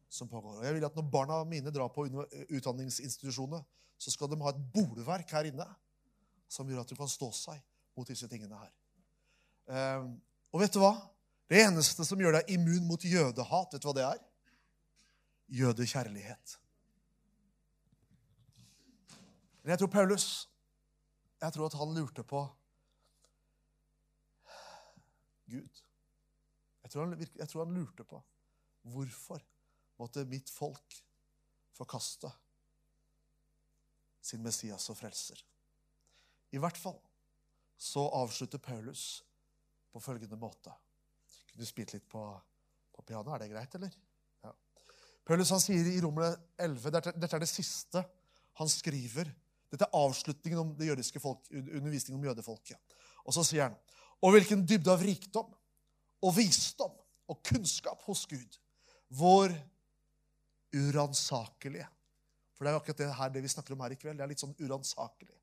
som 0.09 0.29
pågår. 0.29 0.57
Og 0.59 0.65
jeg 0.65 0.75
vil 0.75 0.87
at 0.89 0.97
Når 0.97 1.11
barna 1.13 1.45
mine 1.45 1.71
drar 1.71 1.91
på 1.93 2.07
utdanningsinstitusjoner, 2.49 3.63
så 3.99 4.11
skal 4.11 4.31
de 4.31 4.41
ha 4.41 4.55
et 4.55 4.63
bolverk 4.73 5.31
her 5.31 5.51
inne 5.51 5.67
som 6.49 6.69
gjør 6.69 6.81
at 6.81 6.89
de 6.89 6.97
kan 6.97 7.11
stå 7.11 7.29
seg 7.35 7.61
mot 7.99 8.09
disse 8.09 8.29
tingene 8.31 8.57
her. 8.57 8.73
Um, 9.69 10.15
og 10.55 10.63
vet 10.63 10.73
du 10.73 10.81
hva? 10.81 10.95
Det 11.49 11.61
eneste 11.61 12.07
som 12.09 12.21
gjør 12.21 12.39
deg 12.39 12.55
immun 12.57 12.87
mot 12.89 13.05
jødehat, 13.05 13.75
vet 13.75 13.85
du 13.85 13.89
hva 13.89 13.97
det 13.99 14.07
er? 14.07 14.23
Jødekjærlighet. 15.61 16.57
Men 19.69 19.75
jeg 19.75 19.83
tror 19.83 19.91
Paulus 19.93 20.25
jeg 21.43 21.53
tror 21.53 21.67
at 21.69 21.75
han 21.77 21.91
lurte 21.93 22.23
på 22.25 22.39
Gud. 25.53 25.81
Jeg 26.83 26.91
tror, 26.91 27.03
han, 27.05 27.27
jeg 27.37 27.49
tror 27.49 27.67
han 27.67 27.75
lurte 27.77 28.07
på 28.09 28.21
hvorfor 28.89 29.43
måtte 30.01 30.25
mitt 30.25 30.49
folk 30.49 30.97
forkaste 31.77 32.31
sin 34.25 34.41
Messias 34.41 34.89
og 34.89 34.97
frelser. 34.97 35.43
I 36.57 36.61
hvert 36.65 36.81
fall 36.81 36.97
så 37.77 38.07
avslutter 38.23 38.63
Paulus 38.65 39.03
på 39.93 40.01
følgende 40.01 40.39
måte. 40.41 40.73
Kunne 41.51 41.61
du 41.61 41.69
spilt 41.69 41.93
litt 41.93 42.07
på, 42.09 42.23
på 42.97 43.05
piano? 43.05 43.35
Er 43.37 43.45
det 43.45 43.51
greit, 43.53 43.77
eller? 43.77 43.93
Ja. 44.47 44.55
Paulus 45.29 45.53
han 45.53 45.61
sier 45.61 45.93
i 45.93 46.01
Romerne 46.01 46.41
11 46.57 46.97
dette, 46.97 47.15
dette 47.21 47.37
er 47.37 47.45
det 47.45 47.51
siste 47.53 48.03
han 48.63 48.73
skriver. 48.73 49.29
Dette 49.69 49.85
er 49.85 49.99
avslutningen 49.99 50.61
om 50.63 50.71
det 50.79 50.89
jødiske 50.89 51.21
folk, 51.21 51.45
undervisningen 51.53 52.21
om 52.21 52.29
jødefolket. 52.31 52.97
Og 53.27 53.37
så 53.37 53.45
sier 53.45 53.69
han 53.69 53.77
Og 54.25 54.33
hvilken 54.35 54.65
dybde 54.67 54.91
av 54.91 55.03
rikdom 55.05 55.53
og 56.27 56.33
visdom 56.35 56.95
og 57.31 57.43
kunnskap 57.47 58.01
hos 58.09 58.25
Gud. 58.27 58.57
Vår 59.15 59.53
uransakelige. 60.75 61.87
For 62.57 62.65
det 62.65 62.71
er 62.71 62.75
jo 62.75 62.81
akkurat 62.81 63.03
det 63.05 63.15
her 63.15 63.31
det 63.31 63.43
vi 63.45 63.53
snakker 63.53 63.77
om 63.77 63.85
her 63.85 63.95
i 63.95 63.99
kveld. 64.01 64.19
Det 64.19 64.25
er 64.25 64.33
litt 64.33 64.43
sånn 64.43 64.57
uransakelig. 64.59 65.37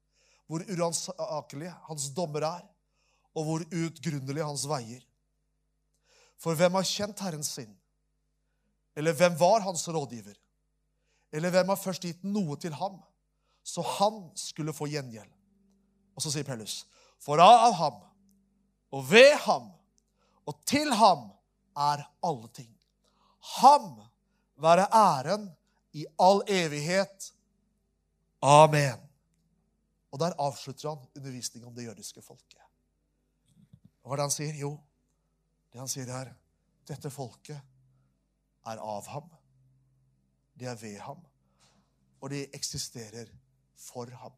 Hvor 0.45 0.65
uransakelig 0.67 1.71
hans 1.87 2.09
dommer 2.17 2.43
er, 2.43 2.65
og 3.35 3.47
hvor 3.47 3.63
utgrunnelige 3.63 4.47
hans 4.47 4.65
veier. 4.67 5.01
For 6.39 6.57
hvem 6.59 6.75
har 6.75 6.87
kjent 6.87 7.23
Herren 7.23 7.47
sin? 7.47 7.71
Eller 8.95 9.15
hvem 9.15 9.35
var 9.39 9.63
hans 9.65 9.87
rådgiver? 9.87 10.35
Eller 11.35 11.51
hvem 11.51 11.71
har 11.71 11.79
først 11.79 12.05
gitt 12.07 12.23
noe 12.27 12.55
til 12.61 12.75
ham, 12.75 12.99
så 13.65 13.81
han 13.97 14.19
skulle 14.37 14.73
få 14.73 14.87
gjengjeld? 14.91 15.31
Og 16.15 16.23
så 16.23 16.31
sier 16.31 16.45
Paulus, 16.47 16.83
for 17.19 17.41
av 17.41 17.73
ham 17.79 17.97
og 18.93 19.07
ved 19.09 19.33
ham 19.47 19.71
og 20.45 20.61
til 20.69 20.93
ham 20.93 21.31
er 21.75 22.05
alle 22.23 22.49
ting. 22.53 22.69
Ham 23.57 23.95
være 24.61 24.85
æren 24.93 25.49
i 25.97 26.05
all 26.21 26.43
evighet. 26.47 27.31
Amen. 28.41 29.01
Og 30.11 30.19
der 30.21 30.37
avslutter 30.39 30.89
han 30.89 31.07
undervisningen 31.15 31.67
om 31.67 31.75
det 31.75 31.87
jødiske 31.89 32.21
folket. 32.21 32.61
Og 34.03 34.09
hva 34.09 34.15
er 34.15 34.21
det 34.21 34.27
han 34.29 34.35
sier? 34.35 34.57
Jo, 34.61 34.75
det 35.73 35.81
han 35.81 35.91
sier 35.91 36.11
er 36.13 36.29
dette 36.85 37.09
folket 37.09 37.57
er 38.69 38.81
av 38.81 39.07
ham. 39.09 39.25
De 40.55 40.69
er 40.69 40.77
ved 40.79 40.99
ham. 41.03 41.19
Og 42.21 42.29
de 42.31 42.45
eksisterer 42.55 43.31
for 43.75 44.11
ham. 44.21 44.33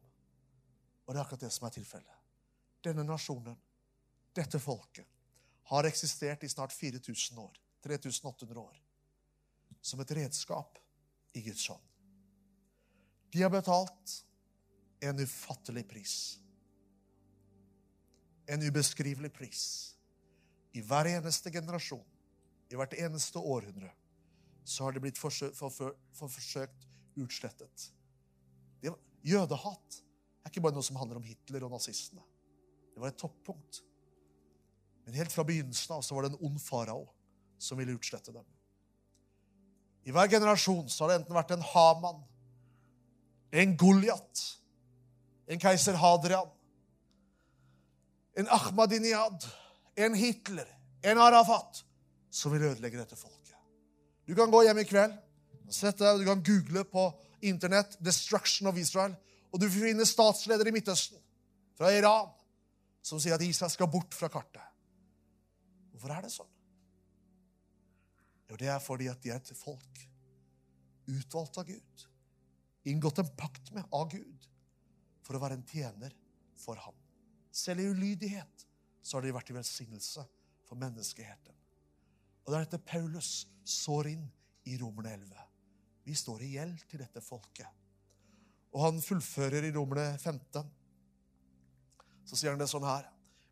Og 1.06 1.14
det 1.14 1.20
er 1.20 1.24
akkurat 1.24 1.46
det 1.46 1.52
som 1.54 1.66
er 1.66 1.74
tilfellet. 1.74 2.18
Denne 2.84 3.04
nasjonen, 3.06 3.56
dette 4.36 4.60
folket, 4.60 5.06
har 5.68 5.88
eksistert 5.88 6.44
i 6.44 6.48
snart 6.48 6.72
4000 6.72 7.38
år. 7.42 7.56
3800 7.84 8.60
år. 8.60 8.76
Som 9.80 10.00
et 10.00 10.12
redskap 10.18 10.78
i 11.34 11.42
Guds 11.42 11.66
hånd. 11.68 11.84
De 13.32 13.42
har 13.42 13.52
betalt 13.52 14.14
en 15.04 15.20
ufattelig 15.20 15.84
pris. 15.88 16.14
En 18.48 18.62
ubeskrivelig 18.62 19.32
pris. 19.32 19.62
I 20.72 20.80
hver 20.84 21.08
eneste 21.10 21.52
generasjon, 21.52 22.04
i 22.70 22.76
hvert 22.76 22.96
eneste 22.96 23.38
århundre, 23.38 23.90
så 24.64 24.84
har 24.84 24.92
det 24.92 25.02
blitt 25.04 25.20
forsøkt, 25.20 25.56
for, 25.56 25.72
for, 25.72 25.96
for 26.12 26.32
forsøkt 26.32 26.88
utslettet. 27.16 27.88
Jødehat 29.28 30.00
er 30.42 30.50
ikke 30.50 30.62
bare 30.64 30.76
noe 30.76 30.86
som 30.86 30.98
handler 31.00 31.20
om 31.20 31.26
Hitler 31.26 31.66
og 31.66 31.74
nazistene. 31.74 32.24
Det 32.94 33.02
var 33.02 33.12
et 33.12 33.20
toppunkt. 33.20 33.82
Men 35.06 35.16
helt 35.16 35.32
fra 35.32 35.44
begynnelsen 35.46 35.94
av 35.96 36.04
så 36.04 36.16
var 36.16 36.26
det 36.26 36.34
en 36.34 36.46
ond 36.48 36.60
farao 36.60 37.04
som 37.58 37.78
ville 37.80 37.94
utslette 37.96 38.32
dem. 38.34 38.46
I 40.08 40.12
hver 40.14 40.30
generasjon 40.32 40.88
så 40.88 41.04
har 41.04 41.12
det 41.12 41.18
enten 41.20 41.36
vært 41.36 41.52
en 41.52 41.64
Haman, 41.64 42.22
en 43.52 43.74
Goliat, 43.80 44.42
en 45.48 45.60
keiser 45.60 45.96
Hadrian, 46.00 46.48
en 48.38 48.48
Ahmadiniyad, 48.54 49.46
en 49.98 50.16
Hitler, 50.16 50.68
en 51.02 51.20
Arafat, 51.20 51.82
som 52.30 52.52
vil 52.52 52.68
ødelegge 52.70 53.00
dette 53.00 53.16
folket. 53.16 53.56
Du 54.28 54.34
kan 54.36 54.52
gå 54.52 54.62
hjem 54.66 54.82
i 54.82 54.86
kveld, 54.88 55.16
sette, 55.72 56.04
deg, 56.04 56.20
du 56.22 56.28
kan 56.28 56.44
google 56.44 56.84
på 56.88 57.08
Internett 57.42 57.98
'Destruction 58.00 58.68
of 58.68 58.76
Israel', 58.76 59.16
og 59.52 59.60
du 59.60 59.68
finner 59.70 60.04
statsledere 60.04 60.68
i 60.68 60.72
Midtøsten, 60.72 61.18
fra 61.78 61.90
Iran, 61.94 62.28
som 63.02 63.20
sier 63.20 63.34
at 63.34 63.42
Israel 63.42 63.70
skal 63.70 63.88
bort 63.88 64.14
fra 64.14 64.28
kartet. 64.28 64.64
Hvorfor 65.92 66.14
er 66.14 66.22
det 66.22 66.32
sånn? 66.32 66.50
Jo, 68.48 68.56
det 68.56 68.68
er 68.68 68.80
fordi 68.82 69.08
at 69.10 69.22
de 69.22 69.30
er 69.30 69.40
et 69.40 69.56
folk 69.56 70.02
utvalgt 71.08 71.58
av 71.60 71.68
Gud. 71.68 72.06
Inngått 72.88 73.20
en 73.22 73.34
pakt 73.36 73.72
med 73.76 73.84
av 73.92 74.08
Gud 74.12 74.48
for 75.26 75.36
å 75.36 75.42
være 75.42 75.58
en 75.58 75.66
tjener 75.68 76.14
for 76.56 76.80
ham. 76.80 76.96
Selv 77.52 77.82
i 77.82 77.88
ulydighet 77.90 78.66
så 79.02 79.18
har 79.18 79.26
de 79.26 79.34
vært 79.36 79.52
i 79.52 79.56
velsignelse 79.56 80.24
for 80.68 80.80
menneskeheten. 80.80 81.56
Og 82.44 82.52
det 82.52 82.58
er 82.58 82.66
dette 82.66 82.84
Paulus 82.88 83.46
sår 83.68 84.12
inn 84.14 84.24
i 84.68 84.76
Romerne 84.80 85.16
11. 85.18 85.47
Vi 86.08 86.14
står 86.16 86.42
i 86.46 86.54
gjeld 86.54 86.86
til 86.88 87.02
dette 87.02 87.20
folket. 87.20 87.68
Og 88.72 88.80
han 88.80 89.00
fullfører 89.04 89.66
i 89.68 89.72
Romerne 89.74 90.14
15. 90.16 90.70
Så 92.24 92.38
sier 92.38 92.54
han 92.54 92.60
det 92.60 92.68
sånn 92.70 92.86
her. 92.88 93.04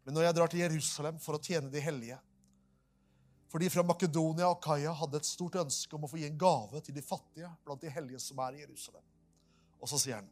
Men 0.07 0.17
når 0.17 0.25
jeg 0.25 0.37
drar 0.39 0.53
til 0.53 0.63
Jerusalem 0.63 1.19
for 1.21 1.37
å 1.37 1.43
tjene 1.43 1.69
de 1.73 1.83
hellige 1.83 2.17
For 3.51 3.63
de 3.63 3.69
fra 3.71 3.85
Makedonia 3.87 4.49
og 4.51 4.59
Kaia 4.65 4.91
hadde 4.97 5.21
et 5.21 5.29
stort 5.29 5.55
ønske 5.61 5.95
om 5.97 6.05
å 6.05 6.11
få 6.11 6.19
gi 6.19 6.27
en 6.27 6.41
gave 6.41 6.81
til 6.85 6.97
de 6.97 7.05
fattige 7.05 7.51
blant 7.65 7.85
de 7.85 7.93
hellige 7.93 8.19
som 8.25 8.41
er 8.43 8.57
i 8.57 8.65
Jerusalem. 8.65 9.05
Og 9.79 9.89
så 9.93 10.01
sier 10.03 10.19
han, 10.19 10.27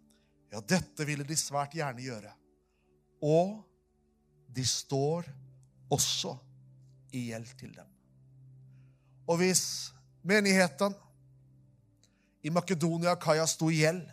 ja, 0.51 0.61
dette 0.61 1.07
ville 1.07 1.25
de 1.29 1.37
svært 1.39 1.77
gjerne 1.79 2.03
gjøre. 2.03 2.33
Og 3.23 3.61
de 4.51 4.65
står 4.67 5.31
også 5.95 6.35
i 7.15 7.29
gjeld 7.31 7.55
til 7.61 7.73
dem. 7.77 7.89
Og 9.31 9.39
hvis 9.41 9.65
menigheten 10.27 10.99
i 12.45 12.53
Makedonia 12.53 13.15
Kaia 13.17 13.47
sto 13.49 13.71
i 13.73 13.81
gjeld 13.81 14.05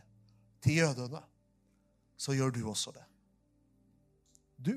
til 0.64 0.80
jødene, 0.80 1.20
så 2.16 2.36
gjør 2.38 2.54
du 2.56 2.62
også 2.70 2.94
det. 2.96 3.04
Du 4.56 4.76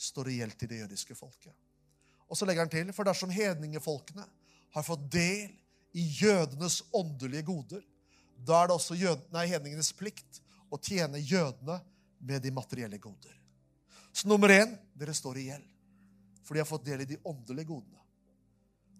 står 0.00 0.30
i 0.30 0.38
gjeld 0.38 0.56
til 0.56 0.70
det 0.70 0.78
jødiske 0.84 1.16
folket. 1.18 1.52
Og 2.30 2.38
så 2.38 2.46
legger 2.48 2.64
han 2.64 2.72
til, 2.72 2.92
for 2.96 3.04
dersom 3.04 3.32
hedningefolkene 3.34 4.24
har 4.74 4.86
fått 4.86 5.04
del 5.12 5.52
i 5.94 6.06
jødenes 6.22 6.80
åndelige 6.94 7.44
goder, 7.50 7.84
da 8.34 8.62
er 8.62 8.70
det 8.70 8.78
også 8.78 8.96
jød, 8.98 9.28
nei, 9.34 9.44
hedningenes 9.50 9.92
plikt 9.96 10.40
å 10.72 10.80
tjene 10.80 11.20
jødene 11.20 11.78
med 12.24 12.42
de 12.42 12.50
materielle 12.54 12.98
goder. 12.98 13.36
Så 14.14 14.28
nummer 14.30 14.50
én 14.50 14.72
dere 14.96 15.14
står 15.14 15.38
i 15.42 15.48
gjeld, 15.50 15.68
for 16.44 16.56
de 16.56 16.64
har 16.64 16.68
fått 16.68 16.88
del 16.88 17.04
i 17.04 17.12
de 17.12 17.20
åndelige 17.28 17.68
godene. 17.68 18.00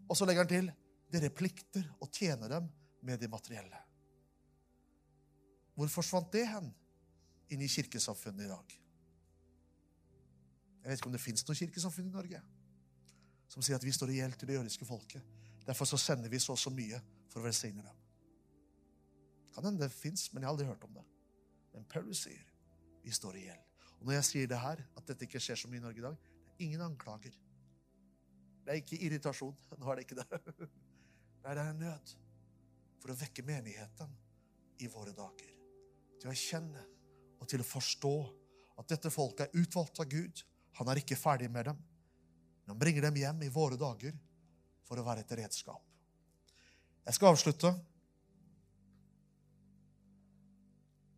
Og 0.04 0.18
så 0.18 0.28
legger 0.28 0.44
han 0.44 0.52
til 0.52 0.72
dere 1.14 1.32
plikter 1.32 1.86
å 2.02 2.08
tjene 2.12 2.50
dem 2.50 2.68
med 3.04 3.20
de 3.20 3.28
materielle. 3.28 3.80
Hvor 5.74 5.90
forsvant 5.90 6.32
det 6.32 6.46
hen 6.48 6.70
inn 7.52 7.62
i 7.62 7.70
kirkesamfunnet 7.70 8.46
i 8.46 8.50
dag? 8.50 8.74
Jeg 10.84 10.90
vet 10.90 11.00
ikke 11.00 11.10
om 11.10 11.16
det 11.16 11.22
fins 11.22 11.44
noe 11.48 11.58
kirkesamfunn 11.58 12.10
i 12.10 12.14
Norge 12.14 12.42
som 13.54 13.62
sier 13.62 13.78
at 13.78 13.84
vi 13.86 13.92
står 13.94 14.10
i 14.10 14.18
gjeld 14.18 14.34
til 14.38 14.50
det 14.50 14.56
jødiske 14.56 14.86
folket. 14.88 15.22
Derfor 15.64 15.86
så 15.88 15.98
sender 16.00 16.32
vi 16.32 16.40
så 16.42 16.56
og 16.56 16.60
så 16.60 16.72
mye 16.74 16.98
for 17.30 17.40
å 17.40 17.44
velsigne 17.46 17.84
dem. 17.84 18.00
Kan 19.54 19.68
hende 19.68 19.84
det 19.84 19.94
fins, 19.94 20.26
men 20.32 20.42
jeg 20.42 20.48
har 20.48 20.56
aldri 20.56 20.66
hørt 20.66 20.84
om 20.86 20.96
det. 20.96 21.04
Men 21.74 21.86
Paulus 21.90 22.24
sier 22.26 22.42
vi 23.04 23.12
står 23.14 23.38
i 23.38 23.44
gjeld. 23.46 23.62
Og 24.00 24.08
når 24.08 24.18
jeg 24.18 24.28
sier 24.30 24.50
det 24.50 24.58
her, 24.58 24.82
at 24.96 25.06
dette 25.06 25.28
ikke 25.28 25.42
skjer 25.42 25.60
så 25.60 25.70
mye 25.70 25.78
i 25.78 25.84
Norge 25.84 26.02
i 26.02 26.06
dag, 26.06 26.16
det 26.18 26.56
er 26.56 26.66
ingen 26.66 26.82
anklager. 26.84 27.36
Det 28.64 28.72
er 28.72 28.80
ikke 28.80 29.00
irritasjon. 29.06 29.54
Nå 29.80 29.90
er 29.92 30.00
det 30.00 30.06
ikke 30.08 30.18
det. 30.22 30.40
Nei, 31.44 31.54
det 31.54 31.60
er 31.60 31.70
en 31.70 31.82
nød 31.84 32.14
for 33.04 33.12
å 33.12 33.20
vekke 33.20 33.42
menigheten 33.44 34.12
i 34.80 34.86
våre 34.88 35.12
dager. 35.12 35.50
Til 36.16 36.30
å 36.30 36.32
erkjenne 36.32 36.84
og 37.36 37.50
til 37.52 37.60
å 37.60 37.66
forstå 37.68 38.12
at 38.80 38.88
dette 38.94 39.12
folket 39.12 39.50
er 39.50 39.60
utvalgt 39.60 40.00
av 40.00 40.08
Gud. 40.08 40.40
Han 40.80 40.88
er 40.88 41.02
ikke 41.02 41.18
ferdig 41.20 41.50
med 41.52 41.68
dem. 41.68 41.82
Men 42.62 42.72
han 42.72 42.80
bringer 42.80 43.04
dem 43.04 43.18
hjem 43.20 43.44
i 43.44 43.50
våre 43.52 43.76
dager 43.76 44.16
for 44.88 44.96
å 44.96 45.04
være 45.04 45.20
et 45.20 45.36
redskap. 45.36 45.84
Jeg 47.04 47.18
skal 47.18 47.34
avslutte 47.34 47.74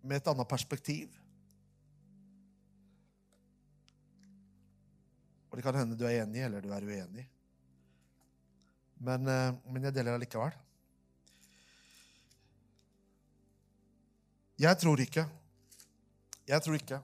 med 0.03 0.19
et 0.19 0.35
annet 0.35 0.51
perspektiv. 0.51 1.15
Og 5.47 5.55
Det 5.55 5.63
kan 5.71 5.85
hende 5.85 5.95
du 5.95 6.03
er 6.03 6.25
enig 6.25 6.43
eller 6.51 6.67
du 6.67 6.75
er 6.75 6.83
uenig. 6.83 7.31
Men, 9.07 9.29
eh, 9.31 9.55
men 9.71 9.87
jeg 9.87 9.95
deler 9.95 10.17
det 10.19 10.27
likevel. 10.27 10.66
Jeg 14.59 14.79
tror 14.81 15.01
ikke 15.01 15.27
Jeg 16.49 16.63
tror 16.63 16.75
ikke 16.79 17.01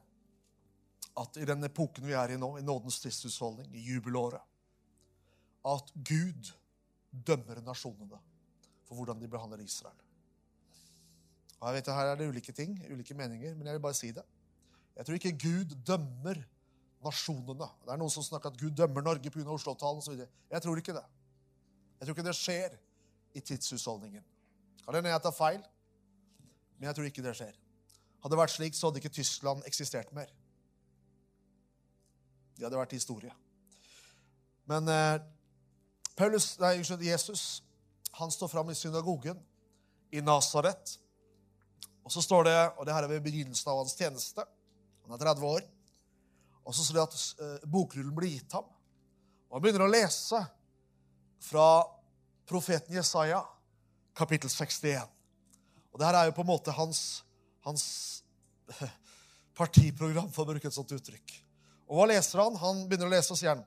at 1.20 1.36
i 1.36 1.44
den 1.44 1.64
epoken 1.64 2.06
vi 2.06 2.14
er 2.16 2.32
i 2.32 2.38
nå, 2.40 2.56
i 2.56 2.62
nådens 2.64 3.00
tidshusholdning, 3.02 3.74
i 3.76 3.82
jubelåret, 3.84 4.40
at 5.68 5.90
Gud 6.08 6.52
dømmer 7.12 7.60
nasjonene 7.60 8.16
for 8.86 8.96
hvordan 8.96 9.20
de 9.20 9.28
behandler 9.28 9.60
Israel. 9.60 9.98
Og 11.60 11.68
jeg 11.68 11.74
vet 11.74 11.88
at 11.88 11.94
Her 11.94 12.12
er 12.14 12.16
det 12.16 12.28
ulike 12.28 12.52
ting, 12.52 12.78
ulike 12.88 13.14
meninger, 13.14 13.52
men 13.54 13.66
jeg 13.66 13.74
vil 13.74 13.84
bare 13.84 13.98
si 13.98 14.10
det. 14.10 14.24
Jeg 14.96 15.06
tror 15.06 15.14
ikke 15.14 15.38
Gud 15.42 15.76
dømmer 15.86 16.40
nasjonene. 17.04 17.68
Det 17.84 17.92
er 17.92 18.00
noen 18.00 18.14
som 18.14 18.24
snakker 18.24 18.50
at 18.50 18.58
Gud 18.60 18.72
dømmer 18.78 19.04
Norge 19.04 19.30
pga. 19.30 19.44
Oslo-avtalen 19.52 20.00
osv. 20.00 20.24
Jeg 20.50 20.62
tror 20.62 20.80
ikke 20.80 20.96
det. 20.96 21.04
Jeg 22.00 22.06
tror 22.06 22.16
ikke 22.16 22.28
det 22.28 22.36
skjer 22.38 22.76
i 23.34 23.40
tidshusholdningen. 23.40 24.24
Kan 24.82 24.96
hende 24.98 25.12
jeg 25.12 25.22
tar 25.22 25.36
feil, 25.36 25.62
men 26.82 26.88
jeg 26.90 26.96
tror 26.98 27.06
ikke 27.06 27.22
det 27.22 27.32
skjer. 27.38 27.58
Hadde 28.18 28.34
det 28.34 28.38
vært 28.40 28.52
slik, 28.56 28.74
så 28.74 28.88
hadde 28.88 28.98
ikke 28.98 29.12
Tyskland 29.14 29.60
eksistert 29.68 30.08
mer. 30.16 30.32
Det 32.58 32.66
hadde 32.66 32.80
vært 32.80 32.96
historie. 32.96 33.30
Men 34.66 34.90
eh, 34.90 35.20
Paulus, 36.18 36.56
nei, 36.58 36.80
Jesus 37.06 37.62
han 38.18 38.34
står 38.34 38.50
fram 38.50 38.74
i 38.74 38.76
synagogen 38.76 39.38
i 40.10 40.24
Nasaret. 40.26 40.96
Og 42.02 42.10
så 42.10 42.26
står 42.26 42.50
det, 42.50 42.58
og 42.74 42.82
det 42.82 42.98
her 42.98 43.06
er 43.06 43.14
ved 43.14 43.22
begynnelsen 43.28 43.70
av 43.70 43.78
hans 43.84 43.94
tjeneste 43.94 44.42
Han 45.06 45.14
er 45.14 45.22
30 45.22 45.46
år. 45.46 45.62
Og 46.66 46.74
så 46.74 46.82
står 46.82 46.98
det 46.98 47.06
at 47.06 47.46
eh, 47.46 47.70
bokrullen 47.70 48.18
blir 48.18 48.40
gitt 48.40 48.58
ham. 48.58 48.66
Og 49.46 49.60
han 49.60 49.62
begynner 49.62 49.86
å 49.86 49.94
lese 49.94 50.42
fra 51.46 51.70
profeten 52.50 52.98
Jesaja, 52.98 53.44
kapittel 54.18 54.50
61. 54.50 55.21
Og 55.92 56.00
det 56.00 56.08
her 56.08 56.18
er 56.18 56.28
jo 56.28 56.36
på 56.36 56.44
en 56.44 56.50
måte 56.50 56.74
hans, 56.74 57.22
hans 57.66 57.84
partiprogram, 59.58 60.30
for 60.32 60.44
å 60.44 60.52
bruke 60.52 60.68
et 60.68 60.76
sånt 60.76 60.92
uttrykk. 60.96 61.34
Og 61.92 61.98
hva 61.98 62.08
leser 62.08 62.40
han? 62.40 62.56
Han 62.60 62.86
begynner 62.88 63.10
å 63.10 63.12
lese, 63.12 63.34
og 63.34 63.40
sier 63.40 63.52
han, 63.52 63.66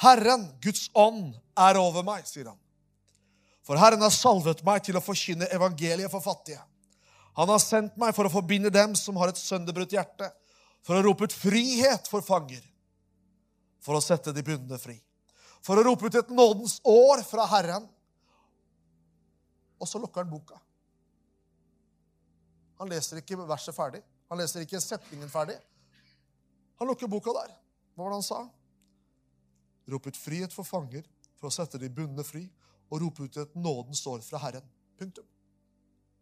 Herren, 0.00 0.46
Guds 0.64 0.88
ånd, 0.96 1.34
er 1.56 1.78
over 1.80 2.04
meg, 2.04 2.24
sier 2.28 2.48
han. 2.48 2.58
For 3.66 3.80
Herren 3.80 4.04
har 4.04 4.12
salvet 4.14 4.62
meg 4.64 4.84
til 4.86 4.96
å 4.96 5.04
forkynne 5.04 5.48
evangeliet 5.52 6.12
for 6.12 6.24
fattige. 6.24 6.60
Han 7.36 7.50
har 7.52 7.60
sendt 7.60 7.96
meg 8.00 8.14
for 8.16 8.28
å 8.28 8.32
forbinde 8.32 8.72
dem 8.72 8.94
som 8.96 9.16
har 9.20 9.32
et 9.32 9.40
sønderbrutt 9.40 9.92
hjerte, 9.92 10.30
for 10.86 10.96
å 10.96 11.02
rope 11.04 11.26
ut 11.26 11.34
frihet 11.34 12.06
for 12.08 12.24
fanger, 12.24 12.62
for 13.82 13.98
å 13.98 14.04
sette 14.04 14.32
de 14.32 14.44
bundne 14.46 14.78
fri, 14.80 14.96
for 15.64 15.76
å 15.76 15.84
rope 15.84 16.06
ut 16.06 16.16
et 16.16 16.30
nådens 16.32 16.78
år 16.86 17.24
fra 17.26 17.44
Herren. 17.50 17.88
Og 19.76 19.90
så 19.90 20.00
lukker 20.00 20.22
han 20.22 20.32
boka. 20.32 20.60
Han 22.80 22.90
leser 22.92 23.22
ikke 23.22 23.38
verset 23.46 23.74
ferdig. 23.76 24.02
Han 24.30 24.40
leser 24.40 24.64
ikke 24.64 24.80
setningen 24.82 25.30
ferdig. 25.32 25.56
Han 26.80 26.90
lukker 26.90 27.10
boka 27.10 27.32
der. 27.36 27.54
Hva 27.94 28.04
var 28.04 28.12
det 28.12 28.20
han 28.20 28.26
sa? 28.26 28.40
Rop 29.86 30.08
ut 30.10 30.18
frihet 30.18 30.52
for 30.52 30.66
fanger 30.66 31.06
for 31.38 31.48
å 31.48 31.54
sette 31.54 31.78
de 31.80 31.88
bundne 31.92 32.24
fri, 32.26 32.44
og 32.90 33.00
rope 33.02 33.26
ut 33.26 33.38
et 33.40 33.54
nådens 33.58 34.02
år 34.08 34.22
fra 34.24 34.40
Herren. 34.42 34.66
Punktum. 34.98 35.26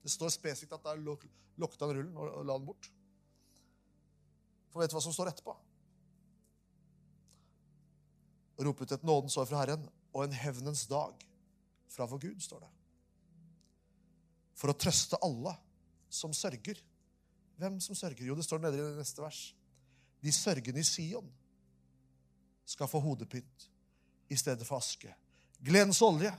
Det 0.02 0.12
står 0.12 0.32
spesifikt 0.34 0.74
at 0.76 0.84
der 0.84 1.00
lukket 1.00 1.82
han 1.84 1.92
rullen 1.92 2.16
og 2.18 2.44
la 2.44 2.56
den 2.58 2.66
bort. 2.68 2.88
For 4.72 4.82
vet 4.82 4.92
du 4.92 4.96
hva 4.96 5.04
som 5.04 5.14
står 5.14 5.30
etterpå? 5.30 5.54
Rop 8.64 8.80
ut 8.82 8.94
et 8.94 9.06
nådens 9.06 9.36
år 9.40 9.48
fra 9.50 9.62
Herren 9.62 9.86
og 10.14 10.24
en 10.24 10.36
hevnens 10.38 10.84
dag 10.90 11.18
fra 11.90 12.06
vår 12.10 12.20
Gud, 12.26 12.42
står 12.42 12.62
det. 12.62 12.70
For 14.58 14.70
å 14.70 14.78
trøste 14.78 15.18
alle 15.26 15.54
som 16.14 16.34
sørger. 16.34 16.80
Hvem 17.60 17.78
som 17.82 17.96
sørger? 17.98 18.24
Jo, 18.26 18.36
det 18.38 18.46
står 18.46 18.62
nede 18.62 18.78
i 18.78 18.82
det 18.82 18.98
neste 18.98 19.22
vers. 19.22 19.40
De 20.24 20.32
sørgende 20.32 20.80
i 20.80 20.86
Sion 20.86 21.30
skal 22.66 22.88
få 22.88 23.00
hodepynt 23.04 23.68
i 24.32 24.36
stedet 24.40 24.66
for 24.66 24.80
aske. 24.80 25.12
Gledens 25.64 26.00
olje 26.02 26.32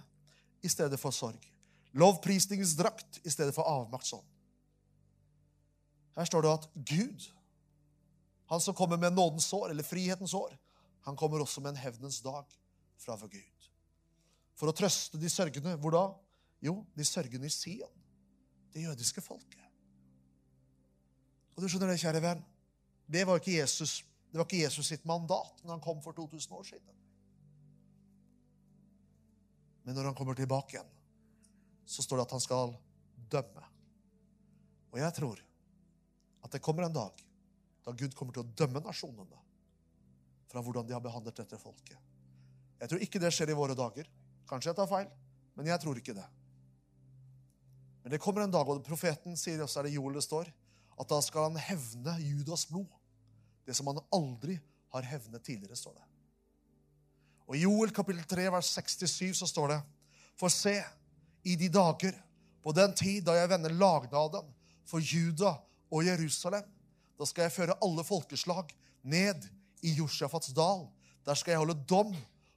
i 0.66 0.70
stedet 0.72 1.00
for 1.00 1.14
sorg. 1.14 1.42
Lovprisningens 1.96 2.76
drakt 2.76 3.22
i 3.24 3.32
stedet 3.32 3.56
for 3.56 3.68
avmaktsånd. 3.70 4.26
Her 6.16 6.28
står 6.28 6.46
det 6.46 6.54
at 6.58 6.68
Gud, 6.76 7.28
han 8.52 8.62
som 8.62 8.76
kommer 8.76 8.98
med 8.98 9.14
nådens 9.14 9.52
år, 9.54 9.70
eller 9.70 9.84
frihetens 9.84 10.34
år, 10.34 10.56
han 11.06 11.16
kommer 11.16 11.42
også 11.44 11.62
med 11.62 11.76
en 11.76 11.84
hevnens 11.84 12.22
dag 12.22 12.46
fra 12.98 13.16
vår 13.20 13.30
Gud. 13.36 13.70
For 14.56 14.72
å 14.72 14.76
trøste 14.76 15.20
de 15.20 15.30
sørgende. 15.30 15.76
Hvor 15.82 15.94
da? 15.94 16.06
Jo, 16.64 16.80
de 16.96 17.06
sørgende 17.06 17.50
i 17.50 17.54
Sion. 17.54 17.92
Det 18.74 18.86
jødiske 18.88 19.22
folket. 19.22 19.65
Og 21.56 21.64
du 21.64 21.70
skjønner 21.72 21.94
det, 21.94 22.02
kjære 22.02 22.22
venn, 22.24 22.44
det 23.08 23.24
var 23.28 23.40
ikke 23.40 23.56
Jesus, 23.56 24.02
det 24.32 24.40
var 24.40 24.48
ikke 24.48 24.64
Jesus 24.64 24.90
sitt 24.92 25.06
mandat 25.08 25.62
når 25.64 25.78
han 25.78 25.84
kom 25.84 26.02
for 26.04 26.18
2000 26.18 26.58
år 26.58 26.68
siden. 26.68 27.02
Men 29.86 29.96
når 29.96 30.10
han 30.10 30.18
kommer 30.18 30.36
tilbake 30.36 30.76
igjen, 30.76 30.92
så 31.86 32.04
står 32.04 32.20
det 32.20 32.26
at 32.26 32.36
han 32.36 32.44
skal 32.44 32.74
dømme. 33.32 33.64
Og 34.92 35.00
jeg 35.00 35.14
tror 35.16 35.42
at 36.46 36.52
det 36.54 36.64
kommer 36.66 36.88
en 36.88 36.96
dag 36.96 37.22
da 37.86 37.94
Gud 37.94 38.16
kommer 38.18 38.34
til 38.34 38.42
å 38.42 38.54
dømme 38.58 38.82
nasjonene 38.82 39.42
fra 40.50 40.62
hvordan 40.66 40.88
de 40.88 40.96
har 40.96 41.04
behandlet 41.04 41.38
dette 41.38 41.60
folket. 41.62 41.98
Jeg 42.82 42.90
tror 42.90 43.04
ikke 43.06 43.22
det 43.22 43.32
skjer 43.34 43.52
i 43.54 43.58
våre 43.58 43.78
dager. 43.78 44.10
Kanskje 44.50 44.72
jeg 44.72 44.78
tar 44.78 44.90
feil, 44.90 45.08
men 45.56 45.70
jeg 45.70 45.82
tror 45.82 46.00
ikke 46.00 46.16
det. 46.18 46.26
Men 48.04 48.14
det 48.14 48.22
kommer 48.22 48.46
en 48.46 48.54
dag, 48.54 48.68
og 48.70 48.84
profeten 48.86 49.38
sier 49.40 49.62
også 49.64 49.82
er 49.82 49.88
det 49.88 49.96
Joel 49.96 50.18
det 50.18 50.26
står, 50.26 50.50
at 50.96 51.10
da 51.12 51.20
skal 51.24 51.50
han 51.50 51.60
hevne 51.60 52.16
Judas 52.24 52.68
blod. 52.70 52.90
Det 53.66 53.76
som 53.76 53.90
han 53.92 54.02
aldri 54.14 54.58
har 54.96 55.08
hevnet 55.10 55.44
tidligere, 55.44 55.76
står 55.76 55.96
det. 55.98 56.06
Og 57.46 57.58
I 57.58 57.66
Joel 57.66 57.92
kapittel 57.94 58.24
3, 58.30 58.48
vers 58.54 58.70
67 58.78 59.42
så 59.42 59.50
står 59.50 59.74
det 59.74 59.82
For 60.40 60.54
se, 60.54 60.78
i 61.46 61.56
de 61.60 61.70
dager, 61.70 62.16
på 62.66 62.74
den 62.74 62.96
tid 62.98 63.28
da 63.28 63.36
jeg 63.38 63.52
vender 63.52 63.76
lagnaden 63.78 64.48
for 64.90 65.04
Juda 65.04 65.52
og 65.94 66.06
Jerusalem, 66.08 66.66
da 67.16 67.28
skal 67.30 67.46
jeg 67.46 67.54
føre 67.54 67.78
alle 67.86 68.04
folkeslag 68.04 68.72
ned 69.06 69.46
i 69.86 69.94
Josjafats 70.00 70.50
dal. 70.58 70.88
Der 71.26 71.38
skal 71.38 71.54
jeg 71.54 71.62
holde 71.62 71.78
dom 71.88 72.16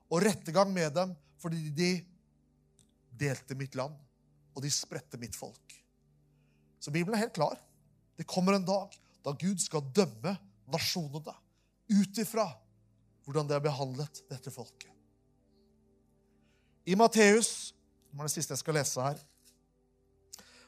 og 0.08 0.24
rettegang 0.24 0.72
med 0.72 0.94
dem 0.96 1.12
fordi 1.38 1.68
de 1.70 1.90
delte 3.18 3.54
mitt 3.58 3.76
land, 3.78 3.94
og 4.54 4.64
de 4.64 4.70
spredte 4.72 5.20
mitt 5.20 5.36
folk. 5.38 5.74
Så 6.80 6.90
Bibelen 6.94 7.14
er 7.14 7.26
helt 7.26 7.36
klar. 7.36 7.58
Det 8.18 8.26
kommer 8.26 8.56
en 8.56 8.66
dag 8.66 8.94
da 9.24 9.34
Gud 9.38 9.60
skal 9.62 9.86
dømme 9.94 10.34
nasjonene 10.72 11.34
ut 11.88 12.18
ifra 12.20 12.48
hvordan 13.24 13.48
de 13.48 13.56
har 13.56 13.64
behandlet 13.64 14.22
dette 14.30 14.50
folket. 14.50 14.90
I 16.88 16.96
Matteus 16.96 17.74
Det 18.08 18.16
er 18.16 18.24
det 18.24 18.32
siste 18.32 18.54
jeg 18.56 18.62
skal 18.62 18.74
lese 18.74 19.02
her. 19.04 19.18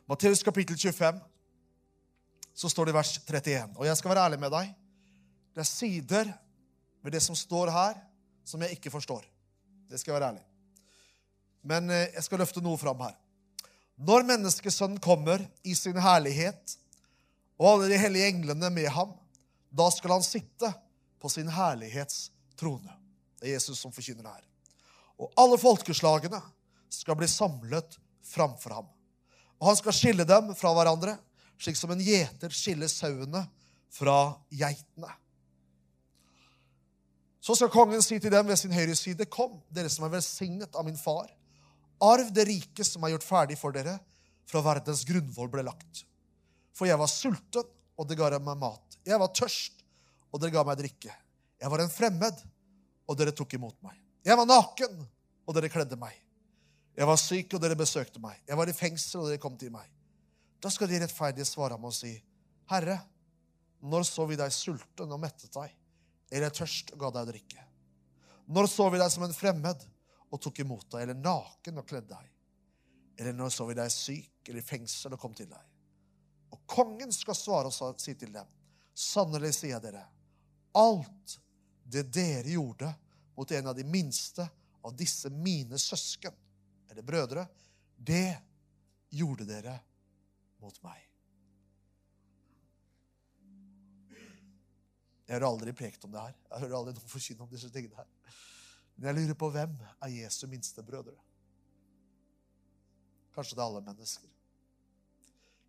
Matteus 0.06 0.42
kapittel 0.44 0.76
25, 0.76 1.16
så 2.52 2.68
står 2.68 2.86
det 2.86 2.92
i 2.92 2.96
vers 2.98 3.12
31. 3.24 3.72
Og 3.78 3.86
jeg 3.88 3.96
skal 3.96 4.12
være 4.12 4.24
ærlig 4.28 4.38
med 4.42 4.52
deg. 4.52 4.74
Det 5.56 5.62
er 5.64 5.68
sider 5.70 6.32
ved 7.00 7.16
det 7.16 7.22
som 7.24 7.38
står 7.38 7.72
her, 7.72 7.96
som 8.44 8.60
jeg 8.60 8.76
ikke 8.76 8.92
forstår. 8.92 9.24
Det 9.88 9.98
skal 9.98 10.12
jeg 10.12 10.20
være 10.20 10.28
ærlig. 10.34 10.44
Men 11.64 11.90
eh, 11.90 12.10
jeg 12.12 12.26
skal 12.28 12.42
løfte 12.44 12.62
noe 12.62 12.78
fram 12.78 13.00
her. 13.06 13.16
Når 13.96 14.28
menneskesønnen 14.28 15.00
kommer 15.00 15.42
i 15.64 15.74
sin 15.74 15.98
herlighet 16.00 16.76
og 17.60 17.66
alle 17.68 17.90
de 17.92 17.98
hellige 18.00 18.30
englene 18.32 18.70
med 18.72 18.88
ham. 18.88 19.12
Da 19.70 19.90
skal 19.92 20.16
han 20.16 20.24
sitte 20.24 20.72
på 21.20 21.28
sin 21.28 21.48
herlighetstrone. 21.52 22.96
Det 23.40 23.50
er 23.50 23.58
Jesus 23.58 23.82
som 23.82 23.92
forkynner 23.92 24.24
det 24.24 24.32
her. 24.32 24.46
Og 25.20 25.32
alle 25.38 25.58
folkeslagene 25.60 26.40
skal 26.90 27.18
bli 27.20 27.28
samlet 27.28 27.98
framfor 28.24 28.78
ham. 28.78 28.88
Og 29.60 29.68
han 29.68 29.76
skal 29.76 29.96
skille 29.96 30.24
dem 30.24 30.54
fra 30.56 30.72
hverandre, 30.74 31.18
slik 31.60 31.76
som 31.76 31.92
en 31.92 32.00
gjeter 32.00 32.52
skiller 32.56 32.88
sauene 32.88 33.44
fra 33.92 34.32
geitene. 34.48 35.10
Så 37.40 37.56
skal 37.56 37.72
kongen 37.72 38.02
si 38.04 38.18
til 38.20 38.32
dem 38.32 38.48
ved 38.48 38.56
sin 38.60 38.72
høyre 38.72 38.96
side, 38.96 39.28
Kom, 39.28 39.60
dere 39.72 39.92
som 39.92 40.06
er 40.06 40.14
velsignet 40.16 40.76
av 40.76 40.88
min 40.88 40.98
far. 41.00 41.28
Arv 42.00 42.32
det 42.32 42.46
rike 42.48 42.84
som 42.84 43.04
er 43.04 43.14
gjort 43.14 43.28
ferdig 43.28 43.60
for 43.60 43.76
dere 43.76 43.98
fra 44.48 44.64
verdens 44.64 45.04
grunnvoll 45.08 45.52
ble 45.52 45.64
lagt. 45.68 46.06
For 46.76 46.88
jeg 46.88 46.98
var 47.00 47.10
sulten, 47.10 47.68
og 48.00 48.08
det 48.08 48.16
ga 48.16 48.30
meg 48.38 48.58
mat. 48.60 48.98
Jeg 49.04 49.20
var 49.20 49.32
tørst, 49.36 49.84
og 50.30 50.40
dere 50.40 50.54
ga 50.54 50.64
meg 50.64 50.78
drikke. 50.80 51.12
Jeg 51.60 51.70
var 51.72 51.82
en 51.82 51.92
fremmed, 51.92 52.42
og 53.10 53.18
dere 53.18 53.34
tok 53.36 53.56
imot 53.58 53.76
meg. 53.84 53.96
Jeg 54.24 54.36
var 54.38 54.48
naken, 54.48 55.00
og 55.46 55.56
dere 55.56 55.70
kledde 55.72 55.98
meg. 56.00 56.14
Jeg 56.96 57.08
var 57.08 57.20
syk, 57.20 57.56
og 57.56 57.62
dere 57.62 57.78
besøkte 57.78 58.22
meg. 58.22 58.38
Jeg 58.48 58.58
var 58.60 58.70
i 58.70 58.76
fengsel, 58.76 59.22
og 59.22 59.30
dere 59.30 59.42
kom 59.42 59.56
til 59.60 59.72
meg. 59.74 59.88
Da 60.60 60.72
skal 60.72 60.90
de 60.90 61.00
rettferdige 61.00 61.48
svare 61.48 61.76
ham 61.76 61.88
og 61.88 61.94
si, 61.96 62.12
Herre, 62.70 62.98
når 63.80 64.04
så 64.06 64.26
vi 64.28 64.36
deg 64.36 64.52
sulten 64.52 65.10
og 65.10 65.20
mettet 65.22 65.52
deg, 65.56 65.72
eller 66.30 66.52
tørst 66.54 66.92
og 66.94 67.00
ga 67.00 67.10
deg 67.16 67.32
drikke? 67.32 67.64
Når 68.50 68.68
så 68.70 68.88
vi 68.92 69.00
deg 69.00 69.10
som 69.12 69.24
en 69.24 69.34
fremmed 69.34 69.86
og 70.30 70.40
tok 70.42 70.60
imot 70.62 70.86
deg, 70.92 71.04
eller 71.04 71.16
naken 71.18 71.80
og 71.80 71.88
kledde 71.88 72.12
deg? 72.12 72.28
Eller 73.20 73.36
når 73.36 73.52
så 73.54 73.66
vi 73.68 73.76
deg 73.78 73.92
syk 73.92 74.48
eller 74.48 74.62
i 74.62 74.66
fengsel 74.66 75.16
og 75.16 75.20
kom 75.22 75.34
til 75.36 75.48
deg? 75.50 75.69
Og 76.50 76.62
kongen 76.70 77.12
skal 77.14 77.36
svare 77.38 77.70
og 77.70 78.00
si 78.02 78.14
til 78.18 78.32
dem, 78.34 78.48
sannelig 78.94 79.52
sier 79.56 79.76
jeg 79.76 79.84
dere, 79.84 80.02
alt 80.76 81.36
det 81.90 82.06
dere 82.12 82.50
gjorde 82.52 82.90
mot 83.36 83.52
en 83.56 83.70
av 83.70 83.76
de 83.76 83.84
minste 83.86 84.46
av 84.82 84.96
disse 84.96 85.30
mine 85.30 85.78
søsken, 85.78 86.34
eller 86.90 87.06
brødre, 87.06 87.46
det 87.96 88.34
gjorde 89.10 89.46
dere 89.48 89.76
mot 90.60 90.76
meg. 90.84 91.06
Jeg 95.30 95.38
har 95.38 95.46
aldri 95.46 95.72
prekt 95.78 96.04
om 96.04 96.10
det 96.10 96.22
her. 96.24 96.38
Jeg 96.48 96.62
hører 96.64 96.76
aldri 96.80 96.92
noen 96.96 97.10
forkynne 97.12 97.44
om 97.44 97.50
disse 97.52 97.68
tingene 97.70 97.94
her. 98.00 98.08
Men 98.96 99.08
jeg 99.08 99.16
lurer 99.20 99.36
på 99.38 99.50
hvem 99.54 99.76
er 100.02 100.10
Jesu 100.10 100.42
minste 100.50 100.82
brødre? 100.82 101.14
Kanskje 103.36 103.54
det 103.54 103.62
er 103.62 103.68
alle 103.68 103.82
mennesker. 103.86 104.32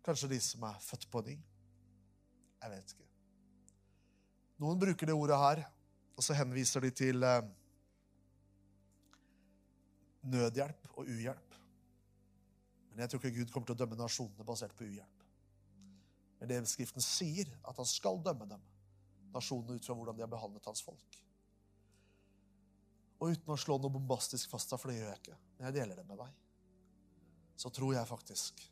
Kanskje 0.02 0.32
de 0.32 0.40
som 0.42 0.64
er 0.66 0.82
født 0.82 1.08
på 1.10 1.22
ny. 1.26 1.36
Jeg 2.62 2.70
vet 2.70 2.94
ikke. 2.94 3.08
Noen 4.62 4.78
bruker 4.78 5.08
det 5.08 5.14
ordet 5.14 5.38
her, 5.38 5.62
og 6.16 6.24
så 6.26 6.36
henviser 6.38 6.84
de 6.84 6.90
til 6.94 7.24
eh, 7.26 7.48
nødhjelp 10.30 10.92
og 10.92 11.06
uhjelp. 11.06 11.58
Men 12.92 13.02
jeg 13.02 13.10
tror 13.10 13.22
ikke 13.22 13.38
Gud 13.40 13.50
kommer 13.52 13.70
til 13.70 13.76
å 13.76 13.82
dømme 13.82 13.98
nasjonene 13.98 14.46
basert 14.46 14.74
på 14.78 14.86
uhjelp. 14.86 15.26
Men 16.38 16.50
det 16.50 16.60
Skriften 16.70 17.02
sier, 17.02 17.50
at 17.66 17.78
han 17.78 17.86
skal 17.88 18.18
dømme 18.22 18.46
dem, 18.50 18.62
nasjonene 19.34 19.78
ut 19.78 19.86
fra 19.86 19.94
hvordan 19.96 20.18
de 20.18 20.24
har 20.24 20.30
behandlet 20.30 20.66
hans 20.66 20.82
folk. 20.84 21.18
Og 23.22 23.30
uten 23.30 23.54
å 23.54 23.58
slå 23.58 23.78
noe 23.78 23.94
bombastisk 23.94 24.50
fast, 24.50 24.74
for 24.74 24.90
det 24.90 24.98
gjør 24.98 25.12
jeg 25.12 25.22
ikke, 25.22 25.38
men 25.56 25.68
jeg 25.68 25.76
deler 25.78 25.98
det 25.98 26.06
med 26.08 26.18
deg, 26.18 26.38
så 27.62 27.70
tror 27.70 27.94
jeg 27.94 28.10
faktisk 28.10 28.64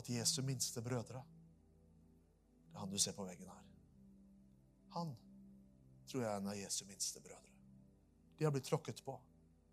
at 0.00 0.08
Jesu 0.08 0.40
minste 0.46 0.82
brødre 0.82 1.22
Det 1.22 2.76
er 2.76 2.80
han 2.80 2.90
du 2.90 2.98
ser 2.98 3.16
på 3.16 3.26
veggen 3.26 3.48
her. 3.50 3.64
Han 4.94 5.14
tror 6.06 6.22
jeg 6.22 6.30
er 6.30 6.40
en 6.40 6.50
av 6.52 6.58
Jesu 6.58 6.84
minste 6.86 7.20
brødre. 7.22 7.56
De 8.38 8.46
har 8.46 8.52
blitt 8.54 8.66
tråkket 8.66 9.02
på. 9.04 9.16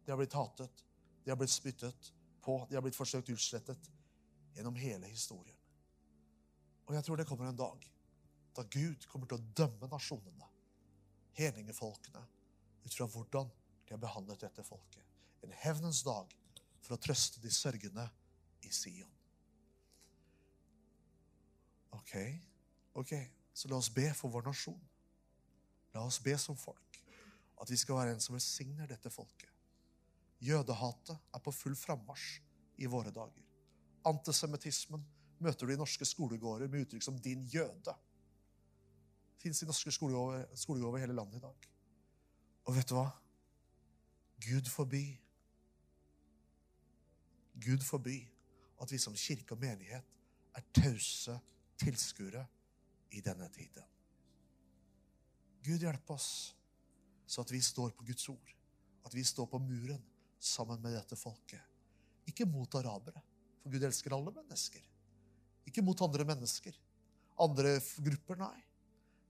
De 0.06 0.12
har 0.12 0.18
blitt 0.20 0.34
hatet. 0.34 0.84
De 1.24 1.32
har 1.32 1.38
blitt 1.38 1.54
spyttet 1.54 2.12
på. 2.42 2.58
De 2.70 2.76
har 2.76 2.84
blitt 2.86 2.98
forsøkt 2.98 3.30
utslettet 3.30 3.90
gjennom 4.56 4.76
hele 4.76 5.08
historien. 5.08 5.56
Og 6.88 6.96
jeg 6.96 7.06
tror 7.06 7.20
det 7.20 7.28
kommer 7.30 7.50
en 7.50 7.60
dag 7.60 7.86
da 8.58 8.64
Gud 8.74 9.06
kommer 9.12 9.30
til 9.30 9.38
å 9.38 9.50
dømme 9.60 9.90
nasjonene, 9.92 10.48
hedningefolkene, 11.38 12.24
ut 12.88 12.96
fra 12.96 13.06
hvordan 13.14 13.52
de 13.86 13.94
har 13.94 14.02
behandlet 14.02 14.42
dette 14.48 14.66
folket. 14.66 15.04
En 15.46 15.54
hevnens 15.62 16.02
dag 16.08 16.34
for 16.82 16.96
å 16.96 17.02
trøste 17.02 17.44
de 17.44 17.52
sørgende 17.54 18.08
i 18.66 18.72
Sion. 18.74 19.17
Ok, 21.96 22.14
ok, 22.94 23.14
så 23.54 23.70
la 23.70 23.78
oss 23.80 23.90
be 23.94 24.10
for 24.14 24.34
vår 24.34 24.48
nasjon. 24.50 24.80
La 25.94 26.04
oss 26.06 26.20
be 26.24 26.36
som 26.38 26.58
folk 26.58 26.84
at 27.58 27.72
vi 27.72 27.78
skal 27.80 27.98
være 27.98 28.14
en 28.14 28.22
som 28.22 28.36
velsigner 28.36 28.90
dette 28.90 29.10
folket. 29.10 29.50
Jødehatet 30.46 31.18
er 31.34 31.42
på 31.42 31.54
full 31.56 31.76
frammarsj 31.76 32.42
i 32.78 32.90
våre 32.90 33.10
dager. 33.14 33.46
Antisemittismen 34.06 35.02
møter 35.42 35.66
du 35.66 35.74
i 35.74 35.80
norske 35.80 36.06
skolegårder 36.06 36.70
med 36.70 36.86
uttrykk 36.86 37.04
som 37.04 37.18
'din 37.20 37.44
jøde'. 37.50 37.96
Fins 39.38 39.62
i 39.62 39.66
norske 39.66 39.92
skolegårder, 39.92 40.98
i 40.98 41.00
hele 41.00 41.14
landet 41.14 41.38
i 41.38 41.40
dag. 41.40 41.70
Og 42.66 42.76
vet 42.76 42.90
du 42.90 42.96
hva? 42.96 43.10
Gud 44.42 44.70
forby. 44.70 45.18
Gud 47.66 47.82
forby 47.82 48.28
at 48.82 48.92
vi 48.92 48.98
som 48.98 49.16
kirke 49.16 49.56
og 49.56 49.60
menighet 49.60 50.04
er 50.56 50.62
tause 50.74 51.40
tilskuere 51.78 52.44
i 53.16 53.22
denne 53.24 53.48
tiden. 53.54 53.86
Gud 55.64 55.84
hjelpe 55.84 56.16
oss 56.16 56.30
så 57.28 57.44
at 57.44 57.52
vi 57.52 57.60
står 57.64 57.92
på 57.96 58.06
Guds 58.08 58.30
ord, 58.32 58.54
at 59.04 59.16
vi 59.16 59.24
står 59.24 59.50
på 59.52 59.60
muren 59.60 60.04
sammen 60.40 60.80
med 60.82 60.96
dette 60.96 61.18
folket. 61.20 61.64
Ikke 62.28 62.48
mot 62.48 62.76
arabere, 62.80 63.20
for 63.62 63.74
Gud 63.74 63.84
elsker 63.84 64.16
alle 64.16 64.32
mennesker. 64.36 64.84
Ikke 65.68 65.84
mot 65.84 66.02
andre 66.02 66.24
mennesker, 66.28 66.78
andre 67.44 67.76
grupper, 68.04 68.40
nei. 68.40 68.64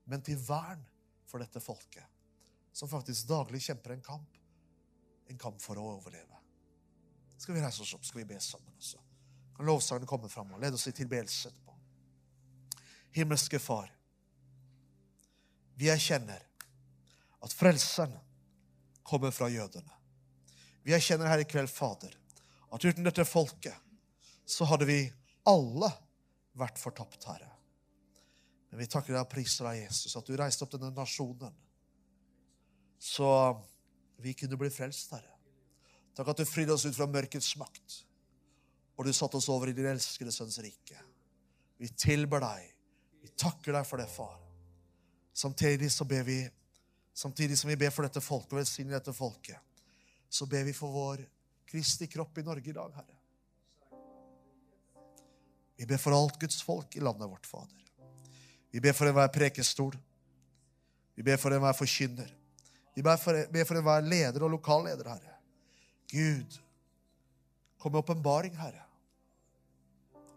Men 0.08 0.22
til 0.24 0.38
vern 0.40 0.84
for 1.28 1.42
dette 1.42 1.60
folket, 1.60 2.06
som 2.72 2.90
faktisk 2.90 3.26
daglig 3.28 3.60
kjemper 3.66 3.96
en 3.96 4.04
kamp. 4.04 4.36
En 5.28 5.40
kamp 5.40 5.58
for 5.60 5.76
å 5.76 5.90
overleve. 5.96 6.38
Skal 7.38 7.58
vi 7.58 7.62
reise 7.62 7.82
oss 7.82 7.94
opp, 7.94 8.06
skal 8.06 8.22
vi 8.22 8.30
be 8.30 8.38
sammen 8.42 8.78
også. 8.78 9.02
Kan 9.56 9.66
lovsangene 9.66 10.08
komme 10.08 10.30
fram 10.30 10.54
og 10.54 10.62
lede 10.62 10.78
oss 10.78 10.86
i 10.88 10.94
tilbedelse 10.94 11.50
etterpå. 11.50 11.67
Himmelske 13.18 13.60
Far, 13.62 13.90
vi 15.78 15.90
erkjenner 15.92 16.42
at 17.44 17.54
frelseren 17.54 18.14
kommer 19.06 19.30
fra 19.34 19.48
jødene. 19.50 19.94
Vi 20.82 20.94
erkjenner 20.96 21.30
her 21.30 21.42
i 21.42 21.46
kveld, 21.48 21.70
Fader, 21.70 22.14
at 22.72 22.84
uten 22.84 23.06
dette 23.06 23.26
folket 23.28 23.76
så 24.48 24.66
hadde 24.70 24.88
vi 24.88 25.02
alle 25.48 25.90
vært 26.58 26.80
fortapt, 26.80 27.22
Herre. 27.28 27.50
Men 28.68 28.82
vi 28.82 28.90
takker 28.90 29.14
deg 29.14 29.22
og 29.22 29.30
priser 29.32 29.68
deg, 29.68 29.84
Jesus, 29.86 30.16
at 30.18 30.26
du 30.26 30.36
reiste 30.36 30.64
opp 30.64 30.74
denne 30.74 30.90
nasjonen 30.96 31.54
så 32.98 33.30
vi 34.16 34.34
kunne 34.34 34.58
bli 34.58 34.70
frelst, 34.70 35.12
Herre. 35.14 35.36
Takk 36.18 36.32
at 36.32 36.40
du 36.40 36.48
fridde 36.48 36.74
oss 36.74 36.86
ut 36.88 36.96
fra 36.96 37.06
mørkets 37.06 37.52
makt, 37.60 38.00
og 38.98 39.06
du 39.06 39.12
satte 39.14 39.38
oss 39.38 39.46
over 39.54 39.70
i 39.70 39.76
din 39.76 39.86
elskede 39.86 40.34
sønns 40.34 40.58
rike. 40.58 40.98
Vi 41.78 41.90
tilber 41.94 42.42
deg. 42.42 42.72
Vi 43.28 43.36
takker 43.36 43.76
deg 43.76 43.86
for 43.86 44.00
det, 44.00 44.08
far. 44.10 44.38
Samtidig 45.36 45.90
vi 46.24 46.40
Samtidig 47.18 47.58
som 47.58 47.68
vi 47.68 47.76
ber 47.76 47.90
for 47.90 48.06
dette 48.06 48.20
folket 48.22 48.52
og 48.52 48.60
velsigner 48.60 48.94
dette 48.94 49.10
folket, 49.10 49.58
så 50.30 50.46
ber 50.46 50.62
vi 50.68 50.72
for 50.72 50.92
vår 50.94 51.24
Kristi 51.66 52.06
kropp 52.06 52.38
i 52.38 52.44
Norge 52.46 52.70
i 52.70 52.74
dag, 52.76 52.92
Herre. 52.94 53.16
Vi 55.74 55.86
ber 55.86 55.98
for 55.98 56.14
alt 56.14 56.38
Guds 56.38 56.62
folk 56.62 56.94
i 56.94 57.02
landet 57.02 57.26
vårt, 57.26 57.46
Fader. 57.46 57.82
Vi 58.70 58.78
ber 58.80 58.94
for 58.94 59.10
enhver 59.10 59.32
prekestol. 59.34 59.98
Vi 61.18 61.26
ber 61.26 61.42
for 61.42 61.50
enhver 61.50 61.74
forkynner. 61.74 62.30
Vi 62.94 63.02
ber 63.02 63.18
for, 63.18 63.42
ber 63.50 63.66
for 63.66 63.82
enhver 63.82 64.06
leder 64.06 64.46
og 64.46 64.54
lokalleder, 64.54 65.10
Herre. 65.10 65.36
Gud, 66.14 66.60
kom 67.82 67.98
med 67.98 68.04
åpenbaring, 68.04 68.54
Herre. 68.62 68.86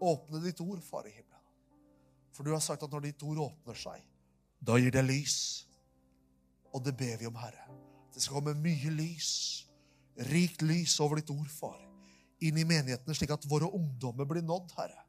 Åpne 0.01 0.41
ditt 0.47 0.65
ord, 0.65 0.81
Far. 0.81 1.05
For 2.31 2.47
du 2.47 2.53
har 2.53 2.63
sagt 2.63 2.83
at 2.85 2.91
når 2.91 3.09
ditt 3.09 3.23
ord 3.27 3.43
åpner 3.49 3.77
seg, 3.77 4.01
da 4.61 4.77
gir 4.79 4.93
det 4.93 5.03
lys. 5.05 5.37
Og 6.71 6.83
det 6.85 6.95
ber 6.97 7.17
vi 7.19 7.27
om, 7.27 7.37
Herre. 7.37 7.67
Det 8.13 8.23
skal 8.23 8.39
komme 8.39 8.55
mye 8.59 8.91
lys, 8.93 9.31
rikt 10.31 10.63
lys 10.63 10.97
over 11.03 11.19
ditt 11.19 11.31
ord, 11.33 11.49
Far, 11.51 11.79
inn 12.43 12.57
i 12.59 12.67
menighetene, 12.67 13.15
slik 13.15 13.33
at 13.35 13.47
våre 13.49 13.69
ungdommer 13.71 14.27
blir 14.27 14.45
nådd, 14.45 14.75
Herre 14.79 15.01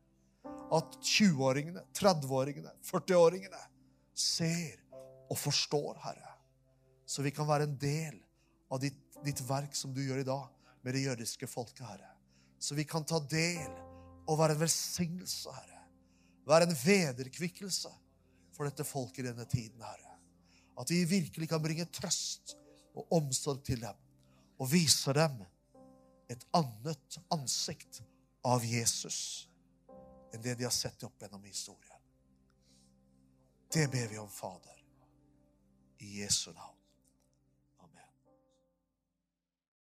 at 0.73 0.97
20-åringene, 1.05 1.83
30-åringene, 1.97 2.73
40-åringene 2.89 3.61
ser 4.16 4.81
og 5.31 5.37
forstår, 5.39 5.99
Herre. 6.05 6.33
Så 7.05 7.25
vi 7.25 7.33
kan 7.35 7.49
være 7.49 7.68
en 7.68 7.77
del 7.81 8.16
av 8.73 8.81
ditt, 8.81 8.99
ditt, 9.25 9.43
verk 9.49 9.77
som 9.77 9.93
du 9.93 10.01
gjør 10.05 10.23
i 10.23 10.29
dag 10.29 10.49
med 10.83 10.97
det 10.97 11.05
jødiske 11.05 11.49
folket, 11.51 11.85
Herre. 11.85 12.09
Så 12.62 12.77
vi 12.79 12.87
kan 12.89 13.05
ta 13.05 13.20
del 13.29 13.68
og 14.29 14.39
være 14.39 14.57
en 14.57 14.62
velsignelse, 14.62 15.53
Herre. 15.53 15.72
Være 16.49 16.66
en 16.68 16.76
vederkvikkelse 16.76 17.90
for 18.53 18.68
dette 18.68 18.86
folket 18.86 19.22
i 19.24 19.28
denne 19.28 19.47
tiden, 19.49 19.82
Herre. 19.82 20.16
At 20.78 20.90
vi 20.90 21.05
virkelig 21.05 21.49
kan 21.49 21.62
bringe 21.62 21.86
trøst 21.93 22.57
og 22.95 23.12
omsorg 23.12 23.62
til 23.64 23.80
dem 23.82 23.99
og 24.59 24.70
vise 24.72 25.12
dem 25.16 25.43
et 26.32 26.45
annet 26.57 27.18
ansikt 27.34 28.03
av 28.47 28.64
Jesus 28.64 29.49
enn 30.32 30.43
det 30.43 30.57
de 30.59 30.64
har 30.64 30.74
sett 30.74 31.03
opp 31.05 31.20
gjennom 31.20 31.45
historien. 31.45 32.01
Det 33.72 33.84
ber 33.93 34.09
vi 34.09 34.18
om, 34.20 34.28
Fader, 34.28 34.78
i 36.05 36.22
Jesu 36.22 36.53
navn. 36.53 36.72